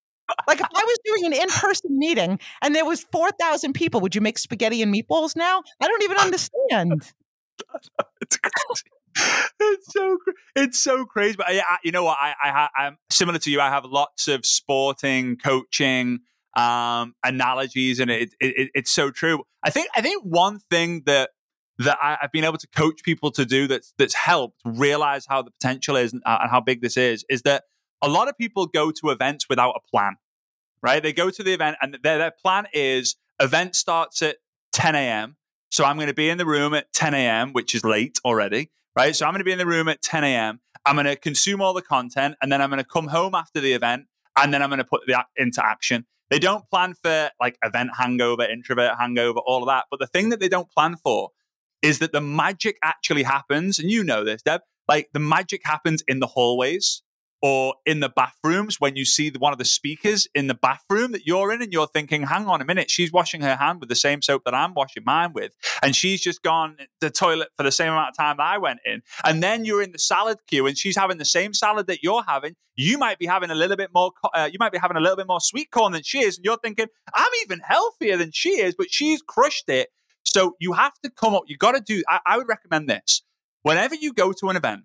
Like 0.48 0.60
if 0.60 0.68
I 0.76 0.84
was 0.84 0.98
doing 1.06 1.26
an 1.26 1.34
in-person 1.42 1.98
meeting 1.98 2.40
and 2.62 2.76
there 2.76 2.86
was 2.86 3.04
4,000 3.12 3.74
people, 3.74 4.02
would 4.02 4.14
you 4.14 4.22
make 4.22 4.38
spaghetti 4.38 4.82
and 4.82 4.94
meatballs 4.94 5.36
now? 5.36 5.64
I 5.82 5.88
don't 5.88 6.04
even 6.04 6.18
understand. 6.18 7.12
it's 8.22 8.38
crazy. 8.38 8.84
It's 9.60 9.94
so 9.94 10.18
it's 10.56 10.80
so 10.80 11.06
crazy. 11.06 11.38
But 11.38 11.48
I, 11.50 11.78
you 11.84 11.92
know 11.92 12.04
what? 12.04 12.18
I, 12.20 12.34
I 12.44 12.86
I'm 12.86 12.98
similar 13.10 13.40
to 13.40 13.50
you. 13.50 13.60
I 13.60 13.70
have 13.70 13.84
lots 13.84 14.28
of 14.28 14.46
sporting 14.46 15.38
coaching 15.38 16.20
um, 16.56 17.16
analogies, 17.24 18.00
and 18.00 18.12
it, 18.12 18.36
it, 18.40 18.70
it's 18.76 18.92
so 18.92 19.10
true. 19.10 19.42
I 19.64 19.72
think 19.72 19.88
I 19.96 20.02
think 20.02 20.24
one 20.24 20.60
thing 20.70 21.02
that 21.08 21.32
that 21.80 21.98
I, 22.00 22.18
have 22.22 22.32
been 22.32 22.44
able 22.44 22.60
to 22.60 22.68
coach 22.68 23.02
people 23.04 23.32
to 23.32 23.46
do 23.46 23.68
that's 23.68 23.92
that's 23.98 24.14
helped 24.14 24.62
realize 24.64 25.26
how 25.28 25.42
the 25.42 25.50
potential 25.50 25.96
is 25.96 26.14
and, 26.14 26.22
uh, 26.24 26.38
and 26.42 26.52
how 26.52 26.62
big 26.62 26.82
this 26.82 26.96
is 26.96 27.26
is 27.28 27.42
that 27.42 27.64
a 28.02 28.08
lot 28.08 28.28
of 28.28 28.38
people 28.38 28.68
go 28.68 28.92
to 28.92 29.10
events 29.10 29.48
without 29.50 29.74
a 29.76 29.80
plan, 29.90 30.18
right? 30.82 31.02
They 31.02 31.14
go 31.14 31.30
to 31.30 31.44
the 31.44 31.54
event 31.54 31.78
and 31.82 31.98
their, 32.04 32.18
their 32.18 32.32
plan 32.32 32.68
is 32.74 33.16
event 33.40 33.76
starts 33.76 34.22
at 34.22 34.38
10 34.74 34.96
a.m. 34.96 35.38
So 35.70 35.84
I'm 35.84 35.96
going 35.98 36.08
to 36.08 36.14
be 36.14 36.30
in 36.30 36.38
the 36.38 36.46
room 36.46 36.74
at 36.74 36.92
10 36.94 37.14
a.m., 37.14 37.54
which 37.54 37.76
is 37.76 37.84
late 37.84 38.20
already, 38.24 38.72
right? 38.96 39.16
So 39.16 39.26
I'm 39.26 39.34
going 39.34 39.40
to 39.40 39.46
be 39.46 39.52
in 39.52 39.58
the 39.58 39.66
room 39.66 39.88
at 39.88 40.02
10 40.02 40.24
a.m. 40.24 40.60
I'm 40.86 40.96
going 40.96 41.06
to 41.06 41.16
consume 41.16 41.62
all 41.62 41.74
the 41.74 41.82
content 41.82 42.36
and 42.42 42.52
then 42.52 42.62
I'm 42.62 42.70
going 42.70 42.82
to 42.82 42.90
come 42.90 43.08
home 43.08 43.36
after 43.36 43.60
the 43.60 43.74
event 43.74 44.06
and 44.38 44.54
then 44.54 44.62
I'm 44.62 44.70
going 44.70 44.78
to 44.80 44.86
put 44.86 45.02
that 45.08 45.26
into 45.36 45.66
action. 45.66 46.06
They 46.30 46.40
don't 46.40 46.70
plan 46.70 46.94
for 46.94 47.32
like 47.40 47.58
event 47.64 47.92
hangover, 47.98 48.44
introvert 48.44 48.94
hangover, 49.00 49.40
all 49.40 49.64
of 49.64 49.68
that. 49.68 49.86
But 49.90 50.00
the 50.00 50.08
thing 50.08 50.30
that 50.30 50.40
they 50.40 50.50
don't 50.50 50.70
plan 50.70 50.96
for 50.98 51.32
is 51.82 52.00
that 52.00 52.12
the 52.12 52.22
magic 52.22 52.78
actually 52.84 53.24
happens. 53.24 53.80
And 53.80 53.90
you 53.90 54.04
know 54.04 54.24
this, 54.24 54.42
Deb, 54.42 54.62
like 54.88 55.10
the 55.14 55.20
magic 55.20 55.62
happens 55.64 56.04
in 56.08 56.20
the 56.20 56.28
hallways 56.28 57.02
or 57.42 57.76
in 57.86 58.00
the 58.00 58.10
bathrooms 58.10 58.80
when 58.80 58.96
you 58.96 59.06
see 59.06 59.32
one 59.38 59.54
of 59.54 59.60
the 59.60 59.66
speakers 59.66 60.28
in 60.34 60.48
the 60.48 60.54
bathroom 60.54 61.12
that 61.12 61.28
you're 61.28 61.52
in 61.52 61.62
and 61.62 61.72
you're 61.72 61.88
thinking, 61.88 62.24
hang 62.24 62.48
on 62.48 62.62
a 62.62 62.66
minute, 62.66 62.90
she's 62.90 63.12
washing 63.12 63.42
her 63.42 63.56
hand 63.56 63.80
with 63.80 63.90
the 63.90 63.96
same 63.96 64.22
soap 64.22 64.44
that 64.46 64.56
I'm 64.56 64.74
washing 64.74 65.04
mine 65.06 65.34
with. 65.34 65.54
And 65.82 65.96
she's 65.96 66.22
just 66.22 66.42
gone 66.42 66.78
to 66.78 66.88
the 67.00 67.10
toilet 67.10 67.50
for 67.56 67.64
the 67.64 67.72
same 67.72 67.92
amount 67.92 68.10
of 68.10 68.18
time 68.18 68.38
that 68.38 68.44
I 68.44 68.58
went 68.58 68.80
in. 68.86 69.02
And 69.24 69.44
then 69.44 69.66
you're 69.66 69.82
in 69.82 69.92
the 69.92 70.00
salad 70.00 70.40
queue 70.48 70.66
and 70.66 70.78
she's 70.78 70.98
having 70.98 71.18
the 71.18 71.26
same 71.26 71.54
salad 71.54 71.88
that 71.88 72.02
you're 72.02 72.24
having. 72.24 72.56
You 72.76 72.98
might 72.98 73.20
be 73.20 73.26
having 73.26 73.50
a 73.50 73.56
little 73.56 73.78
bit 73.78 73.92
more, 73.94 74.12
uh, 74.34 74.50
you 74.52 74.58
might 74.60 74.72
be 74.72 74.80
having 74.80 74.98
a 74.98 75.02
little 75.02 75.18
bit 75.18 75.28
more 75.28 75.42
sweet 75.42 75.72
corn 75.72 75.94
than 75.94 76.04
she 76.04 76.20
is. 76.20 76.38
And 76.38 76.46
you're 76.46 76.58
thinking, 76.58 76.88
I'm 77.14 77.32
even 77.44 77.60
healthier 77.60 78.18
than 78.18 78.32
she 78.32 78.62
is, 78.62 78.76
but 78.76 78.88
she's 78.92 79.22
crushed 79.22 79.70
it. 79.70 79.90
So 80.24 80.56
you 80.60 80.74
have 80.74 80.94
to 81.04 81.10
come 81.10 81.34
up, 81.34 81.44
you 81.48 81.56
got 81.56 81.74
to 81.74 81.82
do, 81.82 82.04
I, 82.10 82.20
I 82.26 82.38
would 82.38 82.50
recommend 82.50 82.90
this 82.90 83.22
whenever 83.62 83.96
you 83.96 84.14
go 84.14 84.32
to 84.32 84.50
an 84.50 84.56
event, 84.56 84.84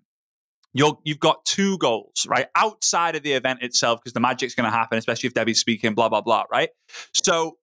you're, 0.73 0.97
you've 1.03 1.19
got 1.19 1.45
two 1.45 1.77
goals, 1.77 2.25
right? 2.27 2.47
Outside 2.55 3.15
of 3.15 3.23
the 3.23 3.33
event 3.33 3.61
itself, 3.61 3.99
because 3.99 4.13
the 4.13 4.19
magic's 4.19 4.55
going 4.55 4.69
to 4.69 4.75
happen, 4.75 4.97
especially 4.97 5.27
if 5.27 5.33
Debbie's 5.33 5.59
speaking, 5.59 5.93
blah, 5.93 6.09
blah, 6.09 6.21
blah, 6.21 6.43
right? 6.51 6.69
So, 7.13 7.57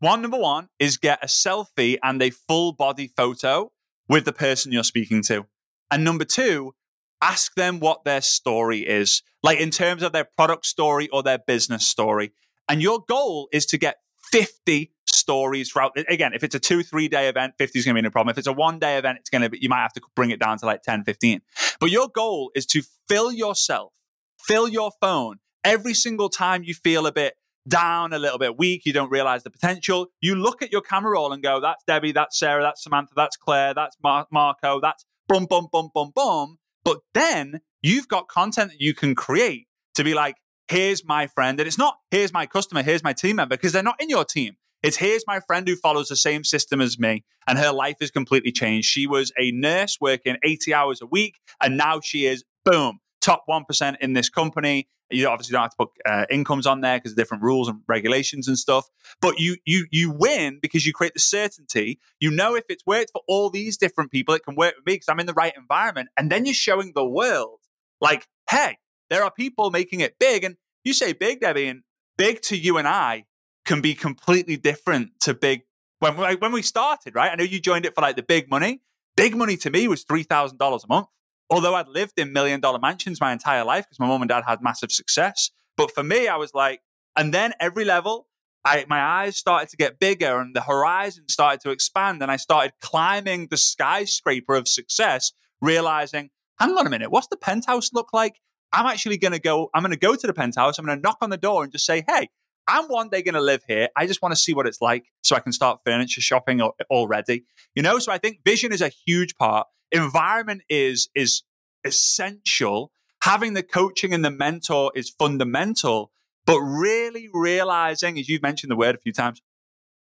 one, 0.00 0.20
number 0.20 0.38
one 0.38 0.68
is 0.78 0.98
get 0.98 1.22
a 1.22 1.26
selfie 1.26 1.98
and 2.02 2.22
a 2.22 2.30
full 2.30 2.72
body 2.72 3.08
photo 3.16 3.72
with 4.08 4.26
the 4.26 4.32
person 4.32 4.70
you're 4.70 4.84
speaking 4.84 5.22
to. 5.24 5.46
And 5.90 6.04
number 6.04 6.24
two, 6.24 6.74
ask 7.22 7.54
them 7.54 7.80
what 7.80 8.04
their 8.04 8.20
story 8.20 8.80
is, 8.80 9.22
like 9.42 9.58
in 9.58 9.70
terms 9.70 10.02
of 10.02 10.12
their 10.12 10.24
product 10.24 10.66
story 10.66 11.08
or 11.08 11.22
their 11.22 11.38
business 11.38 11.86
story. 11.86 12.32
And 12.68 12.82
your 12.82 13.00
goal 13.08 13.48
is 13.52 13.64
to 13.66 13.78
get 13.78 13.96
50 14.30 14.92
stories 15.24 15.70
throughout. 15.70 15.92
Again, 16.08 16.32
if 16.34 16.44
it's 16.44 16.54
a 16.54 16.60
two, 16.60 16.82
three 16.82 17.08
day 17.08 17.28
event, 17.28 17.54
50 17.58 17.78
is 17.78 17.84
going 17.84 17.94
to 17.94 18.02
be 18.02 18.04
no 18.04 18.10
problem. 18.10 18.32
If 18.32 18.38
it's 18.38 18.46
a 18.46 18.52
one 18.52 18.78
day 18.78 18.98
event, 18.98 19.18
it's 19.20 19.30
going 19.30 19.42
to 19.42 19.48
be, 19.48 19.58
you 19.60 19.70
might 19.70 19.82
have 19.82 19.94
to 19.94 20.02
bring 20.14 20.30
it 20.30 20.38
down 20.38 20.58
to 20.58 20.66
like 20.66 20.82
10, 20.82 21.04
15. 21.04 21.40
But 21.80 21.90
your 21.90 22.08
goal 22.08 22.50
is 22.54 22.66
to 22.66 22.82
fill 23.08 23.32
yourself, 23.32 23.92
fill 24.38 24.68
your 24.68 24.92
phone 25.00 25.38
every 25.64 25.94
single 25.94 26.28
time 26.28 26.62
you 26.62 26.74
feel 26.74 27.06
a 27.06 27.12
bit 27.12 27.34
down, 27.66 28.12
a 28.12 28.18
little 28.18 28.38
bit 28.38 28.58
weak, 28.58 28.84
you 28.84 28.92
don't 28.92 29.10
realize 29.10 29.42
the 29.42 29.50
potential. 29.50 30.08
You 30.20 30.34
look 30.34 30.62
at 30.62 30.70
your 30.70 30.82
camera 30.82 31.12
roll 31.12 31.32
and 31.32 31.42
go, 31.42 31.60
that's 31.60 31.82
Debbie, 31.84 32.12
that's 32.12 32.38
Sarah, 32.38 32.62
that's 32.62 32.82
Samantha, 32.82 33.14
that's 33.16 33.36
Claire, 33.36 33.72
that's 33.74 33.96
Mar- 34.02 34.28
Marco, 34.30 34.80
that's 34.80 35.06
boom, 35.26 35.46
boom, 35.46 35.68
boom, 35.72 35.90
boom, 35.94 36.12
boom. 36.14 36.58
But 36.84 36.98
then 37.14 37.62
you've 37.82 38.08
got 38.08 38.28
content 38.28 38.72
that 38.72 38.80
you 38.80 38.92
can 38.92 39.14
create 39.14 39.66
to 39.94 40.04
be 40.04 40.14
like, 40.14 40.36
here's 40.68 41.04
my 41.04 41.26
friend. 41.26 41.58
And 41.58 41.66
it's 41.66 41.78
not, 41.78 41.98
here's 42.10 42.32
my 42.32 42.46
customer, 42.46 42.82
here's 42.82 43.02
my 43.02 43.12
team 43.12 43.36
member, 43.36 43.56
because 43.56 43.72
they're 43.72 43.82
not 43.82 44.00
in 44.00 44.10
your 44.10 44.24
team. 44.24 44.56
It's 44.84 44.98
here's 44.98 45.26
my 45.26 45.40
friend 45.40 45.66
who 45.66 45.76
follows 45.76 46.08
the 46.08 46.16
same 46.16 46.44
system 46.44 46.82
as 46.82 46.98
me, 46.98 47.24
and 47.46 47.58
her 47.58 47.72
life 47.72 47.96
has 48.02 48.10
completely 48.10 48.52
changed. 48.52 48.86
She 48.86 49.06
was 49.06 49.32
a 49.38 49.50
nurse 49.50 49.96
working 49.98 50.36
80 50.44 50.74
hours 50.74 51.00
a 51.00 51.06
week, 51.06 51.36
and 51.62 51.78
now 51.78 52.00
she 52.00 52.26
is, 52.26 52.44
boom, 52.66 53.00
top 53.22 53.44
1% 53.48 53.96
in 54.02 54.12
this 54.12 54.28
company. 54.28 54.86
You 55.08 55.26
obviously 55.28 55.52
don't 55.52 55.62
have 55.62 55.70
to 55.70 55.76
put 55.78 55.88
uh, 56.04 56.26
incomes 56.28 56.66
on 56.66 56.82
there 56.82 56.98
because 56.98 57.12
of 57.12 57.16
different 57.16 57.42
rules 57.42 57.66
and 57.66 57.80
regulations 57.88 58.46
and 58.46 58.58
stuff. 58.58 58.90
But 59.22 59.38
you 59.38 59.56
you 59.64 59.86
you 59.90 60.10
win 60.10 60.58
because 60.60 60.84
you 60.84 60.92
create 60.92 61.14
the 61.14 61.20
certainty. 61.20 61.98
You 62.20 62.30
know 62.30 62.54
if 62.54 62.64
it's 62.68 62.84
worked 62.84 63.12
for 63.12 63.22
all 63.26 63.48
these 63.48 63.78
different 63.78 64.10
people, 64.10 64.34
it 64.34 64.44
can 64.44 64.54
work 64.54 64.74
with 64.76 64.84
me 64.84 64.96
because 64.96 65.08
I'm 65.08 65.20
in 65.20 65.24
the 65.24 65.32
right 65.32 65.54
environment. 65.56 66.10
And 66.18 66.30
then 66.30 66.44
you're 66.44 66.54
showing 66.54 66.92
the 66.94 67.06
world, 67.06 67.60
like, 68.02 68.26
hey, 68.50 68.76
there 69.08 69.24
are 69.24 69.30
people 69.30 69.70
making 69.70 70.00
it 70.00 70.18
big. 70.20 70.44
And 70.44 70.56
you 70.84 70.92
say 70.92 71.14
big, 71.14 71.40
Debbie, 71.40 71.68
and 71.68 71.84
big 72.18 72.42
to 72.42 72.56
you 72.56 72.76
and 72.76 72.86
I 72.86 73.24
can 73.64 73.80
be 73.80 73.94
completely 73.94 74.56
different 74.56 75.18
to 75.20 75.34
big 75.34 75.62
when 75.98 76.16
when 76.16 76.52
we 76.52 76.62
started, 76.62 77.14
right? 77.14 77.32
I 77.32 77.34
know 77.36 77.44
you 77.44 77.60
joined 77.60 77.86
it 77.86 77.94
for 77.94 78.02
like 78.02 78.16
the 78.16 78.22
big 78.22 78.50
money. 78.50 78.82
Big 79.16 79.36
money 79.36 79.56
to 79.58 79.70
me 79.70 79.88
was 79.88 80.04
three 80.04 80.22
thousand 80.22 80.58
dollars 80.58 80.84
a 80.84 80.88
month. 80.88 81.06
Although 81.50 81.74
I'd 81.74 81.88
lived 81.88 82.18
in 82.18 82.32
million 82.32 82.60
dollar 82.60 82.78
mansions 82.78 83.20
my 83.20 83.32
entire 83.32 83.64
life 83.64 83.84
because 83.84 84.00
my 84.00 84.06
mom 84.06 84.22
and 84.22 84.28
dad 84.28 84.44
had 84.46 84.62
massive 84.62 84.90
success. 84.90 85.50
But 85.76 85.92
for 85.92 86.02
me, 86.02 86.28
I 86.28 86.36
was 86.36 86.54
like, 86.54 86.80
and 87.16 87.32
then 87.32 87.52
every 87.60 87.84
level, 87.84 88.28
I, 88.64 88.86
my 88.88 89.00
eyes 89.00 89.36
started 89.36 89.68
to 89.70 89.76
get 89.76 89.98
bigger 89.98 90.40
and 90.40 90.54
the 90.54 90.62
horizon 90.62 91.28
started 91.28 91.60
to 91.62 91.70
expand. 91.70 92.22
And 92.22 92.30
I 92.30 92.36
started 92.36 92.72
climbing 92.80 93.48
the 93.50 93.56
skyscraper 93.56 94.54
of 94.54 94.68
success, 94.68 95.32
realizing, 95.60 96.30
hang 96.58 96.76
on 96.76 96.86
a 96.86 96.90
minute, 96.90 97.10
what's 97.10 97.26
the 97.28 97.36
penthouse 97.36 97.92
look 97.92 98.08
like? 98.12 98.40
I'm 98.72 98.86
actually 98.86 99.18
going 99.18 99.32
to 99.32 99.38
go, 99.38 99.70
I'm 99.74 99.82
going 99.82 99.92
to 99.92 99.98
go 99.98 100.16
to 100.16 100.26
the 100.26 100.34
penthouse. 100.34 100.78
I'm 100.78 100.86
going 100.86 100.98
to 100.98 101.02
knock 101.02 101.18
on 101.20 101.30
the 101.30 101.36
door 101.36 101.62
and 101.62 101.70
just 101.70 101.86
say, 101.86 102.04
hey, 102.08 102.30
I'm 102.66 102.86
one 102.86 103.08
day 103.08 103.22
going 103.22 103.34
to 103.34 103.40
live 103.40 103.62
here. 103.66 103.88
I 103.96 104.06
just 104.06 104.22
want 104.22 104.32
to 104.32 104.40
see 104.40 104.54
what 104.54 104.66
it's 104.66 104.80
like 104.80 105.06
so 105.22 105.36
I 105.36 105.40
can 105.40 105.52
start 105.52 105.80
furniture 105.84 106.20
shopping 106.20 106.60
already. 106.62 107.44
You 107.74 107.82
know, 107.82 107.98
so 107.98 108.12
I 108.12 108.18
think 108.18 108.40
vision 108.44 108.72
is 108.72 108.80
a 108.80 108.88
huge 108.88 109.36
part. 109.36 109.66
Environment 109.92 110.62
is 110.68 111.08
is 111.14 111.42
essential. 111.84 112.90
Having 113.22 113.54
the 113.54 113.62
coaching 113.62 114.12
and 114.12 114.24
the 114.24 114.30
mentor 114.30 114.92
is 114.94 115.08
fundamental, 115.10 116.10
but 116.46 116.60
really 116.60 117.28
realizing, 117.32 118.18
as 118.18 118.28
you've 118.28 118.42
mentioned 118.42 118.70
the 118.70 118.76
word 118.76 118.94
a 118.94 118.98
few 118.98 119.12
times, 119.12 119.40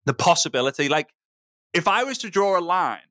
the 0.04 0.14
possibility. 0.14 0.88
Like, 0.88 1.08
if 1.72 1.88
I 1.88 2.04
was 2.04 2.18
to 2.18 2.30
draw 2.30 2.58
a 2.58 2.60
line 2.60 3.08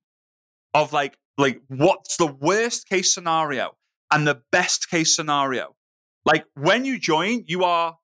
of 0.73 0.93
like, 0.93 1.17
like 1.37 1.61
what's 1.67 2.17
the 2.17 2.27
worst 2.27 2.87
case 2.87 3.13
scenario 3.13 3.75
and 4.11 4.27
the 4.27 4.41
best 4.51 4.89
case 4.89 5.15
scenario, 5.15 5.75
like 6.23 6.45
when 6.55 6.85
you 6.85 6.99
join, 6.99 7.43
you 7.47 7.63
are 7.63 7.97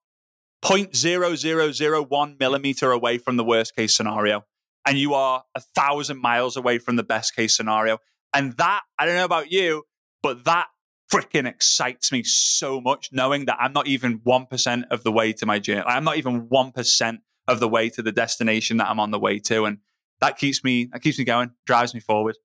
0.0001 0.64 2.38
millimeter 2.38 2.92
away 2.92 3.18
from 3.18 3.36
the 3.36 3.44
worst 3.44 3.74
case 3.74 3.96
scenario. 3.96 4.44
And 4.86 4.98
you 4.98 5.14
are 5.14 5.44
a 5.54 5.60
thousand 5.60 6.20
miles 6.20 6.56
away 6.56 6.78
from 6.78 6.96
the 6.96 7.02
best 7.02 7.34
case 7.36 7.56
scenario. 7.56 7.98
And 8.34 8.54
that, 8.54 8.82
I 8.98 9.06
don't 9.06 9.16
know 9.16 9.24
about 9.24 9.52
you, 9.52 9.84
but 10.22 10.44
that 10.44 10.68
freaking 11.12 11.46
excites 11.46 12.10
me 12.10 12.22
so 12.22 12.80
much 12.80 13.10
knowing 13.12 13.44
that 13.44 13.58
I'm 13.60 13.72
not 13.72 13.86
even 13.86 14.20
1% 14.20 14.84
of 14.90 15.02
the 15.04 15.12
way 15.12 15.32
to 15.34 15.46
my 15.46 15.58
journey. 15.58 15.82
I'm 15.86 16.04
not 16.04 16.16
even 16.16 16.48
1% 16.48 17.18
of 17.48 17.60
the 17.60 17.68
way 17.68 17.90
to 17.90 18.02
the 18.02 18.12
destination 18.12 18.78
that 18.78 18.88
I'm 18.88 19.00
on 19.00 19.10
the 19.10 19.18
way 19.18 19.38
to. 19.40 19.64
And 19.64 19.78
that 20.20 20.38
keeps 20.38 20.64
me, 20.64 20.88
that 20.92 21.02
keeps 21.02 21.18
me 21.18 21.24
going, 21.24 21.50
drives 21.66 21.92
me 21.92 22.00
forward 22.00 22.36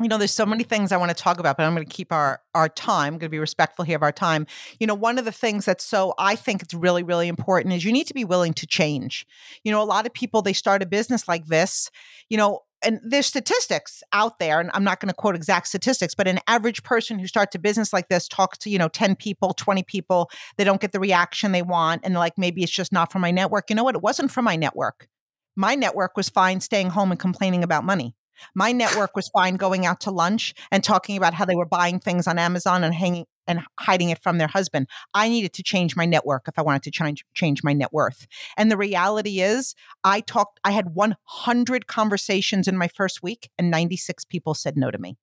you 0.00 0.08
know 0.08 0.18
there's 0.18 0.32
so 0.32 0.46
many 0.46 0.64
things 0.64 0.90
i 0.90 0.96
want 0.96 1.10
to 1.10 1.14
talk 1.14 1.38
about 1.38 1.56
but 1.56 1.64
i'm 1.64 1.74
going 1.74 1.86
to 1.86 1.92
keep 1.92 2.12
our 2.12 2.40
our 2.54 2.68
time 2.68 3.14
i'm 3.14 3.18
going 3.18 3.20
to 3.20 3.28
be 3.28 3.38
respectful 3.38 3.84
here 3.84 3.96
of 3.96 4.02
our 4.02 4.12
time. 4.12 4.46
You 4.80 4.86
know 4.86 4.94
one 4.94 5.18
of 5.18 5.24
the 5.24 5.32
things 5.32 5.64
that's 5.64 5.84
so 5.84 6.14
i 6.18 6.34
think 6.34 6.62
it's 6.62 6.74
really 6.74 7.02
really 7.02 7.28
important 7.28 7.74
is 7.74 7.84
you 7.84 7.92
need 7.92 8.06
to 8.08 8.14
be 8.14 8.24
willing 8.24 8.54
to 8.54 8.66
change. 8.66 9.26
You 9.62 9.72
know 9.72 9.82
a 9.82 9.84
lot 9.84 10.06
of 10.06 10.12
people 10.12 10.42
they 10.42 10.52
start 10.52 10.82
a 10.82 10.86
business 10.86 11.28
like 11.28 11.46
this 11.46 11.90
you 12.28 12.36
know 12.36 12.60
and 12.84 13.00
there's 13.02 13.26
statistics 13.26 14.02
out 14.12 14.38
there 14.38 14.60
and 14.60 14.70
i'm 14.74 14.84
not 14.84 15.00
going 15.00 15.08
to 15.08 15.14
quote 15.14 15.34
exact 15.34 15.68
statistics 15.68 16.14
but 16.14 16.28
an 16.28 16.38
average 16.46 16.82
person 16.82 17.18
who 17.18 17.26
starts 17.26 17.54
a 17.54 17.58
business 17.58 17.92
like 17.92 18.08
this 18.08 18.28
talks 18.28 18.58
to 18.58 18.70
you 18.70 18.78
know 18.78 18.88
10 18.88 19.16
people 19.16 19.54
20 19.54 19.82
people 19.84 20.28
they 20.56 20.64
don't 20.64 20.80
get 20.80 20.92
the 20.92 21.00
reaction 21.00 21.52
they 21.52 21.62
want 21.62 22.02
and 22.04 22.14
like 22.14 22.36
maybe 22.36 22.62
it's 22.62 22.72
just 22.72 22.92
not 22.92 23.12
for 23.12 23.18
my 23.18 23.30
network. 23.30 23.70
You 23.70 23.76
know 23.76 23.84
what? 23.84 23.94
It 23.94 24.02
wasn't 24.02 24.30
for 24.30 24.42
my 24.42 24.56
network. 24.56 25.08
My 25.56 25.74
network 25.76 26.16
was 26.16 26.28
fine 26.28 26.60
staying 26.60 26.90
home 26.90 27.12
and 27.12 27.20
complaining 27.20 27.62
about 27.62 27.84
money 27.84 28.16
my 28.54 28.72
network 28.72 29.16
was 29.16 29.28
fine 29.28 29.56
going 29.56 29.86
out 29.86 30.00
to 30.00 30.10
lunch 30.10 30.54
and 30.70 30.82
talking 30.82 31.16
about 31.16 31.34
how 31.34 31.44
they 31.44 31.56
were 31.56 31.66
buying 31.66 32.00
things 32.00 32.26
on 32.26 32.38
Amazon 32.38 32.84
and 32.84 32.94
hanging 32.94 33.26
and 33.46 33.60
hiding 33.78 34.10
it 34.10 34.22
from 34.22 34.38
their 34.38 34.48
husband. 34.48 34.88
I 35.12 35.28
needed 35.28 35.52
to 35.54 35.62
change 35.62 35.96
my 35.96 36.06
network 36.06 36.48
if 36.48 36.58
I 36.58 36.62
wanted 36.62 36.82
to 36.84 36.90
change 36.90 37.24
change 37.34 37.62
my 37.62 37.72
net 37.72 37.92
worth. 37.92 38.26
And 38.56 38.70
the 38.70 38.76
reality 38.76 39.40
is, 39.40 39.74
I 40.02 40.20
talked 40.20 40.60
I 40.64 40.70
had 40.70 40.94
100 40.94 41.86
conversations 41.86 42.68
in 42.68 42.76
my 42.76 42.88
first 42.88 43.22
week 43.22 43.50
and 43.58 43.70
96 43.70 44.24
people 44.24 44.54
said 44.54 44.76
no 44.76 44.90
to 44.90 44.98
me. 44.98 45.16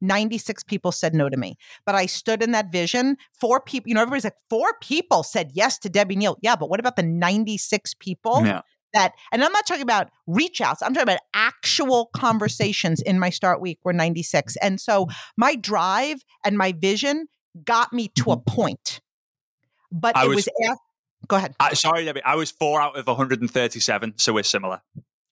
96 0.00 0.62
people 0.64 0.92
said 0.92 1.14
no 1.14 1.28
to 1.28 1.36
me. 1.36 1.56
But 1.84 1.94
I 1.94 2.06
stood 2.06 2.42
in 2.42 2.52
that 2.52 2.72
vision. 2.72 3.16
Four 3.38 3.60
people, 3.60 3.88
you 3.88 3.94
know, 3.94 4.00
everybody's 4.00 4.24
like, 4.24 4.38
four 4.48 4.74
people 4.80 5.22
said 5.22 5.50
yes 5.52 5.78
to 5.80 5.90
Debbie 5.90 6.16
Neal. 6.16 6.38
Yeah, 6.40 6.56
but 6.56 6.70
what 6.70 6.80
about 6.80 6.96
the 6.96 7.02
96 7.02 7.94
people 7.94 8.44
yeah 8.44 8.62
that, 8.94 9.12
and 9.32 9.44
I'm 9.44 9.52
not 9.52 9.66
talking 9.66 9.82
about 9.82 10.10
reach 10.26 10.60
outs, 10.60 10.82
I'm 10.82 10.94
talking 10.94 11.08
about 11.08 11.20
actual 11.34 12.10
conversations 12.14 13.02
in 13.02 13.18
my 13.18 13.30
start 13.30 13.60
week 13.60 13.78
were 13.84 13.92
96. 13.92 14.56
And 14.56 14.80
so 14.80 15.08
my 15.36 15.54
drive 15.54 16.24
and 16.44 16.56
my 16.56 16.72
vision 16.72 17.26
got 17.62 17.92
me 17.92 18.08
to 18.16 18.30
a 18.30 18.36
mm-hmm. 18.36 18.54
point. 18.54 19.00
But 19.92 20.16
I 20.16 20.24
it 20.24 20.28
was, 20.28 20.48
was 20.58 20.78
go 21.28 21.36
ahead. 21.36 21.54
I, 21.60 21.74
sorry, 21.74 22.04
Debbie. 22.04 22.22
I 22.24 22.34
was 22.34 22.50
four 22.50 22.80
out 22.80 22.96
of 22.96 23.06
137, 23.06 24.14
so 24.16 24.32
we're 24.32 24.42
similar. 24.42 24.82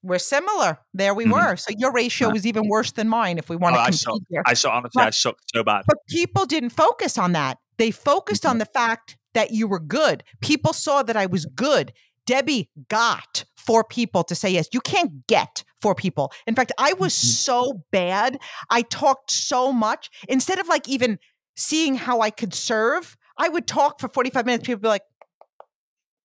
We're 0.05 0.19
similar. 0.19 0.79
There 0.95 1.15
we 1.15 1.25
mm-hmm. 1.25 1.33
were. 1.33 1.57
So 1.57 1.73
your 1.77 1.93
ratio 1.93 2.31
was 2.31 2.47
even 2.47 2.69
worse 2.69 2.93
than 2.93 3.09
mine. 3.09 3.39
If 3.39 3.49
we 3.49 3.57
want 3.57 3.77
oh, 3.77 3.79
to 3.79 3.85
compete 3.85 4.09
I 4.09 4.27
here, 4.31 4.43
I 4.47 4.55
saw 4.55 4.71
honestly, 4.71 5.01
but, 5.01 5.07
I 5.07 5.11
sucked 5.11 5.51
so 5.55 5.65
bad. 5.65 5.83
But 5.87 5.99
people 6.09 6.47
didn't 6.47 6.71
focus 6.71 7.19
on 7.19 7.33
that. 7.33 7.59
They 7.79 7.91
focused 7.91 8.43
mm-hmm. 8.43 8.51
on 8.51 8.59
the 8.59 8.67
fact 8.67 9.17
that 9.35 9.53
you 9.53 9.67
were 9.67 9.81
good. 9.81 10.25
People 10.41 10.73
saw 10.73 11.03
that 11.03 11.17
I 11.17 11.27
was 11.27 11.47
good. 11.47 11.93
Debbie 12.27 12.71
got 12.89 13.45
four 13.67 13.85
people 13.85 14.25
to 14.25 14.35
say 14.35 14.51
yes. 14.51 14.69
You 14.73 14.81
can't 14.81 15.27
get 15.27 15.65
four 15.81 15.95
people. 15.95 16.33
In 16.47 16.55
fact, 16.55 16.73
I 16.79 16.93
was 16.95 17.13
mm-hmm. 17.15 17.29
so 17.29 17.83
bad. 17.91 18.39
I 18.71 18.83
talked 18.83 19.31
so 19.31 19.73
much. 19.73 20.11
Instead 20.29 20.59
of 20.59 20.69
like 20.69 20.89
even 20.89 21.19
seeing 21.57 21.95
how 21.95 22.21
I 22.21 22.31
could 22.31 22.55
serve, 22.55 23.17
I 23.39 23.49
would 23.49 23.67
talk 23.67 24.01
for 24.01 24.09
45 24.09 24.47
minutes. 24.47 24.67
People 24.67 24.77
would 24.77 24.83
be 24.83 24.89
like, 24.89 25.03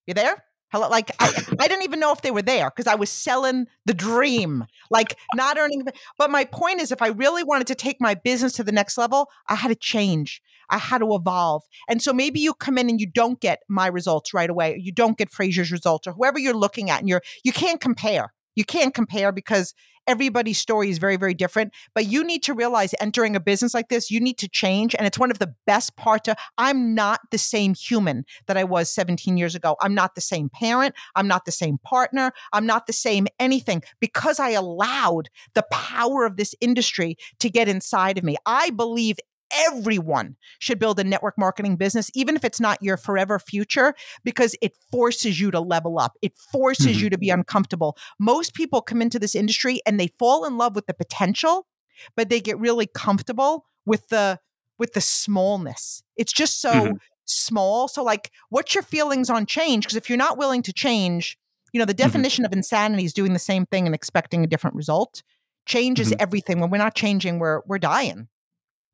You 0.06 0.14
there? 0.14 0.44
Hello, 0.70 0.90
like 0.90 1.12
I, 1.20 1.28
I 1.60 1.68
didn't 1.68 1.84
even 1.84 2.02
know 2.02 2.12
if 2.12 2.22
they 2.22 2.32
were 2.32 2.42
there 2.42 2.70
because 2.70 2.88
I 2.88 2.96
was 2.96 3.10
selling 3.10 3.68
the 3.86 3.94
dream, 3.94 4.66
like 4.90 5.16
not 5.34 5.58
earning. 5.58 5.88
But 6.18 6.30
my 6.30 6.44
point 6.44 6.82
is, 6.82 6.92
if 6.92 7.02
I 7.02 7.08
really 7.08 7.44
wanted 7.44 7.68
to 7.68 7.76
take 7.76 8.02
my 8.02 8.16
business 8.16 8.54
to 8.54 8.64
the 8.64 8.74
next 8.74 8.98
level, 8.98 9.30
I 9.48 9.56
had 9.56 9.70
to 9.70 9.76
change. 9.76 10.42
I 10.70 10.78
had 10.78 10.98
to 10.98 11.16
evolve. 11.16 11.64
And 11.88 12.02
so 12.02 12.12
maybe 12.12 12.42
you 12.42 12.54
come 12.54 12.78
in 12.78 12.90
and 12.90 13.00
you 13.00 13.08
don't 13.08 13.40
get 13.40 13.60
my 13.70 13.88
results 13.88 14.34
right 14.34 14.50
away, 14.50 14.74
or 14.74 14.78
you 14.78 14.92
don't 14.92 15.18
get 15.18 15.32
Frazer's 15.32 15.72
results, 15.72 16.06
or 16.06 16.12
whoever 16.12 16.38
you're 16.38 16.54
looking 16.54 16.90
at, 16.90 17.00
and 17.00 17.08
you're 17.08 17.22
you 17.44 17.54
can't 17.54 17.80
compare. 17.80 18.34
You 18.58 18.66
can't 18.66 18.94
compare 18.94 19.32
because 19.32 19.76
everybody's 20.08 20.58
story 20.58 20.90
is 20.90 20.98
very, 20.98 21.18
very 21.18 21.34
different. 21.34 21.74
But 21.94 22.08
you 22.08 22.24
need 22.24 22.42
to 22.44 22.54
realize 22.54 22.96
entering 23.00 23.36
a 23.36 23.40
business 23.40 23.74
like 23.74 23.90
this, 23.90 24.10
you 24.10 24.20
need 24.20 24.38
to 24.40 24.48
change. 24.48 24.96
And 24.96 25.06
it's 25.06 25.20
one 25.20 25.30
of 25.30 25.38
the 25.38 25.54
best 25.68 25.96
parts. 25.96 26.28
Of, 26.28 26.38
I'm 26.58 26.96
not 26.96 27.20
the 27.30 27.38
same 27.38 27.76
human 27.76 28.26
that 28.48 28.58
I 28.58 28.64
was 28.64 28.90
17 28.90 29.38
years 29.38 29.54
ago. 29.54 29.76
I'm 29.80 29.94
not 29.94 30.16
the 30.16 30.22
same 30.22 30.50
parent. 30.50 30.96
I'm 31.16 31.28
not 31.28 31.46
the 31.46 31.52
same 31.52 31.78
partner. 31.84 32.32
I'm 32.52 32.66
not 32.66 32.88
the 32.88 32.94
same 32.94 33.28
anything 33.40 33.84
because 34.00 34.40
I 34.40 34.50
allowed 34.50 35.30
the 35.54 35.66
power 35.72 36.26
of 36.26 36.38
this 36.38 36.56
industry 36.60 37.18
to 37.40 37.50
get 37.50 37.68
inside 37.68 38.18
of 38.18 38.24
me. 38.24 38.38
I 38.46 38.72
believe 38.72 39.18
everyone 39.52 40.36
should 40.60 40.80
build 40.80 41.00
a 41.00 41.04
network 41.04 41.38
marketing 41.38 41.76
business, 41.76 42.10
even 42.14 42.36
if 42.36 42.44
it's 42.44 42.60
not 42.60 42.82
your 42.82 42.98
forever 42.98 43.40
future, 43.40 43.94
because 44.24 44.56
it 44.62 44.76
forces 44.92 45.40
you 45.40 45.52
to 45.52 45.60
level 45.60 46.00
up. 46.00 46.18
It 46.22 46.38
forces 46.38 46.88
mm-hmm. 46.88 47.04
you 47.04 47.10
to 47.10 47.18
be 47.18 47.30
uncomfortable. 47.30 47.98
Most 48.20 48.54
people 48.54 48.82
come 48.82 49.02
into 49.02 49.20
this 49.20 49.36
industry 49.36 49.82
and 49.86 50.00
they 50.00 50.10
fall 50.20 50.46
in 50.46 50.58
love 50.58 50.76
with 50.76 50.88
the 50.88 50.94
potential, 50.94 51.68
but 52.16 52.30
they 52.30 52.40
get 52.40 52.60
really 52.60 52.88
comfortable 52.88 53.66
with 53.86 54.08
the 54.10 54.40
with 54.78 54.94
the 54.94 55.02
smallness. 55.02 56.04
It's 56.18 56.34
just 56.34 56.62
so 56.62 56.72
mm-hmm. 56.72 56.96
small. 57.26 57.88
So 57.88 58.04
like 58.04 58.32
what's 58.50 58.76
your 58.76 58.84
feelings 58.84 59.30
on 59.30 59.46
change? 59.46 59.86
Because 59.86 59.96
if 59.96 60.10
you're 60.10 60.18
not 60.18 60.38
willing 60.38 60.62
to 60.64 60.74
change, 60.74 61.38
you 61.74 61.80
know, 61.80 61.86
the 61.86 61.94
mm-hmm. 61.94 62.06
definition 62.06 62.44
mm-hmm. 62.44 62.54
of 62.54 62.58
insanity 62.58 63.06
is 63.06 63.14
doing 63.14 63.34
the 63.34 63.40
same 63.40 63.66
thing 63.66 63.86
and 63.86 63.96
expecting 63.96 64.44
a 64.44 64.48
different 64.48 64.76
result. 64.76 65.24
Change 65.66 66.00
is 66.00 66.10
mm-hmm. 66.10 66.22
everything. 66.22 66.60
When 66.60 66.70
we're 66.70 66.78
not 66.78 66.96
changing, 66.96 67.40
we're 67.40 67.62
we're 67.66 67.80
dying. 67.80 68.28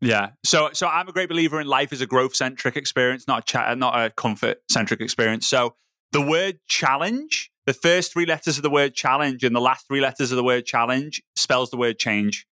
Yeah. 0.03 0.31
So 0.43 0.69
so 0.73 0.87
I'm 0.87 1.07
a 1.07 1.13
great 1.13 1.29
believer 1.29 1.61
in 1.61 1.67
life 1.67 1.93
as 1.93 2.01
a 2.01 2.05
growth 2.05 2.35
centric 2.35 2.75
experience, 2.75 3.27
not 3.27 3.39
a 3.39 3.43
chat, 3.43 3.77
not 3.77 3.99
a 3.99 4.09
comfort 4.09 4.57
centric 4.69 4.99
experience. 4.99 5.47
So 5.47 5.75
the 6.11 6.21
word 6.21 6.59
challenge, 6.67 7.51
the 7.65 7.73
first 7.73 8.11
three 8.11 8.25
letters 8.25 8.57
of 8.57 8.63
the 8.63 8.69
word 8.69 8.93
challenge 8.93 9.43
and 9.43 9.55
the 9.55 9.61
last 9.61 9.87
three 9.87 10.01
letters 10.01 10.31
of 10.31 10.35
the 10.35 10.43
word 10.43 10.65
challenge 10.65 11.23
spells 11.35 11.71
the 11.71 11.77
word 11.77 11.97
change. 11.97 12.45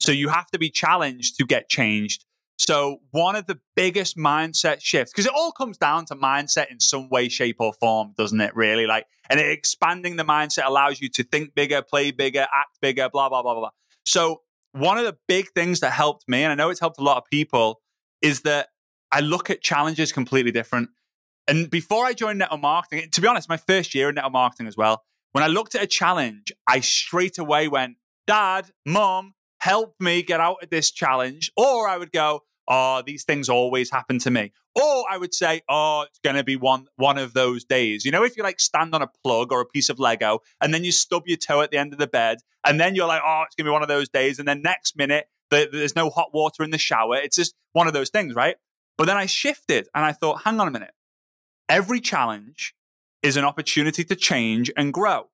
So 0.00 0.12
you 0.12 0.28
have 0.28 0.48
to 0.48 0.58
be 0.58 0.70
challenged 0.70 1.36
to 1.38 1.46
get 1.46 1.68
changed. 1.68 2.24
So 2.58 2.98
one 3.12 3.36
of 3.36 3.46
the 3.46 3.58
biggest 3.74 4.16
mindset 4.16 4.80
shifts, 4.80 5.12
because 5.12 5.26
it 5.26 5.32
all 5.34 5.52
comes 5.52 5.78
down 5.78 6.04
to 6.06 6.14
mindset 6.14 6.70
in 6.70 6.80
some 6.80 7.08
way, 7.08 7.28
shape, 7.28 7.56
or 7.60 7.72
form, 7.72 8.14
doesn't 8.18 8.40
it? 8.40 8.54
Really, 8.54 8.86
like, 8.86 9.06
and 9.30 9.40
expanding 9.40 10.16
the 10.16 10.24
mindset 10.24 10.66
allows 10.66 11.00
you 11.00 11.08
to 11.10 11.24
think 11.24 11.54
bigger, 11.54 11.82
play 11.82 12.10
bigger, 12.10 12.42
act 12.42 12.78
bigger, 12.82 13.08
blah 13.08 13.28
blah 13.28 13.42
blah 13.42 13.54
blah. 13.54 13.70
So 14.04 14.42
one 14.78 14.98
of 14.98 15.04
the 15.04 15.16
big 15.26 15.48
things 15.50 15.80
that 15.80 15.92
helped 15.92 16.28
me, 16.28 16.42
and 16.42 16.52
I 16.52 16.54
know 16.54 16.70
it's 16.70 16.80
helped 16.80 16.98
a 16.98 17.02
lot 17.02 17.16
of 17.16 17.24
people, 17.30 17.80
is 18.22 18.42
that 18.42 18.68
I 19.12 19.20
look 19.20 19.50
at 19.50 19.62
challenges 19.62 20.12
completely 20.12 20.52
different. 20.52 20.90
And 21.46 21.70
before 21.70 22.04
I 22.04 22.12
joined 22.12 22.38
network 22.38 22.60
marketing, 22.60 23.08
to 23.10 23.20
be 23.20 23.26
honest, 23.26 23.48
my 23.48 23.56
first 23.56 23.94
year 23.94 24.10
in 24.10 24.16
network 24.16 24.32
marketing 24.32 24.66
as 24.66 24.76
well, 24.76 25.02
when 25.32 25.42
I 25.42 25.46
looked 25.46 25.74
at 25.74 25.82
a 25.82 25.86
challenge, 25.86 26.52
I 26.66 26.80
straight 26.80 27.38
away 27.38 27.68
went, 27.68 27.96
Dad, 28.26 28.70
Mom, 28.84 29.34
help 29.60 29.94
me 29.98 30.22
get 30.22 30.40
out 30.40 30.62
of 30.62 30.70
this 30.70 30.90
challenge. 30.90 31.50
Or 31.56 31.88
I 31.88 31.96
would 31.96 32.12
go, 32.12 32.42
Oh, 32.68 33.02
these 33.04 33.24
things 33.24 33.48
always 33.48 33.90
happen 33.90 34.18
to 34.20 34.30
me. 34.30 34.52
Or 34.74 35.04
I 35.10 35.16
would 35.16 35.34
say, 35.34 35.62
oh, 35.68 36.04
it's 36.06 36.18
going 36.18 36.36
to 36.36 36.44
be 36.44 36.56
one 36.56 36.86
one 36.96 37.16
of 37.16 37.32
those 37.32 37.64
days. 37.64 38.04
You 38.04 38.10
know, 38.10 38.24
if 38.24 38.36
you 38.36 38.42
like 38.42 38.60
stand 38.60 38.94
on 38.94 39.02
a 39.02 39.08
plug 39.24 39.52
or 39.52 39.60
a 39.60 39.66
piece 39.66 39.88
of 39.88 39.98
Lego 39.98 40.40
and 40.60 40.74
then 40.74 40.84
you 40.84 40.92
stub 40.92 41.22
your 41.26 41.38
toe 41.38 41.62
at 41.62 41.70
the 41.70 41.78
end 41.78 41.92
of 41.92 41.98
the 41.98 42.06
bed 42.06 42.38
and 42.64 42.78
then 42.78 42.94
you're 42.94 43.08
like, 43.08 43.22
oh, 43.24 43.44
it's 43.46 43.54
going 43.54 43.64
to 43.64 43.70
be 43.70 43.72
one 43.72 43.82
of 43.82 43.88
those 43.88 44.08
days. 44.08 44.38
And 44.38 44.46
then 44.46 44.60
next 44.62 44.96
minute, 44.96 45.28
there's 45.50 45.96
no 45.96 46.10
hot 46.10 46.34
water 46.34 46.62
in 46.62 46.70
the 46.70 46.78
shower. 46.78 47.16
It's 47.16 47.36
just 47.36 47.54
one 47.72 47.86
of 47.86 47.94
those 47.94 48.10
things, 48.10 48.34
right? 48.34 48.56
But 48.98 49.06
then 49.06 49.16
I 49.16 49.26
shifted 49.26 49.88
and 49.94 50.04
I 50.04 50.12
thought, 50.12 50.42
hang 50.42 50.60
on 50.60 50.68
a 50.68 50.70
minute. 50.70 50.92
Every 51.68 52.00
challenge 52.00 52.74
is 53.22 53.36
an 53.36 53.44
opportunity 53.44 54.04
to 54.04 54.14
change 54.16 54.70
and 54.76 54.92
grow. 54.92 55.28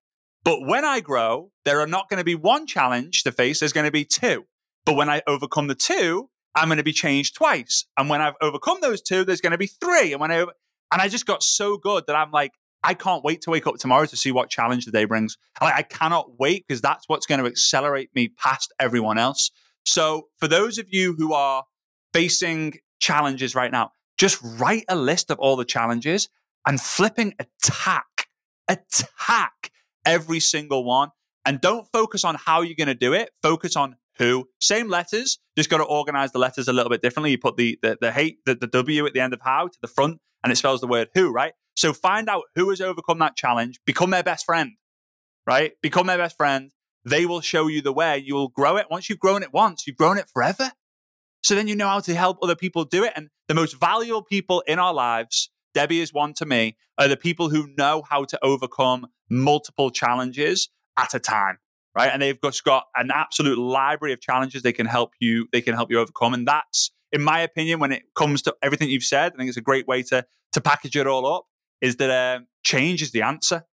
But 0.45 0.61
when 0.67 0.85
I 0.85 1.01
grow, 1.01 1.51
there 1.65 1.81
are 1.81 1.87
not 1.87 2.09
going 2.09 2.19
to 2.19 2.25
be 2.25 2.35
one 2.35 2.67
challenge 2.67 3.23
to 3.25 3.33
face, 3.33 3.61
there's 3.61 3.73
going 3.73 3.87
to 3.87 3.93
be 3.93 4.05
two. 4.05 4.45
But 4.85 4.97
when 4.97 5.09
I 5.09 5.23
overcome 5.27 5.67
the 5.69 5.75
two, 5.75 6.29
I'm 6.55 6.69
going 6.69 6.79
to 6.79 6.85
be 6.85 6.93
changed 6.93 7.37
twice. 7.37 7.87
And 7.97 8.09
when 8.09 8.21
I've 8.21 8.35
overcome 8.41 8.79
those 8.81 9.03
two, 9.03 9.25
there's 9.25 9.41
going 9.41 9.53
to 9.53 9.59
be 9.59 9.67
three. 9.67 10.13
And 10.13 10.21
when 10.21 10.31
I, 10.31 10.41
and 10.41 11.03
I 11.03 11.09
just 11.09 11.27
got 11.27 11.43
so 11.43 11.77
good 11.77 12.05
that 12.07 12.17
I'm 12.17 12.31
like, 12.31 12.53
I 12.83 12.95
can't 12.95 13.25
wait 13.25 13.41
to 13.43 13.51
wake 13.51 13.67
up 13.67 13.77
tomorrow 13.77 14.05
to 14.05 14.17
see 14.17 14.31
what 14.31 14.51
challenge 14.51 14.85
the 14.85 14.93
day 14.93 15.07
brings. 15.07 15.39
Like, 15.61 15.75
I 15.75 15.83
cannot 15.83 16.39
wait 16.39 16.67
because 16.69 16.83
that's 16.83 17.09
what's 17.09 17.27
going 17.27 17.41
to 17.41 17.47
accelerate 17.47 18.11
me 18.15 18.29
past 18.29 18.73
everyone 18.79 19.17
else. 19.19 19.51
So 19.87 20.29
for 20.39 20.49
those 20.49 20.79
of 20.79 20.87
you 20.91 21.15
who 21.17 21.33
are 21.33 21.65
facing 22.13 22.75
challenges 23.01 23.55
right 23.55 23.73
now, 23.73 23.93
just 24.19 24.39
write 24.43 24.85
a 24.89 24.97
list 24.97 25.31
of 25.31 25.39
all 25.39 25.57
the 25.57 25.65
challenges 25.65 26.29
and 26.67 26.81
flipping 26.81 27.35
attack, 27.39 28.29
attack 28.69 29.71
every 30.05 30.41
single 30.41 30.85
one. 30.85 31.09
And 31.47 31.61
don't 31.61 31.87
focus 31.93 32.25
on 32.25 32.37
how 32.37 32.63
you're 32.63 32.77
going 32.77 32.89
to 32.89 32.95
do 32.95 33.13
it. 33.13 33.31
Focus 33.43 33.77
on 33.77 33.97
who. 34.19 34.49
Same 34.61 34.89
letters, 34.89 35.39
just 35.57 35.71
got 35.71 35.79
to 35.79 35.85
organize 35.85 36.33
the 36.33 36.39
letters 36.39 36.69
a 36.69 36.73
little 36.73 36.91
bit 36.91 37.03
differently. 37.03 37.31
You 37.31 37.39
put 37.39 37.57
the 37.57 37.79
the 37.83 37.99
the 38.01 38.13
hate 38.13 38.39
the, 38.45 38.55
the 38.55 38.67
W 38.67 39.07
at 39.07 39.13
the 39.13 39.21
end 39.21 39.35
of 39.35 39.41
how 39.43 39.69
to 39.69 39.79
the 39.81 39.89
front, 39.89 40.21
and 40.43 40.53
it 40.53 40.57
spells 40.57 40.81
the 40.81 40.87
word 40.87 41.09
who, 41.15 41.31
right? 41.33 41.53
So 41.77 41.93
find 41.93 42.29
out 42.29 42.45
who 42.55 42.71
has 42.71 42.81
overcome 42.81 43.19
that 43.19 43.37
challenge, 43.37 43.81
become 43.85 44.11
their 44.11 44.23
best 44.23 44.47
friend, 44.47 44.73
right? 45.47 45.73
Become 45.83 46.07
their 46.07 46.19
best 46.19 46.37
friend. 46.37 46.71
They 47.05 47.27
will 47.27 47.41
show 47.41 47.67
you 47.67 47.83
the 47.83 47.93
way. 47.93 48.19
You 48.19 48.35
will 48.35 48.49
grow 48.49 48.77
it. 48.77 48.87
Once 48.91 49.11
you've 49.11 49.19
grown 49.19 49.43
it 49.43 49.53
once, 49.53 49.87
you've 49.87 49.97
grown 49.97 50.17
it 50.17 50.29
forever. 50.33 50.73
So 51.43 51.55
then 51.55 51.69
you 51.69 51.77
know 51.77 51.89
how 51.89 52.01
to 52.01 52.15
help 52.15 52.39
other 52.43 52.57
people 52.57 52.85
do 52.85 53.05
it. 53.05 53.13
And 53.15 53.29
the 53.49 53.55
most 53.55 53.79
valuable 53.79 54.23
people 54.23 54.63
in 54.67 54.79
our 54.79 54.95
lives, 54.95 55.51
Debbie 55.75 56.01
is 56.01 56.15
one 56.15 56.33
to 56.35 56.47
me, 56.47 56.77
are 56.97 57.09
the 57.09 57.19
people 57.19 57.51
who 57.51 57.69
know 57.77 58.05
how 58.09 58.25
to 58.25 58.39
overcome 58.43 59.09
multiple 59.29 59.91
challenges 59.91 60.71
at 60.97 61.13
a 61.13 61.19
time 61.19 61.59
right? 61.95 62.11
And 62.13 62.23
they've 62.23 62.41
got, 62.41 62.59
got 62.65 62.85
an 62.97 63.11
absolute 63.13 63.59
library 63.59 64.13
of 64.13 64.21
challenges 64.21 64.63
they 64.63 64.73
can 64.73 64.87
help 64.87 65.13
you 65.21 65.49
they 65.53 65.61
can 65.61 65.75
help 65.75 65.91
you 65.91 65.99
overcome. 65.99 66.35
And 66.35 66.47
that's, 66.47 66.91
in 67.13 67.23
my 67.23 67.41
opinion, 67.41 67.81
when 67.81 67.93
it 67.93 68.03
comes 68.15 68.43
to 68.43 68.55
everything 68.63 68.89
you've 68.89 69.05
said, 69.05 69.33
I 69.35 69.37
think 69.37 69.49
it's 69.49 69.57
a 69.57 69.63
great 69.63 69.87
way 69.87 70.03
to 70.05 70.25
to 70.53 70.61
package 70.61 70.97
it 70.97 71.07
all 71.07 71.27
up. 71.27 71.47
Is 71.81 71.97
that 71.97 72.11
um, 72.11 72.47
change 72.63 73.03
is 73.03 73.13
the 73.13 73.23
answer, 73.23 73.65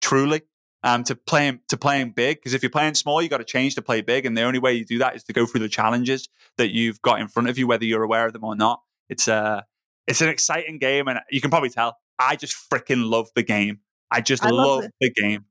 truly. 0.00 0.42
Um, 0.82 1.04
to 1.04 1.14
playing 1.14 1.60
to 1.68 1.76
playing 1.76 2.12
big 2.12 2.38
because 2.38 2.54
if 2.54 2.62
you're 2.62 2.70
playing 2.70 2.94
small, 2.94 3.20
you 3.20 3.28
got 3.28 3.36
to 3.36 3.44
change 3.44 3.74
to 3.74 3.82
play 3.82 4.00
big, 4.00 4.24
and 4.24 4.34
the 4.34 4.42
only 4.42 4.58
way 4.58 4.72
you 4.72 4.86
do 4.86 4.98
that 5.00 5.14
is 5.14 5.22
to 5.24 5.34
go 5.34 5.44
through 5.44 5.60
the 5.60 5.68
challenges 5.68 6.30
that 6.56 6.70
you've 6.70 7.02
got 7.02 7.20
in 7.20 7.28
front 7.28 7.50
of 7.50 7.58
you, 7.58 7.66
whether 7.66 7.84
you're 7.84 8.02
aware 8.02 8.26
of 8.26 8.32
them 8.32 8.44
or 8.44 8.56
not. 8.56 8.80
It's 9.10 9.28
a 9.28 9.34
uh, 9.34 9.60
it's 10.06 10.22
an 10.22 10.30
exciting 10.30 10.78
game, 10.78 11.06
and 11.06 11.20
you 11.30 11.42
can 11.42 11.50
probably 11.50 11.68
tell 11.68 11.98
I 12.18 12.36
just 12.36 12.56
freaking 12.72 13.10
love 13.10 13.28
the 13.34 13.42
game. 13.42 13.80
I 14.10 14.20
just 14.20 14.44
I 14.44 14.50
love, 14.50 14.82
love 14.82 14.90
the 15.00 15.10
game. 15.10 15.44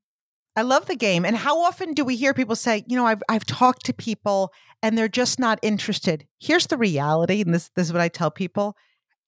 I 0.60 0.64
love 0.64 0.88
the 0.88 0.96
game. 0.98 1.24
And 1.24 1.38
how 1.38 1.62
often 1.62 1.94
do 1.94 2.04
we 2.04 2.18
hear 2.18 2.34
people 2.34 2.56
say, 2.56 2.84
you 2.86 2.98
know, 2.98 3.06
I've 3.06 3.24
I've 3.30 3.46
talked 3.46 3.86
to 3.86 3.94
people 3.94 4.52
and 4.84 4.98
they're 4.98 5.08
just 5.08 5.40
not 5.40 5.58
interested. 5.62 6.28
Here's 6.38 6.68
the 6.68 6.78
reality, 6.78 7.42
and 7.42 7.54
this 7.54 7.70
this 7.78 7.88
is 7.88 7.94
what 7.94 8.02
I 8.02 8.10
tell 8.10 8.30
people. 8.30 8.76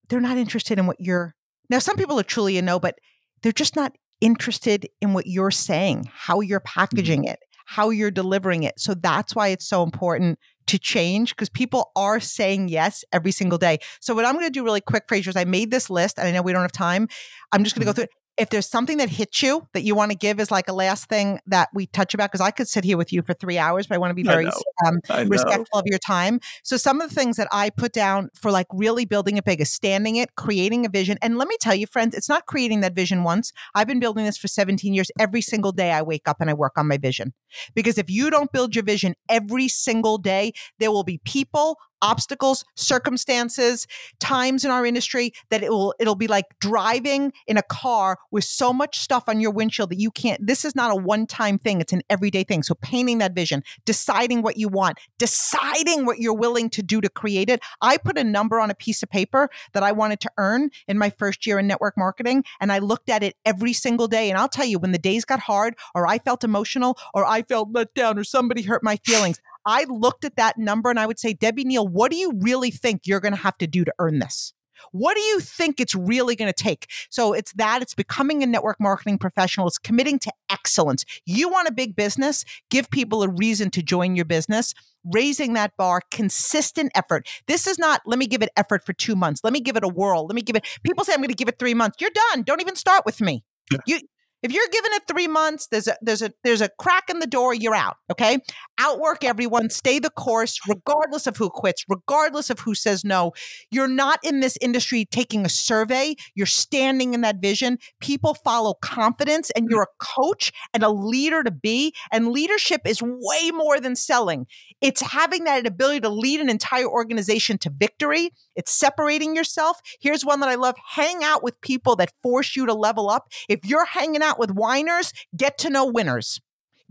They're 0.09 0.19
not 0.19 0.37
interested 0.37 0.77
in 0.77 0.87
what 0.87 0.97
you're 0.99 1.33
now 1.69 1.79
some 1.79 1.95
people 1.95 2.19
are 2.19 2.23
truly 2.23 2.57
a 2.57 2.61
no, 2.61 2.79
but 2.79 2.99
they're 3.41 3.53
just 3.53 3.77
not 3.77 3.93
interested 4.19 4.89
in 5.01 5.13
what 5.13 5.25
you're 5.25 5.51
saying, 5.51 6.09
how 6.13 6.41
you're 6.41 6.59
mm-hmm. 6.59 6.79
packaging 6.79 7.23
it, 7.23 7.39
how 7.65 7.91
you're 7.91 8.11
delivering 8.11 8.63
it. 8.63 8.77
So 8.77 8.93
that's 8.93 9.33
why 9.33 9.47
it's 9.47 9.67
so 9.67 9.83
important 9.83 10.37
to 10.67 10.77
change 10.77 11.35
because 11.35 11.49
people 11.49 11.91
are 11.95 12.19
saying 12.19 12.67
yes 12.67 13.05
every 13.13 13.31
single 13.31 13.57
day. 13.57 13.79
So 14.01 14.13
what 14.13 14.25
I'm 14.25 14.33
going 14.33 14.45
to 14.45 14.51
do 14.51 14.63
really 14.63 14.81
quick, 14.81 15.05
Frazer, 15.07 15.29
is 15.29 15.35
I 15.37 15.45
made 15.45 15.71
this 15.71 15.89
list 15.89 16.19
and 16.19 16.27
I 16.27 16.31
know 16.31 16.41
we 16.41 16.51
don't 16.51 16.61
have 16.61 16.71
time. 16.71 17.07
I'm 17.53 17.63
just 17.63 17.75
going 17.75 17.81
to 17.81 17.85
go 17.85 17.91
mm-hmm. 17.91 17.95
through 17.95 18.03
it 18.03 18.20
if 18.37 18.49
there's 18.49 18.67
something 18.67 18.97
that 18.97 19.09
hits 19.09 19.43
you 19.43 19.67
that 19.73 19.83
you 19.83 19.93
want 19.93 20.11
to 20.11 20.17
give 20.17 20.39
as 20.39 20.51
like 20.51 20.67
a 20.67 20.73
last 20.73 21.09
thing 21.09 21.39
that 21.47 21.69
we 21.73 21.85
touch 21.87 22.13
about, 22.13 22.31
because 22.31 22.41
I 22.41 22.51
could 22.51 22.67
sit 22.67 22.83
here 22.83 22.97
with 22.97 23.11
you 23.11 23.21
for 23.21 23.33
three 23.33 23.57
hours, 23.57 23.87
but 23.87 23.95
I 23.95 23.97
want 23.97 24.11
to 24.11 24.15
be 24.15 24.23
very 24.23 24.47
um, 24.85 24.99
respectful 25.27 25.79
of 25.79 25.85
your 25.85 25.99
time. 25.99 26.39
So 26.63 26.77
some 26.77 27.01
of 27.01 27.09
the 27.09 27.15
things 27.15 27.37
that 27.37 27.47
I 27.51 27.69
put 27.69 27.91
down 27.91 28.29
for 28.33 28.51
like 28.51 28.67
really 28.71 29.05
building 29.05 29.37
it 29.37 29.45
big 29.45 29.61
is 29.61 29.71
standing 29.71 30.15
it, 30.15 30.35
creating 30.35 30.85
a 30.85 30.89
vision. 30.89 31.17
And 31.21 31.37
let 31.37 31.47
me 31.47 31.57
tell 31.59 31.75
you, 31.75 31.87
friends, 31.87 32.15
it's 32.15 32.29
not 32.29 32.45
creating 32.45 32.81
that 32.81 32.95
vision 32.95 33.23
once. 33.23 33.51
I've 33.75 33.87
been 33.87 33.99
building 33.99 34.25
this 34.25 34.37
for 34.37 34.47
17 34.47 34.93
years. 34.93 35.11
Every 35.19 35.41
single 35.41 35.71
day 35.71 35.91
I 35.91 36.01
wake 36.01 36.27
up 36.27 36.37
and 36.39 36.49
I 36.49 36.53
work 36.53 36.73
on 36.77 36.87
my 36.87 36.97
vision. 36.97 37.33
Because 37.75 37.97
if 37.97 38.09
you 38.09 38.29
don't 38.29 38.51
build 38.51 38.75
your 38.75 38.83
vision 38.83 39.15
every 39.29 39.67
single 39.67 40.17
day, 40.17 40.53
there 40.79 40.91
will 40.91 41.03
be 41.03 41.19
people, 41.25 41.77
obstacles, 42.01 42.65
circumstances, 42.75 43.87
times 44.19 44.65
in 44.65 44.71
our 44.71 44.85
industry 44.85 45.33
that 45.49 45.63
it 45.63 45.69
will 45.69 45.93
it'll 45.99 46.15
be 46.15 46.27
like 46.27 46.45
driving 46.59 47.31
in 47.47 47.57
a 47.57 47.63
car 47.63 48.17
with 48.31 48.43
so 48.43 48.73
much 48.73 48.99
stuff 48.99 49.23
on 49.27 49.39
your 49.39 49.51
windshield 49.51 49.89
that 49.89 49.99
you 49.99 50.11
can't 50.11 50.45
this 50.45 50.65
is 50.65 50.75
not 50.75 50.91
a 50.91 50.95
one-time 50.95 51.57
thing, 51.57 51.81
it's 51.81 51.93
an 51.93 52.01
everyday 52.09 52.43
thing. 52.43 52.63
So 52.63 52.75
painting 52.75 53.19
that 53.19 53.33
vision, 53.33 53.63
deciding 53.85 54.41
what 54.41 54.57
you 54.57 54.67
want, 54.67 54.97
deciding 55.17 56.05
what 56.05 56.19
you're 56.19 56.33
willing 56.33 56.69
to 56.71 56.83
do 56.83 57.01
to 57.01 57.09
create 57.09 57.49
it. 57.49 57.61
I 57.81 57.97
put 57.97 58.17
a 58.17 58.23
number 58.23 58.59
on 58.59 58.69
a 58.71 58.75
piece 58.75 59.03
of 59.03 59.09
paper 59.09 59.49
that 59.73 59.83
I 59.83 59.91
wanted 59.91 60.19
to 60.21 60.31
earn 60.37 60.69
in 60.87 60.97
my 60.97 61.09
first 61.09 61.45
year 61.45 61.59
in 61.59 61.67
network 61.67 61.97
marketing 61.97 62.43
and 62.59 62.71
I 62.71 62.79
looked 62.79 63.09
at 63.09 63.23
it 63.23 63.35
every 63.45 63.73
single 63.73 64.07
day 64.07 64.29
and 64.29 64.37
I'll 64.37 64.49
tell 64.49 64.65
you 64.65 64.79
when 64.79 64.91
the 64.91 64.97
days 64.97 65.25
got 65.25 65.39
hard 65.39 65.75
or 65.95 66.07
I 66.07 66.19
felt 66.19 66.43
emotional 66.43 66.97
or 67.13 67.25
I 67.25 67.43
felt 67.43 67.69
let 67.71 67.93
down 67.93 68.17
or 68.17 68.23
somebody 68.23 68.63
hurt 68.63 68.83
my 68.83 68.97
feelings, 68.97 69.39
I 69.65 69.85
looked 69.89 70.25
at 70.25 70.35
that 70.35 70.57
number 70.57 70.89
and 70.89 70.99
I 70.99 71.05
would 71.05 71.19
say, 71.19 71.33
Debbie 71.33 71.63
Neal, 71.63 71.87
what 71.87 72.11
do 72.11 72.17
you 72.17 72.33
really 72.39 72.71
think 72.71 73.01
you're 73.05 73.19
going 73.19 73.33
to 73.33 73.39
have 73.39 73.57
to 73.59 73.67
do 73.67 73.85
to 73.85 73.93
earn 73.99 74.19
this? 74.19 74.53
What 74.91 75.15
do 75.15 75.21
you 75.21 75.39
think 75.39 75.79
it's 75.79 75.93
really 75.93 76.35
going 76.35 76.51
to 76.51 76.63
take? 76.63 76.87
So 77.09 77.33
it's 77.33 77.53
that, 77.53 77.83
it's 77.83 77.93
becoming 77.93 78.41
a 78.41 78.47
network 78.47 78.77
marketing 78.79 79.19
professional, 79.19 79.67
it's 79.67 79.77
committing 79.77 80.17
to 80.19 80.31
excellence. 80.49 81.05
You 81.25 81.49
want 81.49 81.67
a 81.67 81.71
big 81.71 81.95
business, 81.95 82.43
give 82.71 82.89
people 82.89 83.21
a 83.21 83.29
reason 83.29 83.69
to 83.71 83.83
join 83.83 84.15
your 84.15 84.25
business. 84.25 84.73
Raising 85.03 85.53
that 85.53 85.75
bar, 85.77 86.01
consistent 86.11 86.91
effort. 86.93 87.27
This 87.47 87.65
is 87.65 87.79
not, 87.79 88.01
let 88.05 88.19
me 88.19 88.27
give 88.27 88.43
it 88.43 88.49
effort 88.55 88.85
for 88.85 88.93
two 88.93 89.15
months. 89.15 89.41
Let 89.43 89.51
me 89.51 89.59
give 89.59 89.75
it 89.75 89.83
a 89.83 89.87
whirl. 89.87 90.27
Let 90.27 90.35
me 90.35 90.43
give 90.43 90.55
it, 90.55 90.63
people 90.83 91.03
say 91.03 91.13
I'm 91.13 91.19
going 91.19 91.29
to 91.29 91.35
give 91.35 91.47
it 91.47 91.57
three 91.57 91.73
months. 91.73 91.97
You're 91.99 92.11
done. 92.31 92.43
Don't 92.43 92.61
even 92.61 92.75
start 92.75 93.03
with 93.03 93.19
me. 93.19 93.43
Yeah. 93.71 93.79
You, 93.87 93.99
if 94.43 94.51
you're 94.51 94.67
giving 94.71 94.91
it 94.93 95.03
three 95.07 95.27
months, 95.27 95.67
there's 95.67 95.87
a 95.87 95.95
there's 96.01 96.21
a 96.21 96.31
there's 96.43 96.61
a 96.61 96.69
crack 96.79 97.09
in 97.09 97.19
the 97.19 97.27
door, 97.27 97.53
you're 97.53 97.75
out. 97.75 97.97
Okay. 98.11 98.39
Outwork 98.79 99.23
everyone, 99.23 99.69
stay 99.69 99.99
the 99.99 100.09
course, 100.09 100.59
regardless 100.67 101.27
of 101.27 101.37
who 101.37 101.49
quits, 101.49 101.85
regardless 101.87 102.49
of 102.49 102.59
who 102.59 102.73
says 102.73 103.03
no. 103.03 103.33
You're 103.69 103.87
not 103.87 104.19
in 104.23 104.39
this 104.39 104.57
industry 104.59 105.05
taking 105.05 105.45
a 105.45 105.49
survey, 105.49 106.15
you're 106.33 106.47
standing 106.47 107.13
in 107.13 107.21
that 107.21 107.41
vision. 107.41 107.77
People 107.99 108.33
follow 108.33 108.73
confidence, 108.81 109.51
and 109.51 109.67
you're 109.69 109.83
a 109.83 110.03
coach 110.03 110.51
and 110.73 110.83
a 110.83 110.89
leader 110.89 111.43
to 111.43 111.51
be. 111.51 111.93
And 112.11 112.29
leadership 112.29 112.81
is 112.85 113.01
way 113.01 113.51
more 113.51 113.79
than 113.79 113.95
selling. 113.95 114.47
It's 114.81 115.01
having 115.01 115.43
that 115.43 115.67
ability 115.67 116.01
to 116.01 116.09
lead 116.09 116.41
an 116.41 116.49
entire 116.49 116.87
organization 116.87 117.57
to 117.59 117.69
victory. 117.69 118.31
It's 118.55 118.73
separating 118.73 119.35
yourself. 119.35 119.79
Here's 119.99 120.25
one 120.25 120.39
that 120.39 120.49
I 120.49 120.55
love 120.55 120.75
hang 120.95 121.23
out 121.23 121.43
with 121.43 121.61
people 121.61 121.95
that 121.97 122.11
force 122.23 122.55
you 122.55 122.65
to 122.65 122.73
level 122.73 123.09
up. 123.09 123.27
If 123.47 123.59
you're 123.63 123.85
hanging 123.85 124.23
out 124.23 124.30
with 124.39 124.51
whiners, 124.51 125.13
get 125.35 125.57
to 125.59 125.69
know 125.69 125.85
winners. 125.85 126.39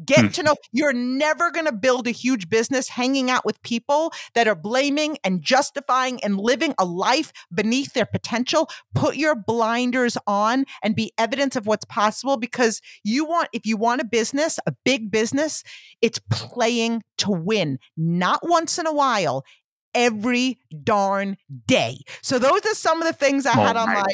Get 0.04 0.20
hmm. 0.20 0.28
to 0.28 0.42
know 0.42 0.56
you're 0.72 0.92
never 0.92 1.50
going 1.50 1.66
to 1.66 1.72
build 1.72 2.06
a 2.06 2.12
huge 2.12 2.48
business 2.48 2.88
hanging 2.88 3.30
out 3.30 3.44
with 3.44 3.62
people 3.62 4.12
that 4.34 4.48
are 4.48 4.54
blaming 4.54 5.18
and 5.24 5.42
justifying 5.42 6.22
and 6.24 6.38
living 6.38 6.74
a 6.78 6.84
life 6.84 7.32
beneath 7.52 7.92
their 7.92 8.06
potential. 8.06 8.68
Put 8.94 9.16
your 9.16 9.34
blinders 9.34 10.16
on 10.26 10.64
and 10.82 10.96
be 10.96 11.12
evidence 11.18 11.56
of 11.56 11.66
what's 11.66 11.84
possible 11.84 12.36
because 12.36 12.80
you 13.04 13.24
want, 13.24 13.48
if 13.52 13.66
you 13.66 13.76
want 13.76 14.00
a 14.00 14.04
business, 14.04 14.58
a 14.66 14.72
big 14.84 15.10
business, 15.10 15.62
it's 16.00 16.20
playing 16.30 17.02
to 17.18 17.30
win, 17.30 17.78
not 17.96 18.40
once 18.42 18.78
in 18.78 18.86
a 18.86 18.92
while. 18.92 19.44
Every 19.92 20.60
darn 20.84 21.36
day. 21.66 22.02
So, 22.22 22.38
those 22.38 22.64
are 22.64 22.76
some 22.76 23.02
of 23.02 23.08
the 23.08 23.12
things 23.12 23.44
I 23.44 23.58
oh 23.58 23.64
had 23.64 23.76
on 23.76 23.88
my 23.88 24.04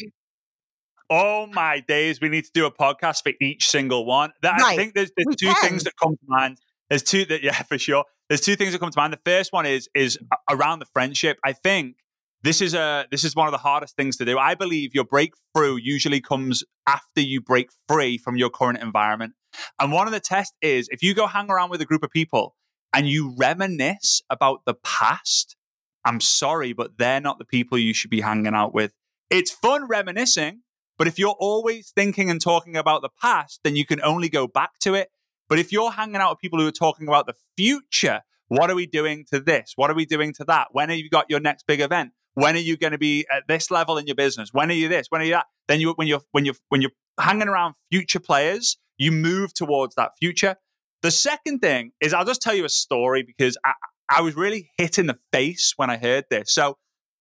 Oh 1.08 1.46
my 1.46 1.80
days, 1.80 2.20
we 2.20 2.28
need 2.28 2.44
to 2.44 2.50
do 2.52 2.66
a 2.66 2.72
podcast 2.72 3.22
for 3.22 3.32
each 3.40 3.68
single 3.68 4.04
one. 4.04 4.32
That, 4.42 4.60
right. 4.60 4.72
I 4.72 4.76
think 4.76 4.94
there's, 4.94 5.10
there's 5.16 5.36
two 5.36 5.46
can. 5.46 5.70
things 5.70 5.84
that 5.84 5.92
come 6.02 6.16
to 6.16 6.24
mind. 6.26 6.58
There's 6.88 7.02
two 7.02 7.24
that, 7.26 7.42
yeah, 7.44 7.62
for 7.62 7.78
sure. 7.78 8.04
There's 8.28 8.40
two 8.40 8.56
things 8.56 8.72
that 8.72 8.80
come 8.80 8.90
to 8.90 8.98
mind. 8.98 9.12
The 9.12 9.20
first 9.24 9.52
one 9.52 9.66
is 9.66 9.88
is 9.94 10.18
around 10.50 10.80
the 10.80 10.86
friendship. 10.86 11.38
I 11.44 11.52
think 11.52 11.96
this 12.42 12.60
is 12.60 12.74
a 12.74 13.06
this 13.10 13.24
is 13.24 13.34
one 13.36 13.46
of 13.46 13.52
the 13.52 13.58
hardest 13.58 13.96
things 13.96 14.16
to 14.16 14.24
do. 14.24 14.38
I 14.38 14.54
believe 14.54 14.94
your 14.94 15.04
breakthrough 15.04 15.76
usually 15.76 16.20
comes 16.20 16.64
after 16.86 17.20
you 17.20 17.40
break 17.40 17.70
free 17.88 18.18
from 18.18 18.36
your 18.36 18.50
current 18.50 18.78
environment. 18.82 19.34
And 19.80 19.92
one 19.92 20.06
of 20.06 20.12
the 20.12 20.20
tests 20.20 20.54
is 20.60 20.88
if 20.90 21.02
you 21.02 21.14
go 21.14 21.26
hang 21.26 21.50
around 21.50 21.70
with 21.70 21.80
a 21.80 21.86
group 21.86 22.02
of 22.02 22.10
people 22.10 22.54
and 22.92 23.08
you 23.08 23.34
reminisce 23.36 24.22
about 24.30 24.60
the 24.66 24.74
past, 24.74 25.56
I'm 26.04 26.20
sorry, 26.20 26.72
but 26.72 26.98
they're 26.98 27.20
not 27.20 27.38
the 27.38 27.44
people 27.44 27.78
you 27.78 27.94
should 27.94 28.10
be 28.10 28.20
hanging 28.20 28.54
out 28.54 28.74
with. 28.74 28.92
It's 29.30 29.50
fun 29.50 29.88
reminiscing, 29.88 30.60
but 30.98 31.06
if 31.06 31.18
you're 31.18 31.36
always 31.38 31.90
thinking 31.90 32.30
and 32.30 32.40
talking 32.40 32.76
about 32.76 33.02
the 33.02 33.10
past, 33.20 33.60
then 33.64 33.76
you 33.76 33.84
can 33.84 34.00
only 34.02 34.28
go 34.28 34.46
back 34.46 34.78
to 34.80 34.94
it. 34.94 35.10
But 35.48 35.58
if 35.58 35.72
you're 35.72 35.92
hanging 35.92 36.16
out 36.16 36.30
with 36.32 36.38
people 36.40 36.58
who 36.58 36.66
are 36.66 36.72
talking 36.72 37.06
about 37.06 37.26
the 37.26 37.34
future, 37.56 38.22
what 38.48 38.70
are 38.70 38.74
we 38.74 38.86
doing 38.86 39.24
to 39.32 39.40
this? 39.40 39.72
What 39.76 39.90
are 39.90 39.94
we 39.94 40.06
doing 40.06 40.32
to 40.34 40.44
that? 40.44 40.68
When 40.72 40.88
have 40.88 40.98
you 40.98 41.10
got 41.10 41.26
your 41.28 41.40
next 41.40 41.66
big 41.66 41.80
event? 41.80 42.12
When 42.34 42.54
are 42.54 42.60
you 42.60 42.76
going 42.76 42.92
to 42.92 42.98
be 42.98 43.26
at 43.32 43.48
this 43.48 43.70
level 43.70 43.96
in 43.98 44.06
your 44.06 44.16
business? 44.16 44.50
When 44.52 44.70
are 44.70 44.74
you 44.74 44.88
this? 44.88 45.06
When 45.08 45.20
are 45.20 45.24
you 45.24 45.32
that? 45.32 45.46
Then 45.68 45.80
you 45.80 45.92
when 45.92 46.06
you're 46.06 46.20
when 46.32 46.44
you're 46.44 46.54
when 46.68 46.82
you're 46.82 46.90
hanging 47.18 47.48
around 47.48 47.74
future 47.90 48.20
players, 48.20 48.76
you 48.98 49.10
move 49.10 49.54
towards 49.54 49.94
that 49.94 50.12
future. 50.18 50.56
The 51.02 51.10
second 51.10 51.60
thing 51.60 51.92
is 52.00 52.12
I'll 52.12 52.24
just 52.24 52.42
tell 52.42 52.54
you 52.54 52.64
a 52.64 52.70
story 52.70 53.22
because 53.22 53.56
I, 53.64 53.72
I 54.08 54.20
was 54.20 54.36
really 54.36 54.70
hit 54.76 54.98
in 54.98 55.06
the 55.06 55.18
face 55.32 55.74
when 55.76 55.90
I 55.90 55.96
heard 55.96 56.24
this. 56.30 56.52
So 56.52 56.76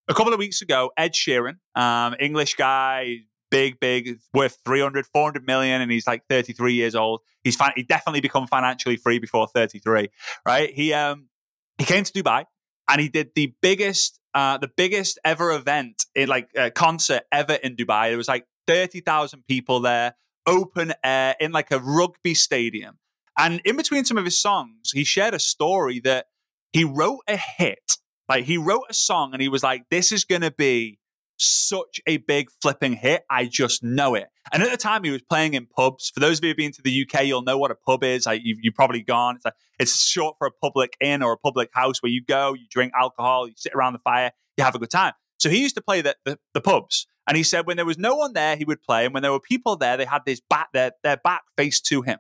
a 0.08 0.14
couple 0.14 0.34
of 0.34 0.40
weeks 0.40 0.62
ago, 0.62 0.92
Ed 0.98 1.14
Sheeran, 1.14 1.56
um, 1.76 2.16
English 2.20 2.56
guy, 2.56 3.20
big, 3.52 3.80
big, 3.80 4.20
worth 4.34 4.58
300, 4.66 5.06
400 5.08 5.46
million, 5.46 5.82
and 5.82 5.92
he's 5.92 6.08
like 6.08 6.24
33 6.30 6.74
years 6.74 6.96
old. 6.96 7.22
He's 7.44 7.56
fi- 7.56 7.74
he 7.76 7.84
definitely 7.84 8.22
become 8.22 8.48
financially 8.48 8.98
free 8.98 9.20
before 9.20 9.48
33, 9.48 10.10
right? 10.46 10.74
He 10.74 10.94
um 10.94 11.30
he 11.78 11.86
came 11.86 12.04
to 12.04 12.12
Dubai 12.12 12.46
and 12.90 13.02
he 13.02 13.10
did 13.10 13.32
the 13.36 13.54
biggest 13.62 14.20
uh 14.34 14.58
the 14.58 14.70
biggest 14.76 15.20
ever 15.24 15.52
event 15.52 16.06
in 16.16 16.30
like 16.30 16.50
a 16.56 16.72
concert 16.72 17.24
ever 17.32 17.54
in 17.54 17.76
Dubai. 17.76 18.10
There 18.10 18.18
was 18.18 18.28
like 18.28 18.46
30,000 18.68 19.44
people 19.48 19.80
there, 19.80 20.16
open 20.48 20.94
air 21.04 21.36
in 21.40 21.52
like 21.52 21.72
a 21.72 21.80
rugby 21.80 22.34
stadium. 22.34 22.98
And 23.38 23.62
in 23.66 23.76
between 23.76 24.06
some 24.06 24.18
of 24.18 24.26
his 24.26 24.40
songs, 24.40 24.92
he 24.94 25.04
shared 25.04 25.34
a 25.34 25.40
story 25.40 26.00
that 26.02 26.28
he 26.72 26.84
wrote 26.84 27.20
a 27.28 27.38
hit. 27.38 27.98
Like 28.30 28.46
he 28.46 28.58
wrote 28.58 28.86
a 28.90 28.94
song 28.94 29.34
and 29.34 29.42
he 29.42 29.50
was 29.50 29.62
like, 29.62 29.84
this 29.92 30.12
is 30.12 30.24
going 30.26 30.42
to 30.42 30.52
be 30.52 31.00
such 31.38 32.00
a 32.08 32.18
big 32.18 32.50
flipping 32.62 32.94
hit. 32.94 33.24
I 33.30 33.46
just 33.46 33.84
know 33.84 34.16
it. 34.16 34.28
And 34.52 34.64
at 34.64 34.72
the 34.72 34.78
time, 34.78 35.04
he 35.04 35.12
was 35.12 35.22
playing 35.22 35.54
in 35.54 35.66
pubs. 35.66 36.12
For 36.14 36.20
those 36.20 36.38
of 36.38 36.44
you 36.44 36.52
who've 36.52 36.58
been 36.58 36.72
to 36.74 36.82
the 36.82 37.06
UK, 37.06 37.26
you'll 37.26 37.42
know 37.42 37.58
what 37.58 37.72
a 37.72 37.76
pub 37.76 38.04
is. 38.04 38.26
Like 38.26 38.42
you've, 38.44 38.60
you've 38.62 38.76
probably 38.76 39.02
gone. 39.02 39.38
It's, 39.38 39.46
it's 39.80 40.06
short 40.06 40.36
for 40.38 40.48
a 40.48 40.52
public 40.52 40.96
inn 41.00 41.22
or 41.24 41.34
a 41.34 41.38
public 41.38 41.70
house 41.74 42.02
where 42.02 42.12
you 42.12 42.24
go, 42.24 42.54
you 42.54 42.66
drink 42.70 42.94
alcohol, 43.00 43.48
you 43.48 43.54
sit 43.58 43.74
around 43.74 43.94
the 43.94 44.00
fire, 44.00 44.32
you 44.58 44.64
have 44.64 44.76
a 44.76 44.80
good 44.80 44.92
time. 44.92 45.14
So 45.40 45.50
he 45.50 45.62
used 45.62 45.76
to 45.76 45.82
play 45.82 46.02
the, 46.02 46.16
the, 46.26 46.40
the 46.54 46.62
pubs. 46.62 47.08
And 47.28 47.36
he 47.36 47.44
said 47.44 47.66
when 47.66 47.78
there 47.78 47.86
was 47.86 47.98
no 47.98 48.16
one 48.16 48.34
there, 48.34 48.56
he 48.56 48.66
would 48.66 48.82
play. 48.82 49.06
And 49.06 49.14
when 49.14 49.24
there 49.24 49.32
were 49.32 49.40
people 49.40 49.76
there, 49.76 49.98
they 49.98 50.06
had 50.06 50.22
this 50.26 50.42
back, 50.50 50.72
their, 50.74 50.92
their 51.04 51.18
back 51.18 51.44
faced 51.58 51.86
to 51.88 52.04
him. 52.04 52.20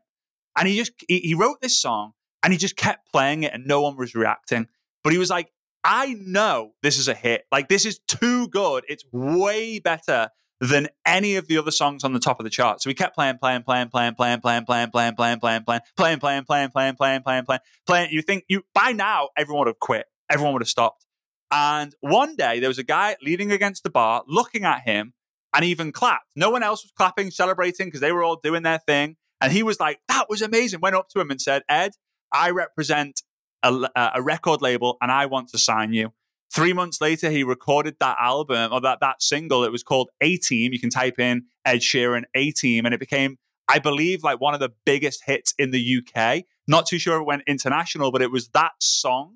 And 0.57 0.67
he 0.67 0.77
just, 0.77 0.93
he, 1.07 1.19
he 1.19 1.33
wrote 1.33 1.61
this 1.61 1.79
song 1.79 2.13
and 2.43 2.51
he 2.51 2.57
just 2.57 2.75
kept 2.75 3.11
playing 3.11 3.43
it 3.43 3.53
and 3.53 3.65
no 3.65 3.81
one 3.81 3.97
was 3.97 4.15
reacting. 4.15 4.67
But 5.03 5.13
he 5.13 5.19
was 5.19 5.29
like, 5.29 5.51
I 5.85 6.15
know 6.19 6.71
this 6.81 6.97
is 6.97 7.07
a 7.07 7.13
hit. 7.13 7.43
Like 7.51 7.69
this 7.69 7.85
is 7.85 7.99
too 8.07 8.47
good. 8.47 8.83
It's 8.87 9.05
way 9.11 9.77
better 9.79 10.29
than 10.59 10.87
any 11.05 11.35
of 11.35 11.47
the 11.47 11.59
other 11.59 11.69
songs 11.69 12.03
on 12.03 12.13
the 12.13 12.19
top 12.19 12.39
of 12.39 12.43
the 12.43 12.49
chart. 12.49 12.81
So 12.81 12.89
we 12.89 12.95
kept 12.95 13.13
playing, 13.13 13.37
playing, 13.37 13.61
playing, 13.63 13.89
playing, 13.89 14.15
playing, 14.15 14.39
playing, 14.39 14.65
playing, 14.65 14.89
playing, 14.89 15.15
playing, 15.15 15.39
playing, 15.39 15.63
playing, 15.63 15.97
playing, 15.97 16.19
playing, 16.19 16.19
playing, 16.19 16.69
playing, 16.71 16.95
playing, 16.95 17.21
playing, 17.21 17.43
playing, 17.45 17.59
playing. 17.85 18.09
You 18.11 18.21
think 18.23 18.45
you 18.47 18.63
by 18.73 18.93
now 18.93 19.29
everyone 19.37 19.65
would 19.65 19.67
have 19.67 19.79
quit. 19.79 20.07
Everyone 20.29 20.53
would 20.53 20.63
have 20.63 20.69
stopped. 20.69 21.05
And 21.51 21.93
one 22.01 22.35
day 22.35 22.59
there 22.59 22.69
was 22.69 22.79
a 22.79 22.83
guy 22.83 23.15
leaning 23.21 23.51
against 23.51 23.83
the 23.83 23.91
bar, 23.91 24.23
looking 24.27 24.63
at 24.63 24.81
him, 24.81 25.13
and 25.53 25.63
even 25.63 25.91
clapped. 25.91 26.31
No 26.35 26.49
one 26.49 26.63
else 26.63 26.83
was 26.83 26.91
clapping, 26.97 27.29
celebrating 27.29 27.87
because 27.87 28.01
they 28.01 28.11
were 28.11 28.23
all 28.23 28.39
doing 28.41 28.63
their 28.63 28.79
thing. 28.79 29.17
And 29.39 29.51
he 29.51 29.61
was 29.61 29.79
like, 29.79 29.99
"That 30.07 30.29
was 30.29 30.41
amazing." 30.41 30.79
Went 30.81 30.95
up 30.95 31.09
to 31.09 31.19
him 31.19 31.29
and 31.29 31.39
said, 31.39 31.61
"Ed, 31.69 31.91
I 32.33 32.49
represent 32.49 33.21
a, 33.65 33.89
uh, 33.95 34.11
a 34.15 34.21
record 34.21 34.61
label 34.61 34.97
and 35.01 35.11
I 35.11 35.25
want 35.25 35.49
to 35.49 35.57
sign 35.57 35.91
you. 35.93 36.13
Three 36.53 36.73
months 36.73 37.01
later, 37.01 37.29
he 37.31 37.43
recorded 37.43 37.97
that 37.99 38.17
album 38.19 38.71
or 38.71 38.79
that, 38.81 38.99
that 39.01 39.21
single. 39.21 39.63
It 39.65 39.71
was 39.71 39.83
called 39.83 40.09
A 40.21 40.37
Team. 40.37 40.71
You 40.71 40.79
can 40.79 40.89
type 40.89 41.19
in 41.19 41.45
Ed 41.65 41.79
Sheeran 41.79 42.23
A 42.33 42.51
Team, 42.51 42.85
and 42.85 42.93
it 42.93 42.99
became, 42.99 43.37
I 43.67 43.79
believe, 43.79 44.23
like 44.23 44.39
one 44.39 44.53
of 44.53 44.59
the 44.59 44.69
biggest 44.85 45.23
hits 45.25 45.53
in 45.57 45.71
the 45.71 45.97
UK. 45.97 46.43
Not 46.67 46.85
too 46.85 46.99
sure 46.99 47.19
it 47.19 47.25
went 47.25 47.41
international, 47.47 48.11
but 48.11 48.21
it 48.21 48.31
was 48.31 48.49
that 48.49 48.71
song 48.79 49.33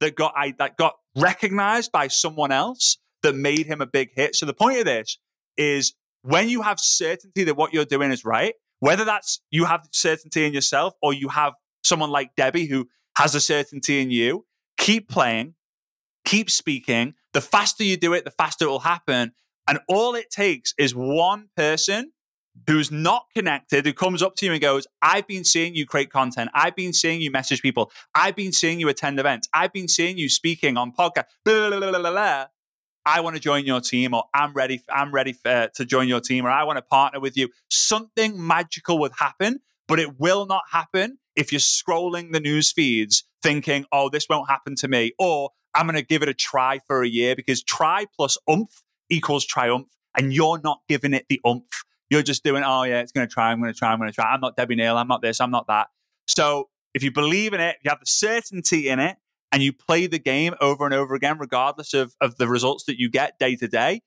that 0.00 0.14
got 0.14 0.32
I, 0.36 0.54
that 0.58 0.76
got 0.76 0.94
recognized 1.16 1.92
by 1.92 2.08
someone 2.08 2.52
else 2.52 2.98
that 3.22 3.34
made 3.34 3.66
him 3.66 3.80
a 3.80 3.86
big 3.86 4.10
hit. 4.14 4.34
So 4.34 4.46
the 4.46 4.54
point 4.54 4.78
of 4.78 4.84
this 4.84 5.18
is 5.56 5.94
when 6.22 6.48
you 6.48 6.62
have 6.62 6.78
certainty 6.80 7.44
that 7.44 7.56
what 7.56 7.74
you're 7.74 7.84
doing 7.84 8.12
is 8.12 8.24
right, 8.24 8.54
whether 8.80 9.04
that's 9.04 9.40
you 9.50 9.64
have 9.64 9.86
certainty 9.92 10.44
in 10.44 10.54
yourself 10.54 10.94
or 11.02 11.12
you 11.12 11.28
have 11.28 11.54
someone 11.82 12.10
like 12.10 12.34
Debbie 12.36 12.66
who 12.66 12.88
has 13.16 13.34
a 13.34 13.40
certainty 13.40 14.00
in 14.00 14.10
you. 14.10 14.46
Keep 14.78 15.08
playing, 15.08 15.54
keep 16.24 16.50
speaking. 16.50 17.14
The 17.32 17.40
faster 17.40 17.84
you 17.84 17.96
do 17.96 18.12
it, 18.12 18.24
the 18.24 18.30
faster 18.30 18.66
it 18.66 18.68
will 18.68 18.80
happen. 18.80 19.32
And 19.68 19.80
all 19.88 20.14
it 20.14 20.30
takes 20.30 20.74
is 20.78 20.94
one 20.94 21.48
person 21.56 22.12
who's 22.66 22.90
not 22.90 23.26
connected, 23.34 23.84
who 23.84 23.92
comes 23.92 24.22
up 24.22 24.34
to 24.36 24.46
you 24.46 24.52
and 24.52 24.60
goes, 24.60 24.86
I've 25.02 25.26
been 25.26 25.44
seeing 25.44 25.74
you 25.74 25.86
create 25.86 26.10
content. 26.10 26.50
I've 26.54 26.76
been 26.76 26.92
seeing 26.92 27.20
you 27.20 27.30
message 27.30 27.60
people. 27.60 27.90
I've 28.14 28.36
been 28.36 28.52
seeing 28.52 28.80
you 28.80 28.88
attend 28.88 29.18
events. 29.18 29.48
I've 29.52 29.72
been 29.72 29.88
seeing 29.88 30.16
you 30.18 30.28
speaking 30.28 30.76
on 30.76 30.92
podcast. 30.92 31.24
Blah, 31.44 31.70
blah, 31.70 31.98
blah, 31.98 32.46
I 33.04 33.20
want 33.20 33.36
to 33.36 33.40
join 33.40 33.64
your 33.64 33.80
team, 33.80 34.14
or 34.14 34.24
I'm 34.34 34.52
ready. 34.52 34.82
I'm 34.88 35.12
ready 35.12 35.32
for, 35.32 35.48
uh, 35.48 35.68
to 35.74 35.84
join 35.84 36.08
your 36.08 36.20
team, 36.20 36.44
or 36.44 36.50
I 36.50 36.64
want 36.64 36.78
to 36.78 36.82
partner 36.82 37.20
with 37.20 37.36
you. 37.36 37.50
Something 37.70 38.44
magical 38.44 38.98
would 38.98 39.12
happen, 39.18 39.60
but 39.86 40.00
it 40.00 40.18
will 40.18 40.46
not 40.46 40.62
happen 40.72 41.18
if 41.36 41.52
you're 41.52 41.60
scrolling 41.60 42.32
the 42.32 42.40
news 42.40 42.72
feeds 42.72 43.24
thinking, 43.42 43.84
oh, 43.92 44.08
this 44.08 44.26
won't 44.28 44.48
happen 44.48 44.74
to 44.76 44.88
me, 44.88 45.12
or 45.18 45.50
I'm 45.74 45.86
going 45.86 45.96
to 45.96 46.02
give 46.02 46.22
it 46.22 46.28
a 46.28 46.34
try 46.34 46.80
for 46.86 47.02
a 47.02 47.08
year 47.08 47.36
because 47.36 47.62
try 47.62 48.06
plus 48.16 48.38
umph 48.48 48.82
equals 49.10 49.44
triumph, 49.44 49.88
and 50.16 50.32
you're 50.32 50.60
not 50.64 50.80
giving 50.88 51.14
it 51.14 51.26
the 51.28 51.40
umph. 51.44 51.84
You're 52.10 52.22
just 52.22 52.42
doing, 52.42 52.62
oh, 52.64 52.84
yeah, 52.84 53.00
it's 53.00 53.12
going 53.12 53.26
to 53.26 53.32
try, 53.32 53.50
I'm 53.50 53.60
going 53.60 53.72
to 53.72 53.78
try, 53.78 53.92
I'm 53.92 53.98
going 53.98 54.10
to 54.10 54.14
try. 54.14 54.24
I'm 54.32 54.40
not 54.40 54.56
Debbie 54.56 54.76
Neal, 54.76 54.96
I'm 54.96 55.08
not 55.08 55.22
this, 55.22 55.40
I'm 55.40 55.50
not 55.50 55.66
that. 55.68 55.88
So 56.26 56.70
if 56.94 57.02
you 57.02 57.12
believe 57.12 57.52
in 57.52 57.60
it, 57.60 57.76
you 57.84 57.90
have 57.90 58.00
the 58.00 58.06
certainty 58.06 58.88
in 58.88 58.98
it, 58.98 59.16
and 59.52 59.62
you 59.62 59.72
play 59.72 60.06
the 60.06 60.18
game 60.18 60.54
over 60.60 60.84
and 60.84 60.94
over 60.94 61.14
again, 61.14 61.38
regardless 61.38 61.94
of, 61.94 62.14
of 62.20 62.36
the 62.36 62.48
results 62.48 62.84
that 62.84 62.98
you 62.98 63.08
get 63.08 63.38
day 63.38 63.54
to 63.56 63.68
day, 63.68 64.02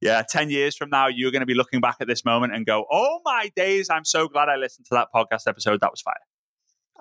yeah, 0.00 0.22
10 0.28 0.50
years 0.50 0.76
from 0.76 0.90
now, 0.90 1.06
you're 1.06 1.30
going 1.30 1.40
to 1.40 1.46
be 1.46 1.54
looking 1.54 1.80
back 1.80 1.96
at 2.00 2.08
this 2.08 2.24
moment 2.24 2.54
and 2.54 2.66
go, 2.66 2.86
oh 2.90 3.20
my 3.24 3.52
days, 3.54 3.88
I'm 3.88 4.04
so 4.04 4.26
glad 4.26 4.48
I 4.48 4.56
listened 4.56 4.86
to 4.86 4.94
that 4.94 5.08
podcast 5.14 5.46
episode. 5.46 5.80
That 5.80 5.92
was 5.92 6.00
fire. 6.00 6.14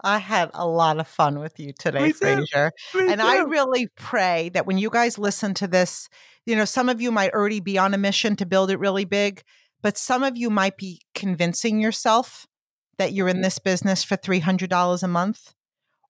I 0.04 0.18
had 0.18 0.52
a 0.54 0.68
lot 0.68 1.00
of 1.00 1.08
fun 1.08 1.40
with 1.40 1.60
you 1.60 1.74
today, 1.78 2.12
Frazer. 2.12 2.72
And 2.94 3.20
too. 3.20 3.26
I 3.26 3.40
really 3.40 3.88
pray 3.96 4.50
that 4.50 4.66
when 4.66 4.78
you 4.78 4.90
guys 4.90 5.18
listen 5.18 5.54
to 5.56 5.68
this, 5.68 6.10
you 6.46 6.56
know, 6.56 6.66
some 6.66 6.90
of 6.90 7.02
you 7.02 7.12
might 7.12 7.34
already 7.34 7.60
be 7.60 7.78
on 7.78 7.94
a 7.94 7.98
mission 7.98 8.36
to 8.38 8.46
build 8.46 8.72
it 8.72 8.80
really 8.80 9.06
big, 9.06 9.44
but 9.82 9.98
some 9.98 10.24
of 10.24 10.36
you 10.36 10.50
might 10.50 10.78
be 10.78 11.02
convincing 11.14 11.80
yourself 11.80 12.48
that 12.98 13.14
you're 13.14 13.28
in 13.28 13.42
this 13.42 13.60
business 13.60 14.04
for 14.04 14.18
$300 14.18 15.04
a 15.04 15.08
month 15.08 15.54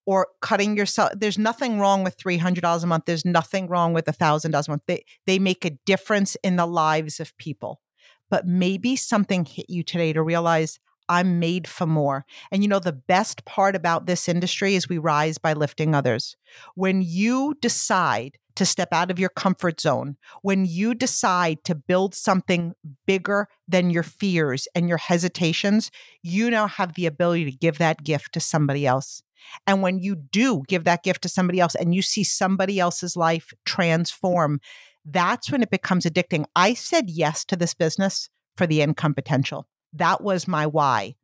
or 0.06 0.28
cutting 0.42 0.76
yourself. 0.76 1.12
There's 1.16 1.38
nothing 1.38 1.80
wrong 1.80 2.04
with 2.04 2.18
$300 2.18 2.84
a 2.84 2.88
month. 2.88 3.06
There's 3.06 3.26
nothing 3.26 3.68
wrong 3.68 3.94
with 3.94 4.06
$1,000 4.06 4.68
a 4.68 4.72
month. 4.72 4.84
They, 4.88 5.06
they 5.26 5.40
make 5.40 5.64
a 5.64 5.78
difference 5.86 6.36
in 6.44 6.56
the 6.56 6.66
lives 6.66 7.20
of 7.20 7.36
people. 7.38 7.82
But 8.30 8.48
maybe 8.48 8.96
something 8.96 9.46
hit 9.46 9.70
you 9.70 9.84
today 9.84 10.14
to 10.14 10.24
realize 10.24 10.80
I'm 11.12 11.40
made 11.40 11.68
for 11.68 11.86
more. 11.86 12.26
And 12.52 12.64
you 12.64 12.70
know, 12.70 12.80
the 12.80 12.94
best 12.94 13.44
part 13.44 13.76
about 13.76 14.06
this 14.06 14.30
industry 14.30 14.76
is 14.76 14.88
we 14.88 14.98
rise 14.98 15.38
by 15.38 15.52
lifting 15.52 15.94
others. 15.94 16.38
When 16.76 17.02
you 17.02 17.56
decide 17.62 18.38
to 18.56 18.66
step 18.66 18.94
out 18.94 19.12
of 19.12 19.20
your 19.20 19.30
comfort 19.30 19.82
zone, 19.82 20.16
when 20.42 20.64
you 20.64 20.94
decide 20.94 21.66
to 21.66 21.76
build 21.76 22.16
something 22.16 22.74
bigger 23.06 23.50
than 23.68 23.90
your 23.90 24.04
fears 24.04 24.70
and 24.74 24.88
your 24.88 24.98
hesitations, 24.98 25.92
you 26.24 26.50
now 26.50 26.68
have 26.68 26.94
the 26.94 27.06
ability 27.08 27.44
to 27.44 27.58
give 27.58 27.78
that 27.80 28.06
gift 28.06 28.32
to 28.34 28.40
somebody 28.40 28.88
else. 28.88 29.22
And 29.68 29.82
when 29.82 30.00
you 30.00 30.16
do 30.16 30.64
give 30.70 30.86
that 30.86 31.04
gift 31.04 31.24
to 31.24 31.30
somebody 31.30 31.60
else 31.60 31.76
and 31.76 31.94
you 31.94 32.02
see 32.02 32.24
somebody 32.24 32.80
else's 32.80 33.18
life 33.18 33.52
transform, 33.66 34.62
that's 35.04 35.52
when 35.52 35.62
it 35.62 35.72
becomes 35.72 36.06
addicting. 36.06 36.46
I 36.56 36.74
said 36.74 37.10
yes 37.10 37.44
to 37.46 37.58
this 37.58 37.74
business 37.74 38.30
for 38.56 38.66
the 38.66 38.82
income 38.82 39.14
potential. 39.14 39.68
That 39.94 40.22
was 40.22 40.48
my 40.48 40.66
why. 40.68 41.16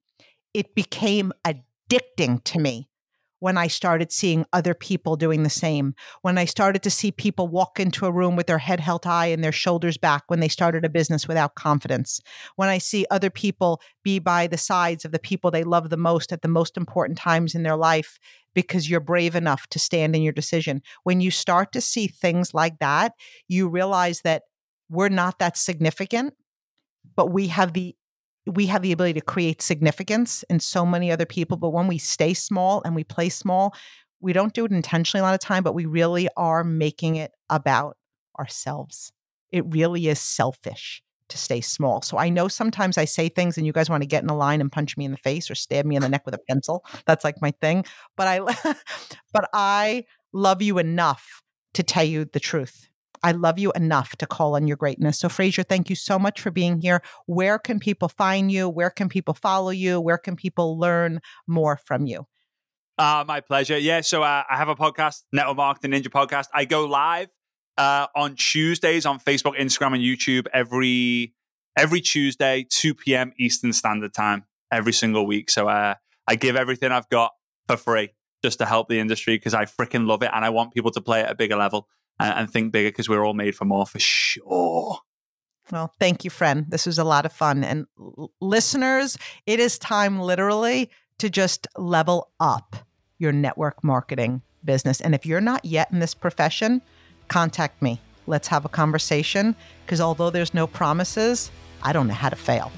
It 0.54 0.76
became 0.76 1.32
addicting 1.46 2.44
to 2.46 2.60
me 2.60 2.90
when 3.40 3.58
I 3.58 3.68
started 3.68 4.12
seeing 4.12 4.46
other 4.52 4.74
people 4.74 5.16
doing 5.16 5.44
the 5.44 5.50
same. 5.50 5.94
When 6.22 6.38
I 6.38 6.46
started 6.46 6.82
to 6.84 6.90
see 6.90 7.12
people 7.12 7.48
walk 7.48 7.80
into 7.80 8.06
a 8.06 8.12
room 8.12 8.36
with 8.36 8.48
their 8.48 8.58
head 8.58 8.80
held 8.80 9.06
high 9.06 9.28
and 9.28 9.44
their 9.44 9.52
shoulders 9.52 9.98
back 9.98 10.24
when 10.28 10.40
they 10.40 10.48
started 10.48 10.84
a 10.84 10.90
business 10.90 11.28
without 11.28 11.56
confidence. 11.56 12.20
When 12.56 12.70
I 12.70 12.80
see 12.80 13.06
other 13.12 13.30
people 13.30 13.82
be 14.04 14.20
by 14.20 14.48
the 14.48 14.58
sides 14.58 15.06
of 15.06 15.12
the 15.12 15.20
people 15.20 15.52
they 15.52 15.64
love 15.64 15.90
the 15.90 15.98
most 15.98 16.32
at 16.32 16.42
the 16.42 16.48
most 16.48 16.78
important 16.78 17.18
times 17.18 17.54
in 17.54 17.64
their 17.64 17.76
life 17.76 18.18
because 18.54 18.90
you're 18.90 19.00
brave 19.00 19.36
enough 19.36 19.68
to 19.68 19.80
stand 19.80 20.16
in 20.16 20.24
your 20.24 20.34
decision. 20.34 20.82
When 21.04 21.22
you 21.22 21.30
start 21.30 21.72
to 21.74 21.82
see 21.82 22.08
things 22.08 22.56
like 22.56 22.80
that, 22.80 23.14
you 23.48 23.68
realize 23.68 24.22
that 24.22 24.44
we're 24.90 25.10
not 25.10 25.38
that 25.38 25.58
significant, 25.58 26.34
but 27.16 27.32
we 27.32 27.48
have 27.48 27.74
the 27.74 27.96
we 28.48 28.66
have 28.68 28.82
the 28.82 28.92
ability 28.92 29.20
to 29.20 29.26
create 29.26 29.62
significance 29.62 30.44
in 30.50 30.60
so 30.60 30.86
many 30.86 31.12
other 31.12 31.26
people. 31.26 31.58
But 31.58 31.70
when 31.70 31.88
we 31.88 31.98
stay 31.98 32.34
small 32.34 32.82
and 32.84 32.96
we 32.96 33.04
play 33.04 33.30
small, 33.30 33.74
we 34.20 34.34
don't 34.34 34.54
do 34.54 34.66
it 34.66 34.72
intentionally 34.72 35.22
a 35.22 35.24
lot 35.24 35.34
of 35.34 35.40
time, 35.40 35.64
but 35.64 35.76
we 35.76 35.86
really 35.86 36.28
are 36.38 36.64
making 36.64 37.18
it 37.18 37.32
about 37.50 37.98
ourselves. 38.40 39.12
It 39.52 39.64
really 39.68 40.08
is 40.08 40.20
selfish 40.20 41.02
to 41.30 41.38
stay 41.38 41.62
small. 41.62 42.02
So 42.02 42.18
I 42.18 42.30
know 42.30 42.48
sometimes 42.48 42.98
I 42.98 43.06
say 43.06 43.30
things 43.30 43.58
and 43.58 43.68
you 43.68 43.74
guys 43.74 43.90
want 43.90 44.02
to 44.02 44.08
get 44.08 44.24
in 44.24 44.30
a 44.30 44.36
line 44.36 44.62
and 44.62 44.72
punch 44.72 44.98
me 44.98 45.06
in 45.06 45.12
the 45.12 45.18
face 45.18 45.52
or 45.52 45.56
stab 45.56 45.86
me 45.86 45.96
in 45.96 46.02
the 46.02 46.10
neck 46.10 46.26
with 46.26 46.36
a 46.36 46.40
pencil. 46.50 46.86
That's 47.06 47.24
like 47.24 47.42
my 47.42 47.52
thing. 47.52 47.86
But 48.16 48.28
I 48.28 48.40
but 49.34 49.50
I 49.54 50.06
love 50.32 50.62
you 50.62 50.80
enough 50.80 51.44
to 51.74 51.84
tell 51.84 52.04
you 52.04 52.26
the 52.26 52.40
truth. 52.40 52.90
I 53.24 53.32
love 53.32 53.60
you 53.60 53.72
enough 53.74 54.16
to 54.18 54.26
call 54.26 54.56
on 54.56 54.68
your 54.68 54.78
greatness. 54.78 55.20
So, 55.20 55.30
Frazer, 55.30 55.64
thank 55.64 55.90
you 55.90 55.96
so 55.96 56.18
much 56.18 56.42
for 56.42 56.52
being 56.52 56.82
here. 56.82 57.02
Where 57.26 57.60
can 57.60 57.80
people 57.80 58.10
find 58.10 58.52
you? 58.52 58.70
Where 58.70 58.90
can 58.90 59.10
people 59.10 59.34
follow 59.34 59.72
you? 59.72 60.00
Where 60.00 60.18
can 60.18 60.36
people 60.36 60.80
learn 60.80 61.20
more 61.48 61.78
from 61.78 62.06
you? 62.06 62.28
Uh, 62.98 63.24
my 63.28 63.42
pleasure. 63.42 63.78
Yeah. 63.78 64.02
So 64.02 64.24
uh, 64.24 64.44
I 64.50 64.58
have 64.58 64.70
a 64.70 64.76
podcast, 64.76 65.24
Network 65.32 65.58
Marketing 65.58 65.92
Ninja 65.92 66.08
Podcast. 66.08 66.48
I 66.54 66.66
go 66.66 66.86
live 66.86 67.28
uh, 67.78 68.08
on 68.16 68.36
Tuesdays 68.36 69.06
on 69.06 69.20
Facebook, 69.20 69.58
Instagram, 69.58 69.94
and 69.94 70.04
YouTube 70.04 70.48
every 70.52 71.34
every 71.78 72.02
Tuesday, 72.02 72.66
2 72.70 72.96
p.m. 72.96 73.34
Eastern 73.40 73.72
Standard 73.72 74.14
Time, 74.14 74.46
every 74.72 74.94
single 74.94 75.28
week. 75.28 75.52
So 75.52 75.68
uh, 75.68 75.94
I 76.28 76.36
give 76.36 76.56
everything 76.56 76.92
I've 76.92 77.08
got 77.10 77.34
for 77.68 77.78
free 77.78 78.10
just 78.44 78.58
to 78.60 78.66
help 78.66 78.90
the 78.90 79.00
industry 79.00 79.36
because 79.36 79.54
I 79.54 79.66
freaking 79.66 80.08
love 80.08 80.24
it 80.24 80.32
and 80.34 80.44
I 80.44 80.50
want 80.50 80.74
people 80.74 80.92
to 80.92 81.02
play 81.02 81.22
at 81.22 81.32
a 81.32 81.36
bigger 81.36 81.56
level 81.56 81.88
and, 82.20 82.34
and 82.40 82.50
think 82.50 82.72
bigger 82.72 82.90
because 82.90 83.10
we're 83.10 83.26
all 83.26 83.34
made 83.34 83.56
for 83.56 83.66
more 83.66 83.86
for 83.86 84.00
sure. 84.00 85.00
Well, 85.72 85.94
thank 86.00 86.24
you, 86.24 86.30
friend. 86.30 86.66
This 86.70 86.86
was 86.86 86.98
a 86.98 87.04
lot 87.04 87.26
of 87.26 87.34
fun. 87.34 87.64
And 87.64 87.88
l- 88.00 88.32
listeners, 88.40 89.18
it 89.46 89.60
is 89.60 89.78
time 89.78 90.20
literally 90.20 90.90
to 91.18 91.30
just 91.30 91.68
level 91.76 92.32
up 92.40 92.76
your 93.18 93.32
network 93.32 93.84
marketing 93.84 94.42
business. 94.64 95.02
And 95.02 95.14
if 95.14 95.26
you're 95.26 95.42
not 95.42 95.66
yet 95.66 95.92
in 95.92 96.00
this 96.00 96.14
profession, 96.14 96.82
contact 97.28 97.82
me. 97.82 98.00
Let's 98.28 98.48
have 98.50 98.66
a 98.66 98.70
conversation 98.70 99.56
because 99.86 100.02
although 100.02 100.30
there's 100.30 100.54
no 100.54 100.68
promises, 100.68 101.52
I 101.84 101.94
don't 101.94 102.08
know 102.08 102.14
how 102.14 102.30
to 102.30 102.36
fail. 102.36 102.72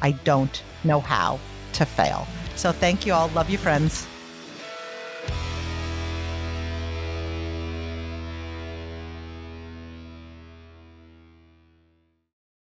I 0.00 0.12
don't 0.12 0.62
know 0.82 1.00
how 1.00 1.38
to 1.74 1.84
fail. 1.84 2.26
So 2.56 2.72
thank 2.72 3.06
you 3.06 3.12
all. 3.12 3.28
Love 3.28 3.50
you, 3.50 3.58
friends. 3.58 4.06